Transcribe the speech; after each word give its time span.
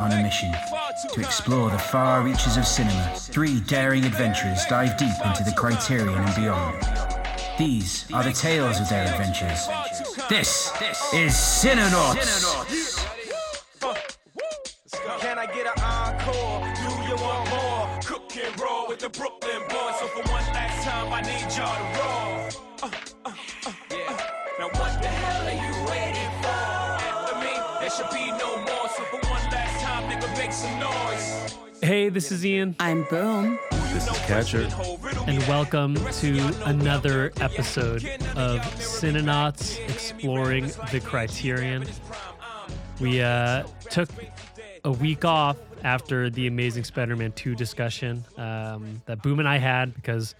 On 0.00 0.10
a 0.10 0.22
mission 0.24 0.52
to 1.12 1.20
explore 1.20 1.70
the 1.70 1.78
far 1.78 2.22
reaches 2.22 2.56
of 2.56 2.66
cinema, 2.66 3.12
three 3.14 3.60
daring 3.60 4.04
adventurers 4.04 4.64
dive 4.68 4.96
deep 4.96 5.14
into 5.24 5.44
the 5.44 5.52
criterion 5.56 6.18
and 6.18 6.34
beyond. 6.34 6.76
These 7.56 8.10
are 8.12 8.24
the 8.24 8.32
tales 8.32 8.80
of 8.80 8.88
their 8.88 9.04
adventures. 9.06 9.68
This 10.28 10.72
is 11.12 11.32
Cinenauts! 11.32 12.79
Hey, 31.90 32.08
this 32.08 32.30
is 32.30 32.46
Ian, 32.46 32.76
I'm 32.78 33.02
Boom. 33.10 33.58
This 33.72 34.08
is 34.08 34.18
Catcher. 34.18 34.68
and 35.26 35.42
welcome 35.48 35.96
to 35.96 36.54
another 36.64 37.32
episode 37.40 38.04
of 38.36 38.60
Cinenauts 38.78 39.76
Exploring 39.88 40.66
the 40.92 41.00
Criterion. 41.00 41.84
We 43.00 43.20
uh, 43.20 43.64
took 43.90 44.08
a 44.84 44.92
week 44.92 45.24
off 45.24 45.56
after 45.82 46.30
the 46.30 46.46
Amazing 46.46 46.84
Spider-Man 46.84 47.32
2 47.32 47.56
discussion 47.56 48.24
um, 48.36 49.02
that 49.06 49.20
Boom 49.24 49.40
and 49.40 49.48
I 49.48 49.58
had 49.58 49.92
because 49.92 50.36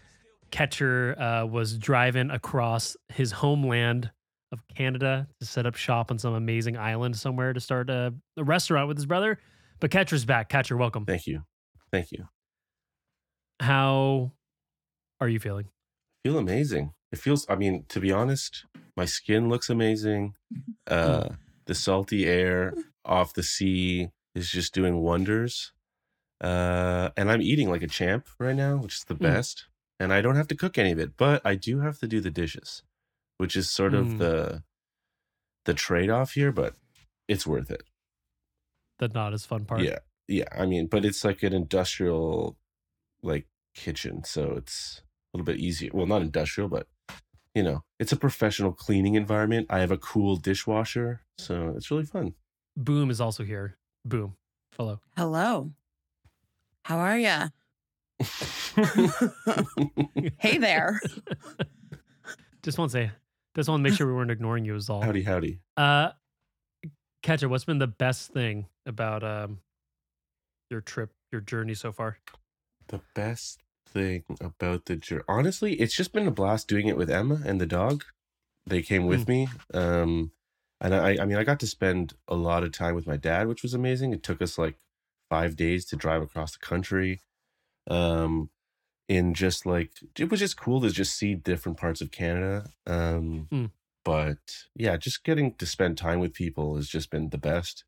Catcher 0.53 1.21
uh, 1.21 1.47
was 1.47 1.77
driving 1.77 2.31
across 2.31 2.97
his 3.09 3.33
homeland 3.33 4.09
of 4.53 4.61
Canada 4.77 5.27
to 5.41 5.47
set 5.47 5.67
up 5.67 5.75
shop 5.75 6.13
on 6.13 6.19
some 6.21 6.35
amazing 6.35 6.77
island 6.77 7.17
somewhere 7.17 7.53
to 7.53 7.59
start 7.59 7.91
a, 7.91 8.15
a 8.37 8.45
restaurant 8.45 8.87
with 8.87 8.97
his 8.97 9.07
brother. 9.07 9.41
But 9.81 9.91
Catcher's 9.91 10.25
back. 10.25 10.49
Catcher, 10.49 10.77
welcome. 10.77 11.07
Thank 11.07 11.27
you. 11.27 11.43
Thank 11.91 12.13
you. 12.13 12.29
How 13.61 14.33
are 15.21 15.29
you 15.29 15.39
feeling? 15.41 15.69
feel 16.25 16.37
amazing. 16.39 16.93
It 17.13 17.19
feels, 17.19 17.47
I 17.49 17.57
mean, 17.57 17.87
to 17.89 17.99
be 17.99 18.13
honest, 18.13 18.67
my 18.95 19.07
skin 19.07 19.49
looks 19.49 19.71
amazing. 19.71 20.35
Uh, 20.87 21.29
the 21.67 21.75
salty 21.75 22.27
air 22.27 22.75
off 23.05 23.33
the 23.33 23.45
sea 23.45 24.09
is 24.35 24.51
just 24.51 24.75
doing 24.75 24.97
wonders. 25.03 25.73
Uh, 26.41 27.11
and 27.17 27.31
I'm 27.31 27.41
eating 27.41 27.71
like 27.71 27.83
a 27.83 27.87
champ 27.87 28.27
right 28.41 28.57
now, 28.57 28.79
which 28.79 28.97
is 28.97 29.05
the 29.05 29.15
Mm. 29.15 29.21
best. 29.21 29.67
And 30.01 30.13
I 30.13 30.21
don't 30.21 30.35
have 30.35 30.49
to 30.49 30.57
cook 30.57 30.79
any 30.79 30.91
of 30.91 30.99
it, 30.99 31.17
but 31.17 31.43
I 31.45 31.55
do 31.55 31.79
have 31.81 31.99
to 32.01 32.09
do 32.09 32.21
the 32.21 32.31
dishes, 32.31 32.83
which 33.39 33.55
is 33.55 33.71
sort 33.71 33.95
of 33.95 34.09
Mm. 34.09 34.19
the 34.19 34.63
the 35.65 35.75
trade 35.75 36.11
off 36.11 36.33
here, 36.33 36.51
but 36.51 36.75
it's 37.29 37.47
worth 37.47 37.71
it. 37.71 37.85
The 39.01 39.09
not 39.09 39.33
as 39.33 39.45
fun 39.47 39.65
part. 39.65 39.81
Yeah. 39.81 39.99
Yeah. 40.29 40.45
I 40.53 40.67
mean, 40.67 40.87
but 40.87 41.05
it's 41.05 41.25
like 41.25 41.43
an 41.43 41.53
industrial 41.53 42.57
like 43.23 43.47
kitchen. 43.75 44.23
So 44.25 44.53
it's 44.57 45.01
a 45.33 45.37
little 45.37 45.47
bit 45.47 45.59
easier. 45.59 45.91
Well, 45.93 46.07
not 46.07 46.23
industrial, 46.23 46.69
but 46.69 46.87
you 47.55 47.63
know, 47.63 47.83
it's 47.99 48.13
a 48.13 48.17
professional 48.17 48.73
cleaning 48.73 49.15
environment. 49.15 49.67
I 49.71 49.81
have 49.81 49.91
a 49.91 49.97
cool 49.99 50.37
dishwasher. 50.37 51.23
So 51.39 51.73
it's 51.77 51.91
really 51.91 52.05
fun. 52.05 52.35
Boom 52.77 53.11
is 53.11 53.21
also 53.21 53.43
here. 53.43 53.79
Boom. 54.05 54.37
Hello. 54.77 55.01
Hello. 55.17 55.73
How 56.85 56.99
are 56.99 57.19
ya? 57.19 57.49
Hey 60.39 60.59
there. 60.59 61.01
Just 62.63 62.77
want 62.79 62.91
to 62.91 62.93
say, 62.93 63.11
just 63.57 63.69
want 63.69 63.81
to 63.81 63.91
make 63.91 63.97
sure 63.97 64.07
we 64.07 64.13
weren't 64.13 64.31
ignoring 64.31 64.65
you. 64.67 64.75
Is 64.77 64.91
all. 64.91 65.01
howdy, 65.03 65.23
howdy. 65.23 65.61
Uh, 65.79 66.11
Catcher, 67.23 67.49
what's 67.49 67.65
been 67.65 67.79
the 67.79 67.87
best 67.87 68.33
thing 68.33 68.67
about 68.87 69.23
um 69.23 69.59
your 70.71 70.81
trip, 70.81 71.11
your 71.33 71.41
journey 71.41 71.75
so 71.75 71.93
far? 71.93 72.19
The 72.89 73.01
best 73.15 73.61
thing 73.87 74.25
about 74.41 74.87
the 74.87 74.97
journey, 74.97 75.25
honestly, 75.29 75.75
it's 75.75 75.95
just 75.95 76.13
been 76.13 76.27
a 76.27 76.33
blast 76.33 76.69
doing 76.69 76.87
it 76.87 76.97
with 76.97 77.11
Emma 77.11 77.41
and 77.45 77.61
the 77.61 77.67
dog. 77.67 78.05
They 78.67 78.83
came 78.83 79.07
with 79.07 79.27
me. 79.29 79.49
Um, 79.75 80.33
and 80.81 80.95
I, 80.95 81.19
I 81.21 81.25
mean, 81.25 81.37
I 81.37 81.45
got 81.45 81.61
to 81.61 81.67
spend 81.67 82.15
a 82.29 82.37
lot 82.37 82.63
of 82.63 82.73
time 82.73 82.95
with 82.95 83.07
my 83.07 83.17
dad, 83.17 83.49
which 83.49 83.63
was 83.63 83.75
amazing. 83.75 84.13
It 84.13 84.23
took 84.23 84.41
us 84.41 84.59
like 84.59 84.77
five 85.29 85.57
days 85.57 85.85
to 85.87 85.97
drive 85.97 86.23
across 86.23 86.53
the 86.53 86.65
country. 86.65 87.21
Um, 87.89 88.51
in 89.09 89.35
just 89.35 89.67
like, 89.67 89.93
it 90.19 90.31
was 90.31 90.41
just 90.41 90.57
cool 90.57 90.81
to 90.83 90.91
just 90.91 91.17
see 91.17 91.35
different 91.35 91.79
parts 91.79 92.01
of 92.01 92.13
Canada. 92.13 92.71
Um, 92.87 93.49
Hmm. 93.51 93.67
But 94.05 94.39
yeah, 94.75 94.97
just 94.97 95.25
getting 95.25 95.55
to 95.57 95.67
spend 95.67 95.99
time 95.99 96.21
with 96.21 96.33
people 96.35 96.77
has 96.77 96.89
just 96.89 97.11
been 97.11 97.31
the 97.31 97.39
best. 97.39 97.85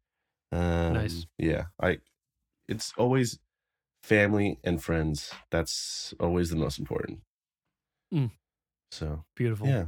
Um, 0.52 0.92
Nice. 0.94 1.26
Yeah. 1.38 1.64
I, 1.80 1.98
it's 2.68 2.92
always 2.98 3.38
family 4.02 4.58
and 4.64 4.82
friends. 4.82 5.30
That's 5.50 6.12
always 6.20 6.50
the 6.50 6.56
most 6.56 6.78
important. 6.78 7.20
Mm. 8.14 8.30
So 8.90 9.24
Beautiful. 9.36 9.66
yeah, 9.68 9.86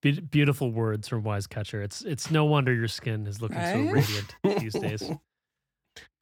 Be- 0.00 0.20
beautiful 0.20 0.72
words 0.72 1.06
from 1.08 1.22
Wise 1.22 1.46
Catcher. 1.46 1.82
It's 1.82 2.02
it's 2.02 2.30
no 2.30 2.46
wonder 2.46 2.72
your 2.72 2.88
skin 2.88 3.26
is 3.26 3.42
looking 3.42 3.60
so 3.60 3.80
radiant 3.92 4.34
these 4.60 4.72
days. 4.80 5.10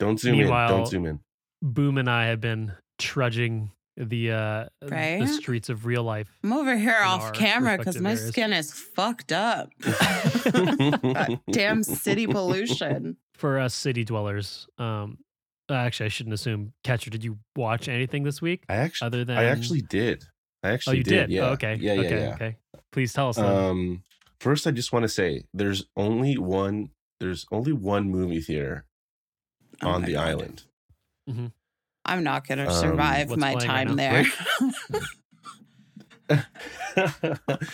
don't 0.00 0.18
zoom 0.18 0.38
Meanwhile- 0.38 0.70
in. 0.70 0.76
Don't 0.78 0.88
zoom 0.88 1.06
in. 1.06 1.20
Boom 1.62 1.96
and 1.98 2.10
I 2.10 2.26
have 2.26 2.40
been 2.40 2.72
trudging 2.98 3.70
the 3.96 4.30
uh 4.32 4.66
the 4.80 5.26
streets 5.26 5.68
of 5.68 5.86
real 5.86 6.02
life. 6.02 6.28
I'm 6.44 6.52
over 6.52 6.76
here 6.76 6.98
off 7.02 7.32
camera 7.32 7.78
because 7.78 8.00
my 8.00 8.10
areas. 8.10 8.28
skin 8.28 8.52
is 8.52 8.72
fucked 8.72 9.32
up. 9.32 9.70
Damn 11.50 11.82
city 11.82 12.26
pollution. 12.26 13.16
For 13.34 13.58
us 13.58 13.74
city 13.74 14.04
dwellers, 14.04 14.66
um, 14.78 15.18
actually, 15.70 16.06
I 16.06 16.08
shouldn't 16.08 16.32
assume. 16.34 16.72
Catcher, 16.84 17.10
did 17.10 17.22
you 17.22 17.38
watch 17.54 17.88
anything 17.88 18.22
this 18.22 18.40
week 18.40 18.64
I 18.68 18.76
actually, 18.76 19.06
other 19.06 19.24
than? 19.24 19.36
I 19.36 19.44
actually 19.44 19.82
did. 19.82 20.24
I 20.62 20.70
actually 20.70 20.96
Oh, 20.96 20.98
you 20.98 21.04
did. 21.04 21.30
Yeah. 21.30 21.48
Oh, 21.48 21.52
okay. 21.52 21.76
Yeah. 21.80 21.92
Yeah. 21.94 22.00
okay. 22.00 22.20
yeah. 22.20 22.34
Okay. 22.34 22.56
Please 22.92 23.12
tell 23.12 23.28
us. 23.28 23.36
then. 23.36 23.44
Um, 23.44 24.02
first, 24.40 24.66
I 24.66 24.70
just 24.70 24.92
want 24.92 25.02
to 25.02 25.08
say 25.08 25.42
there's 25.52 25.84
only 25.96 26.38
one. 26.38 26.90
There's 27.20 27.44
only 27.52 27.72
one 27.72 28.10
movie 28.10 28.40
theater 28.40 28.84
Oh 29.82 29.88
on 29.90 30.00
my 30.02 30.06
the 30.06 30.12
God. 30.14 30.28
island. 30.28 30.62
I'm 32.06 32.22
not 32.24 32.46
going 32.46 32.58
to 32.58 32.68
Um, 32.68 32.72
survive 32.74 33.28
What's 33.30 33.40
my 33.40 33.54
playing 33.54 33.68
right 33.70 33.86
time 33.88 33.96
there. 33.96 34.24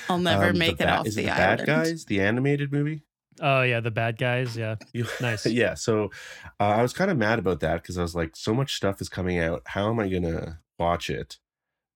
I'll 0.08 0.18
never 0.18 0.46
Um, 0.46 0.52
the 0.54 0.58
make 0.58 0.72
it 0.72 0.78
Ba- 0.78 0.90
off 0.98 1.06
is 1.06 1.14
the, 1.14 1.22
it 1.22 1.26
the 1.26 1.30
island. 1.32 1.58
Bad 1.58 1.66
Guys, 1.66 2.04
the 2.06 2.20
animated 2.20 2.72
movie. 2.72 3.02
oh 3.40 3.62
yeah, 3.62 3.80
the 3.80 3.90
bad 3.90 4.18
guys. 4.18 4.56
Yeah. 4.56 4.76
You- 4.92 5.06
Nice. 5.20 5.46
yeah. 5.60 5.74
So 5.74 6.10
uh, 6.60 6.64
I 6.64 6.82
was 6.82 6.92
kind 6.92 7.10
of 7.10 7.16
mad 7.16 7.38
about 7.38 7.60
that 7.60 7.82
because 7.82 7.98
I 7.98 8.02
was 8.02 8.14
like, 8.14 8.36
so 8.36 8.52
much 8.54 8.74
stuff 8.76 9.00
is 9.00 9.08
coming 9.08 9.38
out. 9.38 9.62
How 9.66 9.88
am 9.90 10.00
I 10.00 10.08
gonna 10.08 10.60
watch 10.78 11.08
it? 11.10 11.38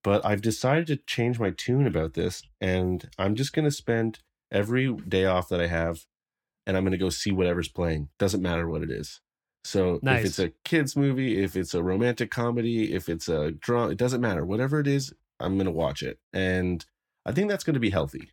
But 0.05 0.25
I've 0.25 0.41
decided 0.43 0.87
to 0.87 0.97
change 0.97 1.39
my 1.41 1.51
tune 1.51 1.87
about 1.87 2.15
this, 2.15 2.43
and 2.61 3.09
I'm 3.19 3.35
just 3.35 3.53
gonna 3.53 3.71
spend 3.73 4.21
every 4.53 4.93
day 4.95 5.25
off 5.25 5.49
that 5.49 5.61
I 5.61 5.67
have, 5.67 6.07
and 6.67 6.77
I'm 6.77 6.85
gonna 6.85 6.97
go 6.97 7.11
see 7.11 7.33
whatever's 7.33 7.69
playing. 7.69 8.09
Doesn't 8.19 8.41
matter 8.43 8.69
what 8.69 8.83
it 8.83 8.91
is. 8.91 9.21
So 9.67 9.97
if 9.97 10.25
it's 10.25 10.39
a 10.39 10.51
kids 10.65 10.97
movie, 10.97 11.43
if 11.43 11.57
it's 11.57 11.75
a 11.75 11.83
romantic 11.83 12.31
comedy, 12.31 12.93
if 12.95 13.09
it's 13.09 13.29
a 13.29 13.51
drama, 13.51 13.91
it 13.93 13.99
doesn't 13.99 14.21
matter. 14.21 14.45
Whatever 14.47 14.81
it 14.81 14.87
is, 14.87 15.13
I'm 15.41 15.59
gonna 15.59 15.73
watch 15.73 16.03
it, 16.03 16.21
and 16.33 16.85
I 17.25 17.33
think 17.33 17.49
that's 17.51 17.65
gonna 17.65 17.81
be 17.81 17.91
healthy 17.91 18.31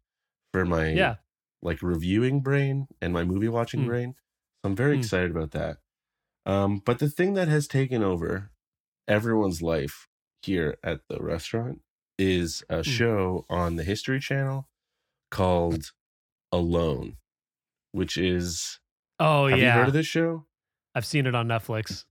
for 0.54 0.66
my 0.66 0.92
Yeah. 0.94 1.16
like 1.62 1.82
reviewing 1.82 2.42
brain 2.42 2.88
and 3.02 3.14
my 3.14 3.24
movie 3.24 3.48
watching 3.48 3.82
Mm. 3.82 3.88
brain. 3.88 4.16
So 4.64 4.70
I'm 4.70 4.76
very 4.76 4.96
Mm. 4.96 5.00
excited 5.00 5.32
about 5.32 5.52
that. 5.52 5.78
Um, 6.46 6.80
but 6.80 7.00
the 7.00 7.10
thing 7.10 7.34
that 7.36 7.48
has 7.48 7.68
taken 7.68 8.04
over 8.04 8.52
everyone's 9.08 9.62
life 9.62 10.08
here 10.44 10.78
at 10.84 11.02
the 11.10 11.20
restaurant 11.22 11.82
is 12.20 12.64
a 12.70 12.84
show 12.84 13.46
on 13.50 13.78
the 13.78 13.84
History 13.84 14.20
Channel 14.20 14.70
called 15.32 15.94
Alone, 16.52 17.18
which 17.94 18.18
is 18.18 18.80
Oh 19.20 19.48
have 19.48 19.60
yeah. 19.60 19.74
you 19.76 19.80
heard 19.80 19.88
of 19.90 19.94
this 19.94 20.08
show? 20.08 20.48
I've 20.96 21.06
seen 21.06 21.26
it 21.26 21.36
on 21.36 21.48
Netflix. 21.48 22.06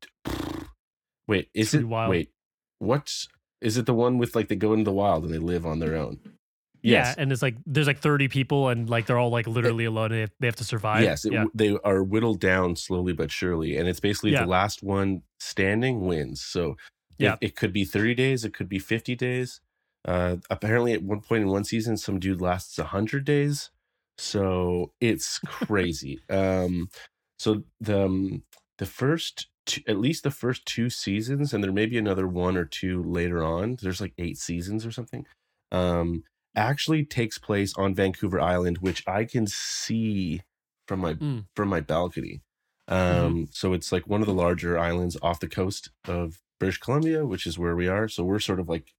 Wait, 1.28 1.48
is 1.54 1.74
it 1.74 1.84
wild. 1.86 2.10
wait? 2.10 2.30
What 2.78 3.12
is 3.60 3.76
it? 3.76 3.86
The 3.86 3.94
one 3.94 4.18
with 4.18 4.34
like 4.34 4.48
they 4.48 4.56
go 4.56 4.72
into 4.72 4.84
the 4.84 4.92
wild 4.92 5.24
and 5.24 5.32
they 5.32 5.38
live 5.38 5.64
on 5.64 5.78
their 5.78 5.96
own? 5.96 6.18
Yeah, 6.82 7.14
and 7.16 7.30
it's 7.30 7.42
like 7.42 7.54
there's 7.64 7.86
like 7.86 8.00
30 8.00 8.26
people 8.26 8.68
and 8.68 8.90
like 8.90 9.06
they're 9.06 9.18
all 9.18 9.30
like 9.30 9.46
literally 9.46 9.84
alone. 9.84 10.06
And 10.06 10.14
they, 10.14 10.20
have, 10.22 10.30
they 10.40 10.46
have 10.48 10.56
to 10.56 10.64
survive. 10.64 11.02
Yes, 11.02 11.24
it, 11.24 11.32
yeah. 11.32 11.44
they 11.54 11.78
are 11.84 12.02
whittled 12.02 12.40
down 12.40 12.74
slowly 12.74 13.12
but 13.12 13.30
surely, 13.30 13.76
and 13.76 13.88
it's 13.88 14.00
basically 14.00 14.32
Yeah. 14.32 14.42
the 14.42 14.50
last 14.50 14.82
one 14.82 15.22
standing 15.38 16.00
wins. 16.00 16.42
So, 16.42 16.76
Yeah. 17.18 17.34
it, 17.34 17.48
it 17.50 17.56
could 17.56 17.72
be 17.72 17.84
thirty 17.84 18.14
days, 18.16 18.44
it 18.44 18.52
could 18.52 18.68
be 18.68 18.80
fifty 18.80 19.14
days. 19.14 19.60
Uh, 20.04 20.38
apparently, 20.50 20.92
at 20.92 21.04
one 21.04 21.20
point 21.20 21.42
in 21.42 21.48
one 21.48 21.62
season, 21.62 21.96
some 21.96 22.18
dude 22.18 22.40
lasts 22.40 22.76
hundred 22.78 23.24
days. 23.24 23.70
So 24.18 24.92
it's 25.00 25.38
crazy. 25.38 26.18
um, 26.28 26.88
so 27.38 27.62
the 27.80 28.04
um, 28.06 28.42
the 28.78 28.86
first, 28.86 29.48
two, 29.66 29.82
at 29.86 29.98
least 29.98 30.22
the 30.24 30.30
first 30.30 30.66
two 30.66 30.90
seasons, 30.90 31.52
and 31.52 31.62
there 31.62 31.72
may 31.72 31.86
be 31.86 31.98
another 31.98 32.26
one 32.26 32.56
or 32.56 32.64
two 32.64 33.02
later 33.02 33.42
on. 33.42 33.76
There's 33.80 34.00
like 34.00 34.14
eight 34.18 34.38
seasons 34.38 34.84
or 34.86 34.90
something. 34.92 35.26
Um, 35.70 36.24
actually 36.54 37.04
takes 37.04 37.38
place 37.38 37.72
on 37.76 37.94
Vancouver 37.94 38.40
Island, 38.40 38.78
which 38.78 39.02
I 39.08 39.24
can 39.24 39.46
see 39.46 40.42
from 40.88 41.00
my 41.00 41.14
Mm. 41.14 41.46
from 41.56 41.68
my 41.68 41.80
balcony. 41.80 42.42
Um, 42.88 43.46
So 43.52 43.72
it's 43.72 43.92
like 43.92 44.06
one 44.06 44.20
of 44.20 44.26
the 44.26 44.34
larger 44.34 44.78
islands 44.78 45.16
off 45.22 45.40
the 45.40 45.48
coast 45.48 45.90
of 46.06 46.40
British 46.58 46.78
Columbia, 46.78 47.24
which 47.26 47.46
is 47.46 47.58
where 47.58 47.76
we 47.76 47.88
are. 47.88 48.08
So 48.08 48.24
we're 48.24 48.38
sort 48.40 48.60
of 48.60 48.68
like 48.68 48.92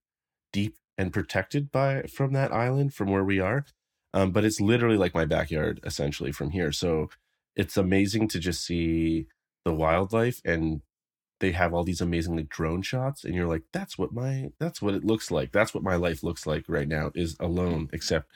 deep 0.51 0.77
and 0.97 1.13
protected 1.13 1.71
by 1.71 2.03
from 2.03 2.33
that 2.33 2.51
island 2.53 2.93
from 2.93 3.09
where 3.11 3.23
we 3.23 3.39
are. 3.39 3.65
Um, 4.13 4.31
but 4.31 4.45
it's 4.45 4.61
literally 4.61 4.97
like 4.97 5.13
my 5.15 5.25
backyard 5.25 5.79
essentially 5.83 6.31
from 6.31 6.51
here. 6.51 6.71
So 6.71 7.09
it's 7.55 7.77
amazing 7.77 8.27
to 8.29 8.39
just 8.39 8.63
see 8.65 9.27
the 9.65 9.73
wildlife 9.73 10.41
and 10.45 10.81
they 11.39 11.51
have 11.51 11.73
all 11.73 11.83
these 11.83 12.01
amazing 12.01 12.35
like 12.35 12.49
drone 12.49 12.81
shots 12.81 13.23
and 13.23 13.35
you're 13.35 13.47
like 13.47 13.63
that's 13.73 13.97
what 13.97 14.13
my 14.13 14.49
that's 14.59 14.81
what 14.81 14.93
it 14.93 15.03
looks 15.03 15.29
like 15.31 15.51
that's 15.51 15.73
what 15.73 15.83
my 15.83 15.95
life 15.95 16.23
looks 16.23 16.45
like 16.47 16.63
right 16.67 16.87
now 16.87 17.11
is 17.15 17.35
alone 17.39 17.89
except 17.93 18.29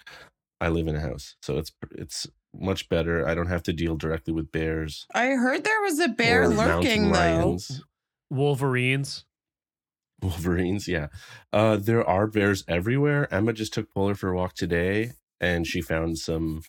i 0.59 0.67
live 0.67 0.87
in 0.87 0.95
a 0.95 0.99
house 0.99 1.35
so 1.41 1.57
it's 1.57 1.71
it's 1.91 2.27
much 2.53 2.89
better 2.89 3.27
i 3.27 3.33
don't 3.35 3.47
have 3.47 3.63
to 3.63 3.71
deal 3.73 3.95
directly 3.95 4.33
with 4.33 4.51
bears 4.51 5.05
I 5.13 5.27
heard 5.31 5.63
there 5.63 5.81
was 5.81 5.99
a 5.99 6.07
bear 6.07 6.47
lurking 6.47 7.11
mountain 7.11 7.57
though. 8.29 8.35
Wolverines. 8.35 9.25
wolverines 10.21 10.87
yeah 10.87 11.07
uh 11.53 11.77
there 11.77 12.03
are 12.07 12.25
bears 12.27 12.63
everywhere 12.67 13.31
emma 13.33 13.53
just 13.53 13.73
took 13.73 13.93
polar 13.93 14.15
for 14.15 14.29
a 14.31 14.35
walk 14.35 14.53
today 14.53 15.11
and 15.39 15.67
she 15.67 15.81
found 15.81 16.17
some 16.17 16.63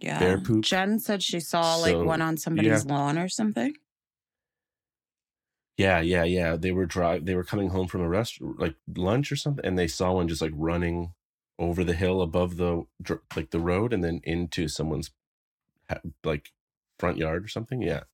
Yeah. 0.00 0.18
Bear 0.18 0.40
poop. 0.40 0.64
Jen 0.64 0.98
said 0.98 1.22
she 1.22 1.38
saw 1.40 1.76
like 1.76 1.92
So, 1.92 2.04
one 2.04 2.22
on 2.22 2.36
somebody's 2.38 2.86
lawn 2.86 3.18
or 3.18 3.28
something. 3.28 3.74
Yeah, 5.76 6.00
yeah, 6.00 6.24
yeah. 6.24 6.56
They 6.56 6.70
were 6.70 6.86
drive. 6.86 7.24
They 7.24 7.34
were 7.34 7.44
coming 7.44 7.70
home 7.70 7.88
from 7.88 8.00
a 8.02 8.08
rest, 8.08 8.38
like 8.40 8.76
lunch 8.96 9.32
or 9.32 9.36
something, 9.36 9.64
and 9.64 9.78
they 9.78 9.88
saw 9.88 10.12
one 10.12 10.28
just 10.28 10.40
like 10.42 10.52
running 10.54 11.12
over 11.58 11.82
the 11.84 11.94
hill 11.94 12.20
above 12.22 12.56
the 12.56 12.84
like 13.34 13.50
the 13.50 13.58
road, 13.60 13.92
and 13.92 14.02
then 14.04 14.20
into 14.24 14.68
someone's 14.68 15.10
like 16.22 16.52
front 16.98 17.18
yard 17.18 17.44
or 17.44 17.48
something. 17.48 17.82
Yeah, 17.82 18.04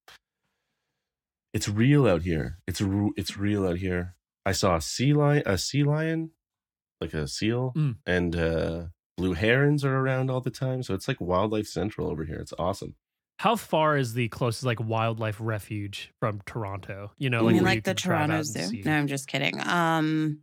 it's 1.52 1.68
real 1.68 2.06
out 2.06 2.22
here. 2.22 2.58
It's 2.66 2.80
it's 3.16 3.36
real 3.36 3.66
out 3.66 3.78
here. 3.78 4.14
I 4.46 4.52
saw 4.52 4.76
a 4.76 4.80
sea 4.80 5.12
lion, 5.12 5.42
a 5.46 5.58
sea 5.58 5.84
lion, 5.84 6.30
like 7.00 7.12
a 7.14 7.28
seal, 7.28 7.72
Mm. 7.76 7.96
and 8.06 8.36
uh 8.36 8.84
blue 9.18 9.34
herons 9.34 9.84
are 9.84 9.96
around 9.98 10.30
all 10.30 10.40
the 10.40 10.50
time. 10.50 10.82
So 10.82 10.94
it's 10.94 11.06
like 11.08 11.20
wildlife 11.20 11.66
central 11.66 12.08
over 12.10 12.24
here. 12.24 12.38
It's 12.38 12.54
awesome. 12.58 12.94
How 13.40 13.56
far 13.56 13.96
is 13.96 14.12
the 14.12 14.28
closest 14.28 14.66
like 14.66 14.78
wildlife 14.80 15.38
refuge 15.40 16.12
from 16.20 16.42
Toronto? 16.44 17.10
You 17.16 17.30
know, 17.30 17.44
like 17.44 17.54
mean, 17.54 17.64
like 17.64 17.84
the 17.84 17.92
could 17.92 17.96
drive 17.96 18.20
out 18.24 18.26
Toronto 18.26 18.42
Zoo. 18.42 18.66
see? 18.66 18.82
No, 18.84 18.92
I'm 18.92 19.06
just 19.06 19.28
kidding. 19.28 19.66
Um, 19.66 20.40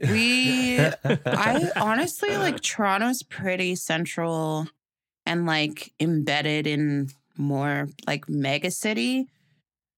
we, 0.00 0.78
I 1.04 1.72
honestly 1.74 2.36
like 2.36 2.60
Toronto's 2.60 3.24
pretty 3.24 3.74
central 3.74 4.68
and 5.26 5.44
like 5.44 5.92
embedded 5.98 6.68
in 6.68 7.08
more 7.36 7.88
like 8.06 8.28
mega 8.28 8.70
city. 8.70 9.26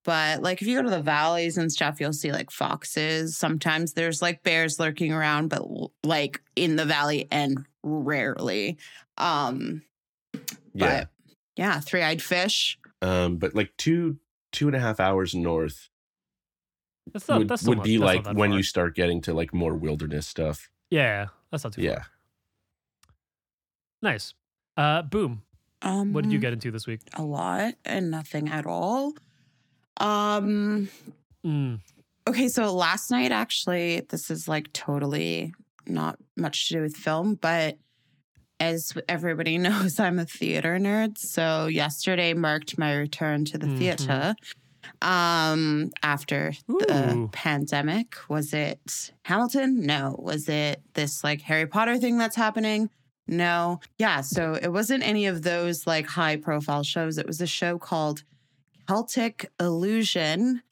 But 0.02 0.40
like 0.40 0.62
if 0.62 0.68
you 0.68 0.78
go 0.78 0.82
to 0.82 0.88
the 0.88 1.02
valleys 1.02 1.58
and 1.58 1.70
stuff, 1.70 2.00
you'll 2.00 2.14
see 2.14 2.32
like 2.32 2.50
foxes. 2.50 3.36
Sometimes 3.36 3.92
there's 3.92 4.22
like 4.22 4.42
bears 4.42 4.80
lurking 4.80 5.12
around, 5.12 5.48
but 5.48 5.68
like 6.02 6.40
in 6.56 6.76
the 6.76 6.86
valley 6.86 7.28
and 7.30 7.66
rarely. 7.82 8.78
Um, 9.18 9.82
yeah. 10.72 11.04
but 11.04 11.08
yeah, 11.56 11.80
three 11.80 12.02
eyed 12.02 12.22
fish. 12.22 12.78
um, 13.02 13.36
but 13.38 13.54
like 13.54 13.72
two 13.76 14.18
two 14.52 14.66
and 14.66 14.76
a 14.76 14.80
half 14.80 14.98
hours 15.00 15.34
north 15.34 15.88
That's 17.12 17.28
not, 17.28 17.38
would, 17.38 17.48
that's 17.48 17.62
so 17.62 17.68
would 17.70 17.78
much- 17.78 17.84
be 17.86 17.96
that's 17.98 18.04
like 18.06 18.24
that 18.24 18.34
when 18.34 18.50
far. 18.50 18.56
you 18.58 18.62
start 18.62 18.94
getting 18.96 19.20
to 19.22 19.32
like 19.34 19.54
more 19.54 19.74
wilderness 19.74 20.26
stuff. 20.26 20.70
Yeah, 20.90 21.26
that's 21.50 21.62
not 21.64 21.72
too 21.74 21.82
Yeah. 21.82 21.94
far. 22.02 22.06
Nice. 24.02 24.34
Uh, 24.76 25.02
boom. 25.02 25.42
Um, 25.82 26.12
What 26.12 26.24
did 26.24 26.32
you 26.32 26.38
get 26.38 26.52
into 26.52 26.70
this 26.70 26.86
week? 26.86 27.00
A 27.14 27.22
lot 27.22 27.74
and 27.84 28.10
nothing 28.10 28.48
at 28.48 28.66
all. 28.66 29.12
Um, 29.98 30.88
Mm. 31.44 31.80
Okay, 32.28 32.48
so 32.48 32.74
last 32.74 33.10
night, 33.10 33.32
actually, 33.32 34.00
this 34.10 34.30
is 34.30 34.46
like 34.46 34.70
totally 34.74 35.54
not 35.86 36.18
much 36.36 36.68
to 36.68 36.74
do 36.74 36.82
with 36.82 36.94
film, 36.96 37.36
but 37.36 37.78
as 38.60 38.92
everybody 39.08 39.58
knows, 39.66 39.98
I'm 39.98 40.18
a 40.18 40.24
theater 40.26 40.78
nerd. 40.78 41.18
So 41.18 41.66
yesterday 41.66 42.34
marked 42.34 42.78
my 42.78 42.94
return 42.94 43.44
to 43.46 43.58
the 43.58 43.66
Mhm. 43.66 43.78
theater 43.78 44.34
um 45.02 45.90
after 46.02 46.52
the 46.68 47.28
pandemic. 47.32 48.16
Was 48.28 48.52
it 48.52 49.12
hamilton? 49.24 49.80
No. 49.86 50.16
Was 50.18 50.48
it 50.48 50.82
this 50.94 51.24
like 51.24 51.40
harry 51.42 51.66
potter 51.66 51.96
thing 51.98 52.18
that's 52.18 52.36
happening? 52.36 52.90
No. 53.26 53.80
Yeah 53.98 54.20
so 54.20 54.54
it 54.60 54.68
wasn't 54.68 55.02
any 55.02 55.26
of 55.26 55.42
those 55.42 55.86
like 55.86 56.06
high 56.06 56.36
profile 56.36 56.82
shows. 56.82 57.18
It 57.18 57.26
was 57.26 57.40
a 57.40 57.46
show 57.46 57.78
called 57.78 58.24
celtic 58.88 59.50
illusion 59.60 60.62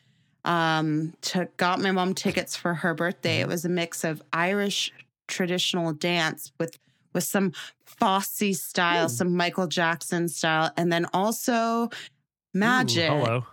um 0.45 1.15
took 1.21 1.57
got 1.57 1.81
my 1.81 1.91
mom 1.91 2.15
tickets 2.15 2.57
for 2.57 2.75
her 2.75 2.95
birthday. 2.95 3.41
It 3.41 3.49
was 3.49 3.65
a 3.65 3.69
mix 3.69 4.05
of 4.05 4.23
irish 4.33 4.93
traditional 5.27 5.93
dance 5.93 6.53
with 6.59 6.79
with 7.19 7.25
some 7.25 7.53
Fosse 7.85 8.55
style 8.61 9.07
Ooh. 9.07 9.09
some 9.09 9.37
michael 9.37 9.67
jackson 9.67 10.29
style 10.29 10.71
and 10.77 10.93
then 10.93 11.05
also 11.13 11.85
Ooh, 11.85 11.89
magic 12.55 13.11
hello. 13.11 13.45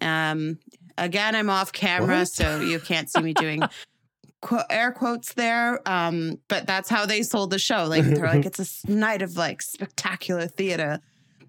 um, 0.00 0.58
again, 0.98 1.34
I'm 1.34 1.48
off 1.48 1.72
camera, 1.72 2.18
What? 2.18 2.28
so 2.28 2.60
you 2.60 2.78
can't 2.80 3.08
see 3.08 3.20
me 3.22 3.32
doing 3.32 3.62
qu- 4.42 4.58
air 4.68 4.92
quotes 4.92 5.34
there. 5.34 5.80
Um, 5.88 6.38
but 6.48 6.66
that's 6.66 6.88
how 6.90 7.06
they 7.06 7.22
sold 7.22 7.50
the 7.50 7.58
show. 7.58 7.84
Like 7.84 8.04
they're 8.04 8.26
like, 8.26 8.44
it's 8.44 8.84
a 8.84 8.90
night 8.90 9.22
of 9.22 9.36
like 9.36 9.62
spectacular 9.62 10.46
theater. 10.48 11.00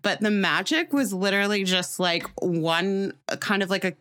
But 0.01 0.21
the 0.21 0.31
magic 0.31 0.93
was 0.93 1.13
literally 1.13 1.63
just 1.63 1.99
like 1.99 2.25
one 2.41 3.13
kind 3.39 3.63
of 3.63 3.69
like 3.69 3.83
a 3.83 3.93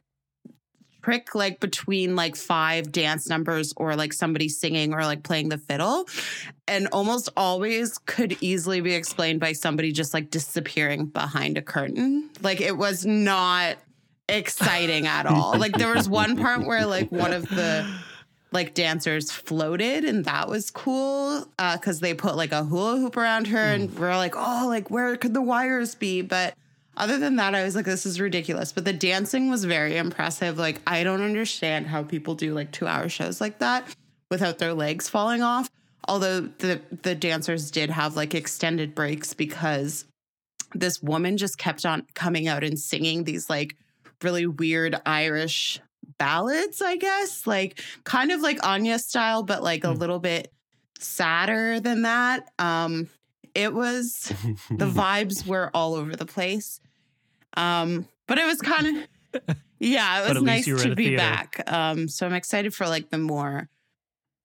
trick, 1.02 1.34
like 1.34 1.60
between 1.60 2.16
like 2.16 2.36
five 2.36 2.92
dance 2.92 3.28
numbers 3.28 3.72
or 3.76 3.96
like 3.96 4.12
somebody 4.12 4.48
singing 4.48 4.94
or 4.94 5.02
like 5.04 5.22
playing 5.22 5.48
the 5.48 5.58
fiddle. 5.58 6.06
And 6.68 6.88
almost 6.92 7.28
always 7.36 7.98
could 7.98 8.36
easily 8.40 8.80
be 8.80 8.94
explained 8.94 9.40
by 9.40 9.52
somebody 9.52 9.92
just 9.92 10.14
like 10.14 10.30
disappearing 10.30 11.06
behind 11.06 11.58
a 11.58 11.62
curtain. 11.62 12.30
Like 12.40 12.60
it 12.60 12.76
was 12.76 13.04
not 13.04 13.76
exciting 14.28 15.06
at 15.06 15.26
all. 15.26 15.58
Like 15.58 15.76
there 15.76 15.94
was 15.94 16.08
one 16.08 16.36
part 16.36 16.66
where 16.66 16.86
like 16.86 17.10
one 17.10 17.32
of 17.32 17.48
the 17.48 17.86
like 18.52 18.74
dancers 18.74 19.30
floated 19.30 20.04
and 20.04 20.26
that 20.26 20.46
was 20.46 20.70
cool 20.70 21.48
uh 21.58 21.78
cuz 21.78 22.00
they 22.00 22.12
put 22.12 22.36
like 22.36 22.52
a 22.52 22.64
hula 22.64 22.98
hoop 22.98 23.16
around 23.16 23.46
her 23.46 23.72
and 23.72 23.98
we're 23.98 24.14
like, 24.14 24.34
"Oh, 24.36 24.66
like 24.68 24.90
where 24.90 25.16
could 25.16 25.32
the 25.32 25.40
wires 25.40 25.94
be?" 25.94 26.20
But 26.20 26.54
other 26.96 27.18
than 27.18 27.36
that, 27.36 27.54
I 27.54 27.64
was 27.64 27.74
like, 27.74 27.84
this 27.86 28.04
is 28.06 28.20
ridiculous. 28.20 28.72
But 28.72 28.84
the 28.84 28.92
dancing 28.92 29.50
was 29.50 29.64
very 29.64 29.96
impressive. 29.96 30.58
Like, 30.58 30.80
I 30.86 31.04
don't 31.04 31.22
understand 31.22 31.86
how 31.86 32.02
people 32.02 32.34
do 32.34 32.54
like 32.54 32.70
two 32.72 32.86
hour 32.86 33.08
shows 33.08 33.40
like 33.40 33.58
that 33.60 33.94
without 34.30 34.58
their 34.58 34.74
legs 34.74 35.08
falling 35.08 35.42
off. 35.42 35.68
Although 36.08 36.40
the 36.40 36.80
the 37.02 37.14
dancers 37.14 37.70
did 37.70 37.90
have 37.90 38.16
like 38.16 38.34
extended 38.34 38.94
breaks 38.94 39.34
because 39.34 40.04
this 40.74 41.02
woman 41.02 41.36
just 41.36 41.58
kept 41.58 41.84
on 41.86 42.06
coming 42.14 42.48
out 42.48 42.64
and 42.64 42.78
singing 42.78 43.24
these 43.24 43.48
like 43.48 43.76
really 44.22 44.46
weird 44.46 45.00
Irish 45.06 45.80
ballads, 46.18 46.82
I 46.82 46.96
guess, 46.96 47.46
like 47.46 47.80
kind 48.04 48.32
of 48.32 48.40
like 48.40 48.58
Enya 48.60 48.98
style, 48.98 49.42
but 49.42 49.62
like 49.62 49.84
a 49.84 49.92
Hmm. 49.92 49.98
little 49.98 50.18
bit 50.18 50.52
sadder 50.98 51.80
than 51.80 52.02
that. 52.02 52.48
Um, 52.58 53.08
it 53.54 53.72
was 53.74 54.32
the 54.70 54.86
vibes 54.86 55.46
were 55.46 55.70
all 55.74 55.94
over 55.94 56.14
the 56.16 56.26
place. 56.26 56.80
Um, 57.56 58.08
but 58.26 58.38
it 58.38 58.46
was 58.46 58.60
kind 58.60 58.86
of 59.38 59.56
yeah, 59.78 60.26
it 60.26 60.34
was 60.34 60.42
nice 60.42 60.66
you 60.66 60.74
were 60.76 60.82
in 60.82 60.90
to 60.90 60.96
be 60.96 61.04
theater. 61.08 61.16
back. 61.18 61.62
Um, 61.72 62.08
so 62.08 62.26
I'm 62.26 62.34
excited 62.34 62.74
for 62.74 62.86
like 62.88 63.10
the 63.10 63.18
more 63.18 63.68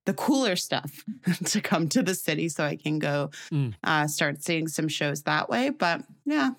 the 0.05 0.13
cooler 0.13 0.55
stuff 0.55 1.03
to 1.45 1.59
come 1.61 1.89
to 1.89 2.01
the 2.01 2.15
city 2.15 2.47
so 2.49 2.63
I 2.63 2.75
can 2.77 2.97
go 2.99 3.29
Mm. 3.51 3.73
uh 3.83 4.07
start 4.07 4.41
seeing 4.43 4.67
some 4.67 4.87
shows 4.87 5.23
that 5.23 5.49
way. 5.49 5.69
But 5.69 6.03
yeah. 6.25 6.51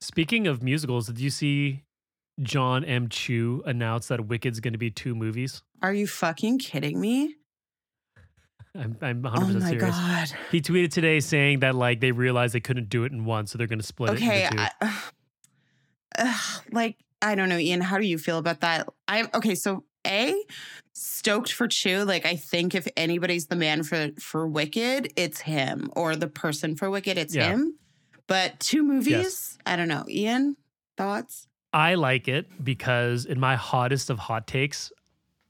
Speaking 0.00 0.46
of 0.46 0.62
musicals, 0.62 1.06
did 1.06 1.20
you 1.20 1.30
see 1.30 1.82
John 2.40 2.84
M. 2.84 3.08
Chu 3.08 3.62
announce 3.66 4.08
that 4.08 4.26
Wicked's 4.26 4.60
going 4.60 4.74
to 4.74 4.78
be 4.78 4.90
two 4.90 5.14
movies? 5.14 5.62
Are 5.82 5.92
you 5.94 6.06
fucking 6.06 6.58
kidding 6.58 7.00
me? 7.00 7.36
I'm, 8.78 8.96
I'm 9.00 9.22
100% 9.22 9.34
Oh 9.34 9.60
my 9.60 9.70
serious. 9.70 9.96
god. 9.96 10.28
He 10.50 10.60
tweeted 10.60 10.90
today 10.90 11.20
saying 11.20 11.60
that 11.60 11.74
like 11.74 12.00
they 12.00 12.12
realized 12.12 12.54
they 12.54 12.60
couldn't 12.60 12.88
do 12.88 13.04
it 13.04 13.12
in 13.12 13.24
one, 13.24 13.46
so 13.46 13.58
they're 13.58 13.66
going 13.66 13.78
to 13.78 13.84
split 13.86 14.12
Okay. 14.12 14.44
it 14.44 14.52
into 14.52 14.68
two. 14.80 14.88
Like 16.72 16.96
I 17.22 17.34
don't 17.34 17.48
know, 17.48 17.58
Ian. 17.58 17.80
How 17.80 17.98
do 17.98 18.06
you 18.06 18.18
feel 18.18 18.38
about 18.38 18.60
that? 18.60 18.88
I'm 19.08 19.28
okay. 19.34 19.54
So 19.54 19.84
a 20.06 20.34
stoked 20.94 21.52
for 21.52 21.66
Chu. 21.68 22.04
Like 22.04 22.24
I 22.26 22.36
think 22.36 22.74
if 22.74 22.86
anybody's 22.96 23.46
the 23.46 23.56
man 23.56 23.82
for 23.82 24.08
for 24.20 24.46
Wicked, 24.46 25.12
it's 25.16 25.40
him, 25.40 25.90
or 25.96 26.16
the 26.16 26.28
person 26.28 26.76
for 26.76 26.90
Wicked, 26.90 27.18
it's 27.18 27.34
Yeah. 27.34 27.50
him. 27.52 27.78
But 28.26 28.58
two 28.60 28.82
movies, 28.82 29.58
I 29.66 29.76
don't 29.76 29.88
know. 29.88 30.04
Ian, 30.08 30.56
thoughts? 30.96 31.48
I 31.72 31.94
like 31.94 32.28
it 32.28 32.46
because 32.64 33.24
in 33.26 33.38
my 33.38 33.56
hottest 33.56 34.08
of 34.10 34.18
hot 34.18 34.46
takes, 34.46 34.90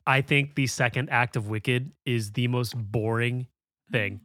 I 0.07 0.21
think 0.21 0.55
the 0.55 0.67
second 0.67 1.11
act 1.11 1.37
of 1.37 1.49
Wicked 1.49 1.93
is 2.05 2.33
the 2.33 2.49
most 2.49 2.75
boring 2.77 3.49
thing. 3.91 4.15
Mm. 4.15 4.21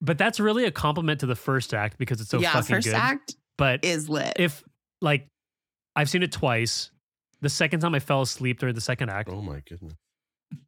But 0.00 0.18
that's 0.18 0.38
really 0.38 0.64
a 0.64 0.70
compliment 0.70 1.20
to 1.20 1.26
the 1.26 1.34
first 1.34 1.74
act 1.74 1.98
because 1.98 2.20
it's 2.20 2.30
so 2.30 2.38
yeah, 2.38 2.52
fucking 2.52 2.76
first 2.76 2.86
good. 2.86 2.94
act 2.94 3.34
but 3.56 3.84
is 3.84 4.08
lit. 4.08 4.34
if 4.36 4.62
like 5.00 5.26
I've 5.96 6.08
seen 6.08 6.22
it 6.22 6.32
twice. 6.32 6.90
The 7.40 7.48
second 7.48 7.80
time 7.80 7.94
I 7.94 8.00
fell 8.00 8.22
asleep 8.22 8.60
during 8.60 8.74
the 8.74 8.80
second 8.80 9.10
act. 9.10 9.28
Oh 9.28 9.42
my 9.42 9.60
goodness. 9.68 9.94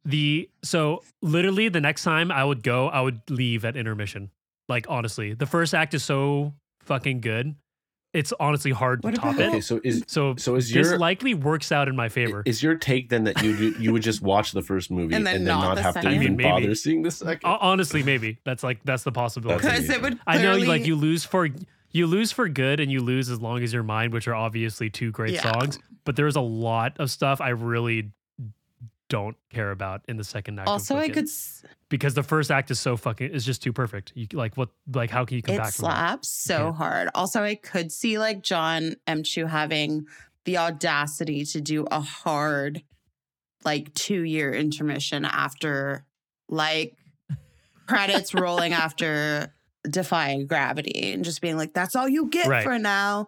The 0.05 0.49
so 0.63 1.03
literally 1.21 1.69
the 1.69 1.81
next 1.81 2.03
time 2.03 2.31
I 2.31 2.43
would 2.43 2.63
go, 2.63 2.87
I 2.87 3.01
would 3.01 3.21
leave 3.29 3.65
at 3.65 3.75
intermission. 3.75 4.29
Like 4.69 4.85
honestly, 4.89 5.33
the 5.33 5.45
first 5.45 5.73
act 5.73 5.93
is 5.93 6.03
so 6.03 6.53
fucking 6.83 7.21
good. 7.21 7.55
It's 8.13 8.33
honestly 8.41 8.71
hard 8.71 9.03
What 9.03 9.15
to 9.15 9.21
top 9.21 9.35
about- 9.35 9.47
Okay, 9.49 9.57
it. 9.59 9.63
so 9.63 9.79
is 9.85 10.03
So 10.07 10.35
so 10.35 10.55
is 10.55 10.67
this 10.71 10.89
your 10.89 10.97
likely 10.97 11.33
works 11.33 11.71
out 11.71 11.87
in 11.87 11.95
my 11.95 12.09
favor. 12.09 12.43
is 12.45 12.61
your 12.61 12.75
take 12.75 13.07
then 13.09 13.23
that 13.23 13.41
you 13.41 13.55
do, 13.55 13.75
you 13.79 13.93
would 13.93 14.01
just 14.03 14.21
watch 14.21 14.51
the 14.51 14.61
first 14.61 14.91
movie 14.91 15.15
And 15.15 15.25
and 15.25 15.27
then 15.27 15.33
then, 15.45 15.55
not 15.55 15.63
not, 15.63 15.75
the 15.75 15.81
have 15.83 15.93
to 15.95 16.01
second. 16.01 16.15
even 16.15 16.25
I 16.25 16.29
mean, 16.29 16.37
maybe. 16.37 16.49
bother 16.49 16.75
seeing 16.75 17.01
the 17.03 17.11
second? 17.11 17.41
Honestly, 17.49 18.03
maybe 18.03 18.37
that's 18.43 18.63
like 18.63 18.79
that's 18.83 19.03
the 19.03 19.11
possibility. 19.13 19.61
Because 19.65 19.89
it 19.89 20.01
would. 20.01 20.19
I 20.27 20.41
know, 20.41 20.57
like 20.57 20.85
you 20.85 20.95
lose 20.97 21.23
for 21.23 21.47
you 21.93 22.07
lose 22.07 22.31
for 22.31 22.47
good, 22.49 22.79
and 22.79 22.91
you 22.91 23.01
lose 23.01 23.29
as 23.29 23.39
long 23.41 23.63
as 23.63 23.71
your 23.73 23.83
mind, 23.83 24.13
which 24.13 24.27
are 24.27 24.35
obviously 24.35 24.89
two 24.89 25.11
great 25.11 25.33
Yeah. 25.33 25.51
songs. 25.53 25.79
But 26.05 26.15
there's 26.15 26.35
a 26.35 26.41
lot 26.41 26.97
of 26.99 27.11
stuff 27.11 27.39
I 27.41 27.49
really 27.49 28.11
don't 29.11 29.35
care 29.49 29.71
about 29.71 30.01
in 30.07 30.15
the 30.15 30.23
second 30.23 30.57
act. 30.57 30.69
Also, 30.69 30.95
I 30.95 31.09
could. 31.09 31.25
s- 31.25 31.63
because 31.89 32.13
the 32.13 32.23
first 32.23 32.49
act 32.49 32.71
is 32.71 32.79
so 32.79 32.95
fucking 32.95 33.29
is 33.31 33.45
just 33.45 33.61
too 33.61 33.73
perfect. 33.73 34.13
You 34.15 34.25
like 34.31 34.55
what 34.55 34.69
like 34.93 35.09
how 35.11 35.25
can 35.25 35.35
you 35.35 35.43
come 35.43 35.55
It 35.55 35.57
back 35.57 35.67
that? 35.67 35.73
slaps 35.73 36.29
so 36.29 36.71
hard. 36.71 37.09
Also, 37.13 37.43
I 37.43 37.55
could 37.55 37.91
see 37.91 38.17
like 38.17 38.41
John 38.41 38.95
M. 39.05 39.23
Chu 39.23 39.45
having 39.45 40.05
the 40.45 40.57
audacity 40.57 41.43
to 41.45 41.59
do 41.59 41.85
a 41.91 41.99
hard, 41.99 42.81
like 43.65 43.93
two 43.93 44.23
year 44.23 44.53
intermission 44.53 45.25
after 45.25 46.05
like 46.47 46.95
credits 47.87 48.33
rolling 48.33 48.71
after 48.73 49.53
defying 49.89 50.47
gravity 50.47 51.11
and 51.11 51.25
just 51.25 51.41
being 51.41 51.57
like, 51.57 51.73
that's 51.73 51.95
all 51.95 52.07
you 52.07 52.29
get 52.29 52.47
Right. 52.47 52.63
for 52.63 52.79
now. 52.79 53.27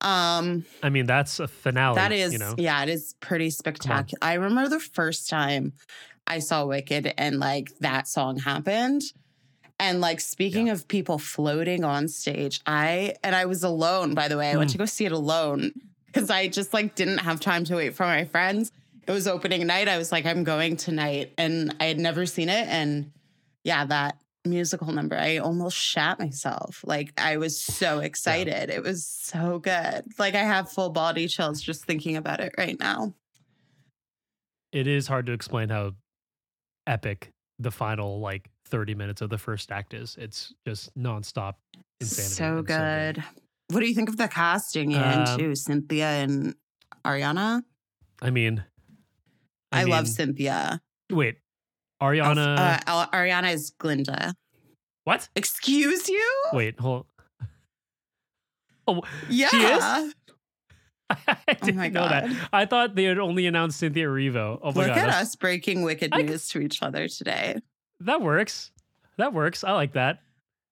Um, 0.00 0.64
I 0.82 0.88
mean, 0.90 1.06
that's 1.06 1.40
a 1.40 1.48
finale. 1.48 1.94
that 1.96 2.12
is, 2.12 2.32
you 2.32 2.38
know. 2.38 2.54
yeah, 2.58 2.82
it 2.82 2.88
is 2.88 3.14
pretty 3.20 3.50
spectacular. 3.50 4.18
I 4.22 4.34
remember 4.34 4.68
the 4.68 4.80
first 4.80 5.28
time 5.28 5.72
I 6.26 6.38
saw 6.40 6.64
Wicked 6.66 7.14
and 7.18 7.38
like 7.38 7.76
that 7.80 8.08
song 8.08 8.38
happened. 8.38 9.02
And 9.78 10.00
like 10.00 10.20
speaking 10.20 10.68
of 10.70 10.86
people 10.86 11.18
floating 11.18 11.82
on 11.82 12.06
stage, 12.06 12.60
I 12.66 13.14
and 13.24 13.34
I 13.34 13.46
was 13.46 13.64
alone, 13.64 14.14
by 14.14 14.28
the 14.28 14.36
way. 14.38 14.50
I 14.50 14.56
went 14.56 14.68
Mm. 14.70 14.72
to 14.72 14.78
go 14.78 14.84
see 14.84 15.06
it 15.06 15.12
alone 15.12 15.72
because 16.06 16.30
I 16.30 16.46
just 16.46 16.72
like 16.72 16.94
didn't 16.94 17.18
have 17.18 17.40
time 17.40 17.64
to 17.64 17.76
wait 17.76 17.94
for 17.94 18.04
my 18.06 18.24
friends. 18.24 18.70
It 19.08 19.10
was 19.10 19.26
opening 19.26 19.66
night. 19.66 19.88
I 19.88 19.98
was 19.98 20.12
like, 20.12 20.24
I'm 20.26 20.44
going 20.44 20.76
tonight. 20.76 21.32
And 21.36 21.74
I 21.80 21.86
had 21.86 21.98
never 21.98 22.26
seen 22.26 22.48
it. 22.48 22.68
And 22.68 23.10
yeah, 23.64 23.84
that 23.86 24.18
musical 24.44 24.92
number, 24.92 25.16
I 25.16 25.38
almost 25.38 25.76
shat 25.76 26.18
myself. 26.18 26.82
Like 26.86 27.12
I 27.18 27.36
was 27.36 27.60
so 27.60 28.00
excited. 28.00 28.70
It 28.70 28.82
was 28.82 29.04
so 29.04 29.58
good. 29.58 30.04
Like 30.18 30.34
I 30.34 30.42
have 30.42 30.70
full 30.70 30.90
body 30.90 31.28
chills 31.28 31.60
just 31.60 31.84
thinking 31.84 32.16
about 32.16 32.40
it 32.40 32.54
right 32.58 32.78
now. 32.78 33.14
It 34.72 34.86
is 34.86 35.06
hard 35.06 35.26
to 35.26 35.32
explain 35.32 35.68
how 35.68 35.92
epic 36.86 37.30
the 37.58 37.70
final 37.70 38.20
like 38.20 38.48
30 38.66 38.94
minutes 38.94 39.20
of 39.20 39.30
the 39.30 39.38
first 39.38 39.70
act 39.70 39.94
is. 39.94 40.16
It's 40.18 40.54
just 40.66 40.96
nonstop 40.98 41.54
insanity. 42.00 42.34
So 42.34 42.58
and 42.58 42.66
good. 42.66 43.24
What 43.68 43.80
do 43.80 43.86
you 43.86 43.94
think 43.94 44.08
of 44.08 44.16
the 44.16 44.28
casting 44.28 44.92
in 44.92 45.02
Um, 45.02 45.38
too? 45.38 45.54
Cynthia 45.54 46.06
and 46.06 46.54
Ariana? 47.04 47.62
I 48.20 48.30
mean, 48.30 48.64
I, 49.70 49.84
love 49.84 50.04
mean, 50.04 50.12
Cynthia. 50.12 50.80
Wait, 51.10 51.38
Ariana. 52.02 52.80
Uh, 52.86 53.06
Ariana 53.08 53.52
is 53.52 53.70
Glinda. 53.78 54.34
what? 55.04 55.28
Excuse 55.36 56.08
you? 56.08 56.42
Wait, 56.52 56.78
hold. 56.80 57.06
Oh, 58.88 59.02
Yeah. 59.28 60.10
I 61.10 61.36
didn't 61.62 61.76
my 61.76 61.88
know 61.88 62.08
that. 62.08 62.30
I 62.52 62.64
thought 62.66 62.94
they 62.94 63.04
had 63.04 63.18
only 63.18 63.46
announced 63.46 63.78
Cynthia 63.78 64.06
Erivo. 64.06 64.58
Oh 64.62 64.72
my 64.72 64.78
Look 64.80 64.86
god, 64.88 64.90
at 64.98 65.06
that's- 65.06 65.22
us 65.22 65.36
breaking 65.36 65.82
wicked 65.82 66.10
I- 66.12 66.22
news 66.22 66.48
to 66.48 66.60
each 66.60 66.82
other 66.82 67.06
today. 67.06 67.56
that 68.00 68.20
works. 68.22 68.70
That 69.18 69.32
works. 69.32 69.62
I 69.62 69.72
like 69.72 69.92
that. 69.92 70.18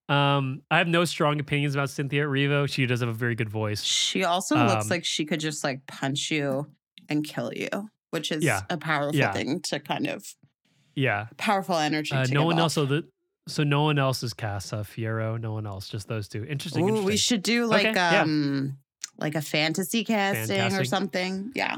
Um, 0.08 0.62
I 0.70 0.78
have 0.78 0.88
no 0.88 1.04
strong 1.04 1.38
opinions 1.38 1.74
about 1.76 1.90
Cynthia 1.90 2.24
Erivo. 2.24 2.68
She 2.68 2.84
does 2.86 2.98
have 3.00 3.08
a 3.08 3.12
very 3.12 3.34
good 3.36 3.48
voice. 3.50 3.82
She 3.84 4.24
also 4.24 4.56
Um, 4.56 4.66
looks 4.66 4.90
like 4.90 5.04
she 5.04 5.24
could 5.24 5.38
just 5.40 5.62
like 5.62 5.86
punch 5.86 6.30
you 6.32 6.66
and 7.08 7.22
kill 7.22 7.52
you, 7.54 7.68
which 8.10 8.32
is 8.32 8.42
Yeah. 8.42 8.62
a 8.70 8.76
powerful 8.76 9.14
Yeah. 9.14 9.32
thing 9.32 9.60
to 9.64 9.78
kind 9.78 10.08
of 10.08 10.24
Yeah. 10.94 11.26
powerful 11.36 11.76
energy. 11.76 12.14
Uh, 12.14 12.26
no 12.30 12.44
one 12.44 12.56
off. 12.56 12.60
else. 12.62 12.74
So 12.74 12.86
the 12.86 13.04
so 13.48 13.64
no 13.64 13.82
one 13.82 13.98
else 13.98 14.22
is 14.22 14.32
cast. 14.34 14.72
Uh, 14.72 14.82
Fiyero. 14.82 15.40
No 15.40 15.52
one 15.52 15.66
else. 15.66 15.88
Just 15.88 16.08
those 16.08 16.28
two. 16.28 16.44
Interesting. 16.44 16.84
Ooh, 16.84 16.88
interesting. 16.88 17.06
we 17.06 17.16
should 17.16 17.42
do 17.42 17.66
like 17.66 17.86
Okay, 17.86 17.94
yeah. 17.94 18.22
um 18.22 18.76
like 19.18 19.34
a 19.34 19.42
fantasy 19.42 20.04
casting 20.04 20.74
or 20.74 20.84
something. 20.84 21.52
Yeah. 21.54 21.76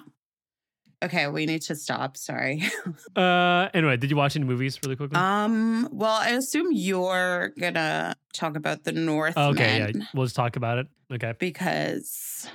Okay, 1.05 1.27
we 1.27 1.47
need 1.47 1.63
to 1.63 1.75
stop. 1.75 2.17
Sorry. 2.17 2.63
Uh, 3.17 3.69
anyway, 3.75 3.97
did 3.97 4.09
you 4.11 4.17
watch 4.17 4.37
any 4.37 4.45
movies 4.45 4.79
really 4.85 4.97
quickly? 4.97 5.17
um. 5.19 5.89
Well, 5.93 6.13
I 6.21 6.31
assume 6.31 6.69
you're 6.73 7.53
gonna 7.59 8.15
talk 8.33 8.57
about 8.57 8.85
the 8.85 8.93
Northman 8.93 9.51
okay, 9.51 9.79
yeah. 9.95 10.05
We'll 10.15 10.25
just 10.27 10.37
talk 10.37 10.57
about 10.57 10.79
it. 10.79 10.87
Okay. 11.13 11.35
because 11.39 12.49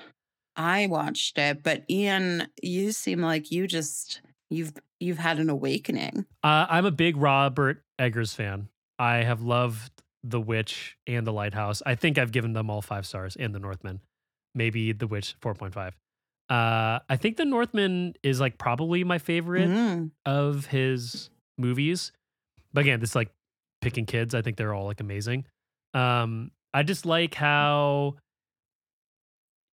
I 0.56 0.88
watched 0.88 1.38
it, 1.38 1.62
but 1.62 1.84
Ian, 1.90 2.48
you 2.64 2.92
seem 2.92 3.22
like 3.22 3.52
you 3.52 3.68
just 3.68 4.22
you've 4.50 4.74
you've 5.00 5.18
had 5.20 5.39
an 5.39 5.50
awakening. 5.50 6.25
Uh, 6.44 6.66
I'm 6.70 6.86
a 6.86 6.92
big 6.92 7.18
Robert 7.18 7.84
Eggers 8.00 8.34
fan. 8.34 8.70
I 9.00 9.18
have 9.18 9.42
loved 9.42 9.92
The 10.24 10.42
Witch 10.42 10.98
and 11.08 11.25
The 11.27 11.34
Lighthouse. 11.34 11.82
I 11.86 11.96
think 11.96 12.18
I've 12.18 12.32
given 12.32 12.54
them 12.54 12.70
all 12.70 12.82
five 12.82 13.06
stars 13.06 13.36
and 13.36 13.54
The 13.54 13.60
Northman. 13.60 14.00
Maybe 14.56 14.92
The 14.92 15.08
Witch 15.08 15.36
4.5. 15.42 15.94
Uh, 16.50 17.00
I 17.10 17.16
think 17.18 17.38
The 17.38 17.46
Northman 17.46 18.13
is 18.24 18.39
like 18.39 18.58
probably 18.58 19.04
my 19.04 19.18
favorite 19.18 19.70
Mm. 19.70 20.12
of 20.25 20.66
his 20.68 21.30
movies. 21.58 22.12
But 22.74 22.82
again, 22.82 23.00
this 23.00 23.10
is 23.12 23.16
like 23.16 23.30
picking 23.82 24.06
kids. 24.06 24.34
I 24.34 24.42
think 24.42 24.58
they're 24.58 24.74
all 24.74 24.86
like 24.86 25.00
amazing. 25.01 25.46
Um, 25.94 26.51
I 26.74 26.84
just 26.84 27.06
like 27.06 27.34
how 27.34 28.16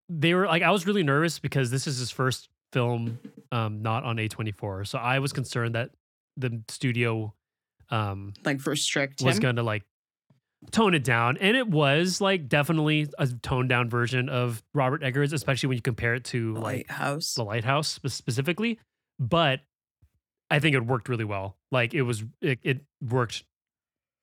they 0.09 0.35
were 0.35 0.47
like 0.47 0.63
I 0.63 0.71
was 0.71 0.87
really 0.87 1.03
nervous 1.03 1.39
because 1.39 1.71
this 1.71 1.87
is 1.87 1.99
his 1.99 2.11
first 2.11 2.49
film 2.73 3.19
um 3.53 3.83
not 3.83 4.05
on 4.05 4.17
A24. 4.17 4.87
So 4.87 4.99
I 4.99 5.19
was 5.19 5.33
concerned 5.33 5.75
that 5.75 5.91
the 6.37 6.63
studio 6.69 7.35
um 7.91 8.33
Like 8.45 8.65
restrict 8.67 9.23
was 9.23 9.39
going 9.39 9.57
to 9.57 9.63
like 9.63 9.83
tone 10.71 10.95
it 10.95 11.03
down. 11.05 11.37
And 11.39 11.57
it 11.57 11.69
was 11.69 12.21
like 12.21 12.49
definitely 12.49 13.09
a 13.19 13.27
toned 13.27 13.69
down 13.71 13.89
version 13.89 14.29
of 14.29 14.63
Robert 14.75 15.03
Eggers 15.03 15.33
especially 15.33 15.69
when 15.69 15.77
you 15.77 15.83
compare 15.83 16.15
it 16.15 16.25
to 16.27 16.55
like 16.55 16.63
Lighthouse. 16.91 17.35
the 17.35 17.45
lighthouse 17.45 17.99
specifically. 18.07 18.79
But 19.19 19.61
i 20.51 20.59
think 20.59 20.75
it 20.77 20.85
worked 20.85 21.09
really 21.09 21.25
well. 21.25 21.57
Like 21.73 21.95
it 21.95 22.03
was 22.03 22.25
it, 22.41 22.59
it 22.63 22.81
worked 23.03 23.45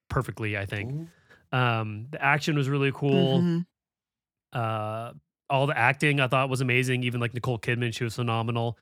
perfectly 0.10 0.58
i 0.58 0.66
think. 0.66 1.10
Um 1.52 2.08
the 2.12 2.22
action 2.24 2.56
was 2.56 2.70
really 2.70 2.92
cool. 2.94 3.42
Mhm. 3.42 3.66
uh 4.54 5.12
all 5.50 5.66
the 5.68 5.78
acting 5.78 6.20
i 6.20 6.28
thought 6.28 6.50
was 6.50 6.62
amazing. 6.62 7.04
Even 7.04 7.20
like 7.20 7.34
nicole 7.34 7.60
kidman 7.60 7.94
she 7.94 8.04
was 8.04 8.16
phenomenal 8.16 8.78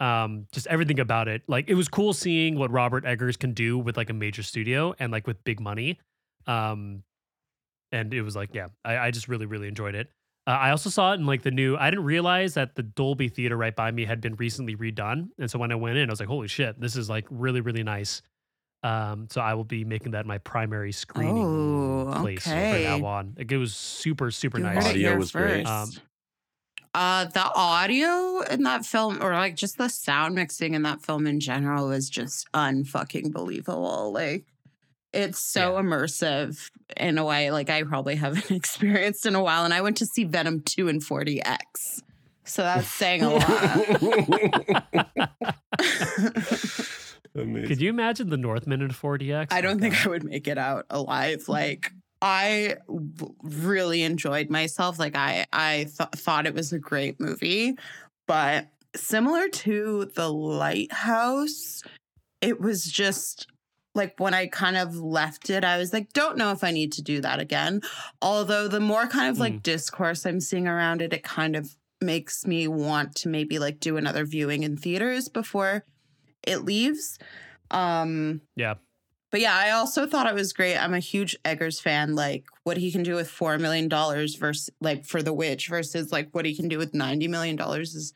um 0.00 0.46
just 0.52 0.66
everything 0.66 0.98
about 1.00 1.28
it. 1.28 1.42
Like 1.46 1.68
it 1.68 1.74
was 1.74 1.88
cool 1.88 2.12
seeing 2.12 2.58
what 2.58 2.70
robert 2.70 3.04
eggers 3.04 3.36
can 3.36 3.52
do 3.52 3.78
with 3.78 3.96
like 3.96 4.10
a 4.10 4.14
major 4.14 4.42
studio 4.42 4.94
and 4.98 5.12
like 5.12 5.26
with 5.26 5.42
big 5.44 5.60
money. 5.60 5.98
Um 6.46 7.02
and 7.92 8.12
it 8.12 8.22
was 8.22 8.34
like 8.34 8.50
yeah 8.54 8.68
i, 8.84 8.96
I 8.98 9.10
just 9.10 9.28
really 9.28 9.46
really 9.46 9.68
enjoyed 9.68 9.94
it. 9.94 10.08
Uh, 10.46 10.50
i 10.50 10.70
also 10.70 10.90
saw 10.90 11.12
it 11.12 11.16
in 11.20 11.26
like 11.26 11.42
the 11.42 11.50
new 11.50 11.76
i 11.76 11.88
didn't 11.90 12.04
realize 12.04 12.54
that 12.54 12.74
the 12.74 12.82
dolby 12.82 13.28
theater 13.28 13.56
right 13.56 13.74
by 13.74 13.90
me 13.90 14.04
had 14.04 14.20
been 14.20 14.34
recently 14.34 14.74
redone. 14.76 15.28
And 15.38 15.50
so 15.50 15.58
when 15.58 15.70
i 15.70 15.74
went 15.76 15.96
in 15.96 16.08
i 16.10 16.12
was 16.12 16.20
like 16.20 16.28
holy 16.28 16.48
shit 16.48 16.80
this 16.80 16.96
is 16.96 17.08
like 17.08 17.26
really 17.30 17.60
really 17.60 17.82
nice. 17.84 18.20
Um 18.82 19.28
so 19.30 19.40
i 19.40 19.54
will 19.54 19.64
be 19.64 19.84
making 19.84 20.12
that 20.12 20.26
my 20.26 20.38
primary 20.38 20.92
screening 20.92 21.46
Oh, 21.46 22.20
place 22.20 22.44
from 22.44 22.52
now 22.82 23.04
on. 23.06 23.34
Like, 23.38 23.50
it 23.50 23.58
was 23.58 23.74
super 23.74 24.30
super 24.30 24.58
You 24.58 24.64
nice. 24.64 24.76
heard 24.76 24.86
Audio 24.90 25.10
here 25.10 25.18
was 25.18 25.30
great. 25.32 25.66
Um, 25.66 25.90
uh, 26.94 27.24
the 27.26 27.44
audio 27.54 28.40
in 28.42 28.62
that 28.64 28.86
film, 28.86 29.22
or 29.22 29.32
like 29.32 29.56
just 29.56 29.76
the 29.78 29.88
sound 29.88 30.34
mixing 30.34 30.74
in 30.74 30.82
that 30.82 31.02
film 31.02 31.26
in 31.26 31.40
general, 31.40 31.88
was 31.88 32.08
just 32.08 32.50
unfucking 32.52 33.32
believable. 33.32 34.12
Like, 34.12 34.44
it's 35.12 35.38
so 35.38 35.74
Yeah. 35.76 35.82
immersive 35.82 36.70
in 36.96 37.18
a 37.18 37.24
way 37.24 37.50
like 37.50 37.70
I 37.70 37.82
probably 37.82 38.16
haven't 38.16 38.50
experienced 38.56 39.26
in 39.26 39.34
a 39.34 39.42
while. 39.42 39.64
And 39.64 39.72
I 39.74 39.80
went 39.80 39.96
to 39.98 40.06
see 40.06 40.24
Venom 40.24 40.60
2 40.62 40.88
and 40.88 41.00
4DX. 41.02 42.02
So 42.44 42.62
that's 42.62 42.88
saying 42.88 43.22
a 43.22 43.30
lot. 43.30 43.86
Amazing. 47.36 47.68
Could 47.68 47.80
you 47.80 47.88
imagine 47.90 48.30
the 48.30 48.36
Northman 48.36 48.80
in 48.82 48.90
4DX? 48.90 49.48
I 49.50 49.60
don't 49.60 49.80
Like, 49.80 49.92
think 49.92 50.06
I 50.06 50.08
would 50.10 50.24
make 50.24 50.46
it 50.46 50.58
out 50.58 50.86
alive. 50.90 51.48
Like 51.48 51.90
I 52.26 52.76
really 53.42 54.02
enjoyed 54.02 54.48
myself. 54.48 54.98
Like 54.98 55.14
I 55.14 55.44
I 55.52 55.88
th- 55.96 56.08
thought 56.16 56.46
it 56.46 56.54
was 56.54 56.72
a 56.72 56.78
great 56.78 57.20
movie, 57.20 57.74
but 58.26 58.68
similar 58.96 59.46
to 59.48 60.10
The 60.14 60.32
Lighthouse, 60.32 61.82
it 62.40 62.60
was 62.62 62.84
just 62.86 63.46
like 63.94 64.18
when 64.18 64.32
I 64.34 64.46
kind 64.46 64.76
of 64.76 64.96
left 64.96 65.50
it, 65.50 65.64
I 65.64 65.76
was 65.78 65.92
like, 65.92 66.12
don't 66.14 66.38
know 66.38 66.50
if 66.50 66.64
I 66.64 66.70
need 66.70 66.92
to 66.94 67.02
do 67.02 67.20
that 67.20 67.40
again. 67.40 67.82
Although 68.22 68.68
the 68.68 68.80
more 68.80 69.06
kind 69.06 69.28
of 69.28 69.38
like 69.38 69.54
Mm. 69.56 69.62
discourse 69.62 70.24
I'm 70.24 70.40
seeing 70.40 70.66
around 70.66 71.02
it, 71.02 71.12
it 71.12 71.22
kind 71.24 71.54
of 71.54 71.76
makes 72.00 72.46
me 72.46 72.66
want 72.68 73.14
to 73.16 73.28
maybe 73.28 73.58
like 73.58 73.80
do 73.80 73.96
another 73.98 74.24
viewing 74.24 74.62
in 74.62 74.76
theaters 74.78 75.28
before 75.28 75.84
it 76.42 76.64
leaves. 76.64 77.18
Um 77.70 78.40
Yeah. 78.56 78.74
But 79.34 79.40
yeah, 79.40 79.56
I 79.58 79.72
also 79.72 80.06
thought 80.06 80.28
it 80.28 80.34
was 80.34 80.52
great. 80.52 80.76
I'm 80.76 80.94
a 80.94 81.00
huge 81.00 81.34
Eggers 81.44 81.80
fan. 81.80 82.14
Like 82.14 82.44
what 82.62 82.76
he 82.76 82.92
can 82.92 83.02
do 83.02 83.16
with 83.16 83.28
four 83.28 83.58
million 83.58 83.88
dollars 83.88 84.36
versus 84.36 84.70
like 84.80 85.04
for 85.04 85.24
the 85.24 85.32
witch 85.32 85.66
versus 85.66 86.12
like 86.12 86.28
what 86.30 86.44
he 86.44 86.54
can 86.54 86.68
do 86.68 86.78
with 86.78 86.94
ninety 86.94 87.26
million 87.26 87.56
dollars 87.56 87.96
is 87.96 88.14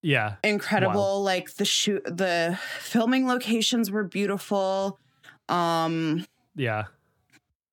Yeah. 0.00 0.36
incredible. 0.42 1.22
Like 1.22 1.52
the 1.56 1.66
shoot, 1.66 2.02
the 2.06 2.58
filming 2.78 3.26
locations 3.26 3.90
were 3.90 4.04
beautiful. 4.04 4.98
Um, 5.50 6.24
Yeah. 6.56 6.84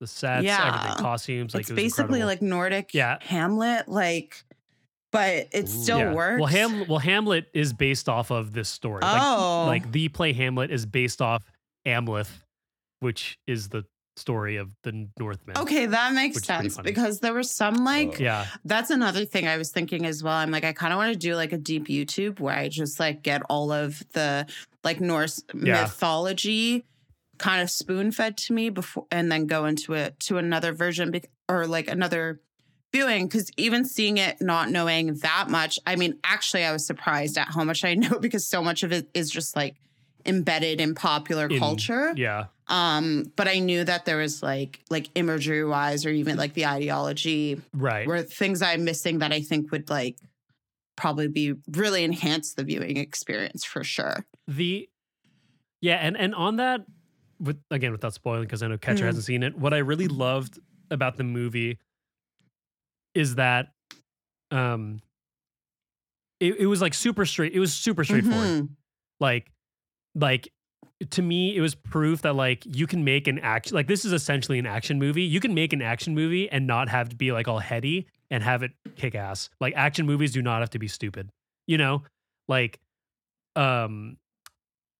The 0.02 0.08
sets, 0.08 0.44
Yeah. 0.44 0.76
everything, 0.76 1.02
costumes, 1.02 1.54
like 1.54 1.62
it's 1.62 1.70
it 1.70 1.74
was 1.76 1.84
basically 1.84 2.20
incredible. 2.20 2.28
like 2.28 2.42
Nordic 2.42 2.94
Yeah. 2.94 3.20
Hamlet. 3.22 3.88
Like, 3.88 4.44
but 5.14 5.48
it 5.54 5.70
still 5.70 6.00
Yeah. 6.00 6.14
works. 6.14 6.40
Well, 6.42 6.50
Ham 6.50 6.86
well 6.90 7.00
Hamlet 7.00 7.46
is 7.54 7.72
based 7.72 8.10
off 8.10 8.30
of 8.30 8.52
this 8.52 8.68
story. 8.68 9.04
Oh. 9.04 9.64
Like, 9.68 9.84
like 9.84 9.92
the 9.94 10.10
play 10.10 10.34
Hamlet 10.34 10.70
is 10.70 10.86
based 10.86 11.22
off 11.22 11.46
Amleth, 11.90 12.32
which 13.00 13.38
is 13.48 13.70
the 13.70 13.84
story 14.18 14.58
of 14.58 14.76
the 14.84 15.08
Northmen. 15.18 15.58
Okay, 15.58 15.86
that 15.86 16.14
makes 16.14 16.36
Which 16.36 16.44
is 16.44 16.48
pretty 16.48 16.70
sense 16.70 16.84
because 16.84 17.20
there 17.22 17.34
was 17.34 17.50
some 17.50 17.76
like 17.86 18.16
Oh. 18.20 18.24
Yeah. 18.24 18.46
That's 18.66 18.90
another 18.90 19.24
thing 19.24 19.48
I 19.48 19.56
was 19.58 19.72
thinking 19.72 20.06
as 20.06 20.22
well. 20.22 20.34
I'm 20.34 20.52
like, 20.52 20.66
I 20.66 20.74
kind 20.74 20.92
of 20.92 20.98
want 20.98 21.14
to 21.14 21.18
do 21.20 21.36
like 21.36 21.54
a 21.54 21.58
deep 21.58 21.88
YouTube 21.88 22.40
where 22.42 22.54
I 22.56 22.68
just 22.68 23.00
like 23.00 23.24
get 23.24 23.42
all 23.50 23.72
of 23.72 24.04
the 24.14 24.46
like 24.84 25.00
Norse 25.00 25.42
Yeah. 25.54 25.84
mythology 25.84 26.86
kind 27.38 27.62
of 27.62 27.70
spoon 27.72 28.12
fed 28.12 28.36
to 28.36 28.54
me 28.54 28.70
before, 28.70 29.06
and 29.10 29.32
then 29.32 29.46
go 29.48 29.66
into 29.66 29.94
it 29.94 30.20
to 30.20 30.38
another 30.38 30.74
version 30.74 31.12
bec- 31.12 31.30
or 31.48 31.66
like 31.68 31.88
another 31.88 32.42
viewing. 32.94 33.28
Because 33.28 33.50
even 33.56 33.86
seeing 33.86 34.18
it, 34.18 34.42
not 34.42 34.70
knowing 34.70 35.14
that 35.20 35.46
much, 35.50 35.80
I 35.88 35.96
mean, 35.96 36.20
actually, 36.26 36.66
I 36.66 36.74
was 36.74 36.86
surprised 36.86 37.38
at 37.38 37.48
how 37.48 37.64
much 37.64 37.86
I 37.86 37.94
know 37.96 38.20
because 38.20 38.46
so 38.46 38.62
much 38.62 38.84
of 38.84 38.92
it 38.92 39.10
is 39.14 39.30
just 39.32 39.56
like 39.56 39.76
embedded 40.26 40.82
in 40.82 40.96
popular 40.96 41.48
In- 41.48 41.60
culture 41.60 42.14
Yeah. 42.16 42.46
um 42.68 43.32
but 43.36 43.48
i 43.48 43.60
knew 43.60 43.84
that 43.84 44.06
there 44.06 44.18
was 44.18 44.44
like 44.44 44.82
like 44.90 45.08
imagery 45.16 45.64
wise 45.66 46.06
or 46.06 46.10
even 46.10 46.36
like 46.38 46.54
the 46.54 46.66
ideology 46.66 47.62
Right. 47.74 48.06
were 48.08 48.22
things 48.24 48.62
I'm 48.62 48.84
missing 48.84 49.20
that 49.20 49.32
I 49.32 49.42
think 49.42 49.72
would 49.72 49.90
like 49.90 50.18
probably 50.98 51.28
be 51.30 51.54
really 51.72 52.04
enhance 52.04 52.54
the 52.56 52.64
viewing 52.66 52.98
experience 52.98 53.64
for 53.64 53.84
sure. 53.86 54.26
The 54.48 54.90
yeah, 55.82 55.96
and 55.96 56.18
and 56.18 56.36
on 56.36 56.58
that, 56.58 56.82
with 57.40 57.58
again 57.72 57.94
without 57.94 58.14
spoiling 58.14 58.42
because 58.44 58.62
I 58.62 58.68
know 58.68 58.78
Catcher 58.78 59.04
Mhm. 59.06 59.08
hasn't 59.08 59.24
seen 59.26 59.44
it. 59.44 59.58
What 59.58 59.74
I 59.74 59.78
really 59.78 60.10
loved 60.10 60.60
about 60.92 61.16
the 61.16 61.24
movie 61.24 61.80
is 63.16 63.36
that, 63.36 63.68
um, 64.52 65.02
it, 66.42 66.56
it 66.60 66.66
was 66.66 66.82
like 66.82 66.94
super 66.94 67.26
straight. 67.26 67.54
It 67.54 67.60
was 67.60 67.74
super 67.74 68.04
straightforward. 68.04 68.48
Mhm. 68.48 68.70
Like, 69.22 69.52
like 70.16 70.50
to 71.12 71.22
me, 71.22 71.56
it 71.56 71.62
was 71.62 71.76
proof 71.76 72.24
that 72.24 72.36
like 72.36 72.64
you 72.66 72.86
can 72.86 73.04
make 73.04 73.28
an 73.28 73.40
action. 73.40 73.74
Like 73.76 73.88
this 73.88 74.04
is 74.04 74.12
essentially 74.12 74.60
an 74.60 74.66
action 74.66 75.00
movie. 75.00 75.24
You 75.24 75.40
can 75.40 75.54
make 75.54 75.72
an 75.72 75.82
action 75.82 76.14
movie 76.14 76.50
and 76.52 76.68
not 76.68 76.90
have 76.90 77.10
to 77.10 77.16
be 77.16 77.32
like 77.32 77.48
all 77.48 77.60
heady 77.60 78.08
and 78.30 78.44
have 78.44 78.64
it 78.64 78.72
kick 78.98 79.16
ass. 79.16 79.50
Like 79.62 79.74
action 79.76 80.06
movies 80.06 80.34
do 80.34 80.42
not 80.42 80.60
have 80.60 80.72
to 80.72 80.80
be 80.80 80.88
stupid. 80.90 81.30
You 81.68 81.78
know, 81.78 82.04
like, 82.48 82.80
um, 83.56 84.18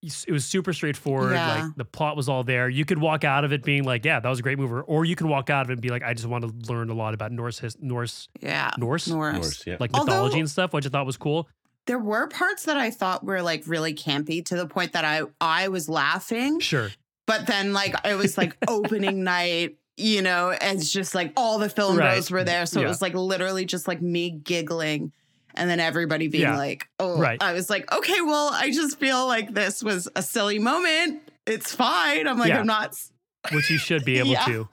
it 0.02 0.32
was 0.32 0.46
super 0.46 0.72
straightforward. 0.72 1.34
Yeah. 1.34 1.64
Like 1.66 1.76
the 1.76 1.84
plot 1.84 2.16
was 2.16 2.30
all 2.30 2.46
there. 2.46 2.70
You 2.70 2.86
could 2.86 3.00
walk 3.00 3.26
out 3.26 3.44
of 3.44 3.52
it 3.52 3.64
being 3.64 3.84
like, 3.84 4.06
yeah, 4.06 4.22
that 4.22 4.30
was 4.30 4.40
a 4.40 4.42
great 4.42 4.58
movie, 4.58 4.74
or 4.88 5.04
you 5.04 5.16
can 5.18 5.28
walk 5.28 5.50
out 5.50 5.66
of 5.66 5.70
it 5.70 5.74
and 5.74 5.82
be 5.82 5.90
like, 5.90 6.04
I 6.04 6.14
just 6.14 6.26
want 6.28 6.46
to 6.46 6.72
learn 6.74 6.90
a 6.90 6.94
lot 6.94 7.14
about 7.14 7.34
Norse 7.34 7.60
his, 7.60 7.76
Norse 7.82 8.30
Yeah. 8.40 8.72
Norse 8.78 9.10
Norse. 9.10 9.34
Norse, 9.36 9.64
yeah. 9.68 9.76
like 9.82 9.92
Although- 9.94 10.14
mythology 10.14 10.40
and 10.40 10.50
stuff, 10.50 10.72
which 10.72 10.86
I 10.86 10.90
thought 10.90 11.06
was 11.06 11.18
cool. 11.18 11.50
There 11.90 11.98
were 11.98 12.28
parts 12.28 12.66
that 12.66 12.78
I 12.78 12.92
thought 12.92 13.24
were 13.26 13.42
like 13.42 13.64
really 13.66 13.96
campy 13.96 14.46
to 14.46 14.56
the 14.56 14.68
point 14.68 14.92
that 14.94 15.04
I 15.06 15.24
I 15.42 15.70
was 15.70 15.90
laughing, 15.90 16.60
Sure. 16.60 16.92
but 17.26 17.48
then 17.48 17.74
like 17.74 17.96
it 18.06 18.14
was 18.14 18.38
like 18.38 18.56
opening 18.68 19.24
night, 19.24 19.78
you 19.98 20.22
know, 20.22 20.52
and 20.52 20.78
it's 20.80 20.92
just 20.94 21.16
like 21.16 21.34
all 21.36 21.58
the 21.58 21.68
film 21.68 21.98
Right. 21.98 22.14
bros 22.14 22.30
were 22.30 22.44
there, 22.44 22.68
so 22.68 22.80
Yeah. 22.80 22.86
it 22.86 22.90
was 22.90 23.02
like 23.02 23.16
literally 23.16 23.66
just 23.66 23.88
like 23.88 24.04
me 24.04 24.30
giggling. 24.30 25.12
And 25.56 25.68
then 25.68 25.80
everybody 25.80 26.28
being 26.28 26.44
Yeah. 26.44 26.58
like, 26.58 26.88
oh, 27.00 27.18
Right. 27.20 27.42
I 27.42 27.54
was 27.54 27.72
like, 27.72 27.92
okay, 27.92 28.22
well, 28.22 28.52
I 28.54 28.70
just 28.70 29.00
feel 29.00 29.26
like 29.26 29.52
this 29.56 29.82
was 29.84 30.08
a 30.16 30.22
silly 30.22 30.60
moment. 30.60 31.24
It's 31.48 31.74
fine. 31.74 32.28
I'm 32.28 32.38
like, 32.38 32.50
Yeah. 32.50 32.60
I'm 32.60 32.68
not. 32.68 32.94
Which 33.52 33.72
you 33.72 33.80
should 33.80 34.06
be 34.06 34.20
able 34.20 34.30
Yeah. 34.38 34.46
to. 34.46 34.70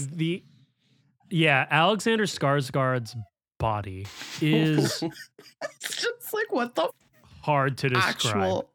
The 0.00 0.42
yeah, 1.28 1.66
Alexander 1.70 2.24
Skarsgård's 2.24 3.14
body 3.58 4.06
is 4.40 5.02
it's 5.02 5.96
just 6.02 6.32
like, 6.34 6.50
what 6.52 6.74
the 6.74 6.88
hard 7.42 7.78
to 7.78 7.88
describe. 7.88 8.14
actual 8.14 8.70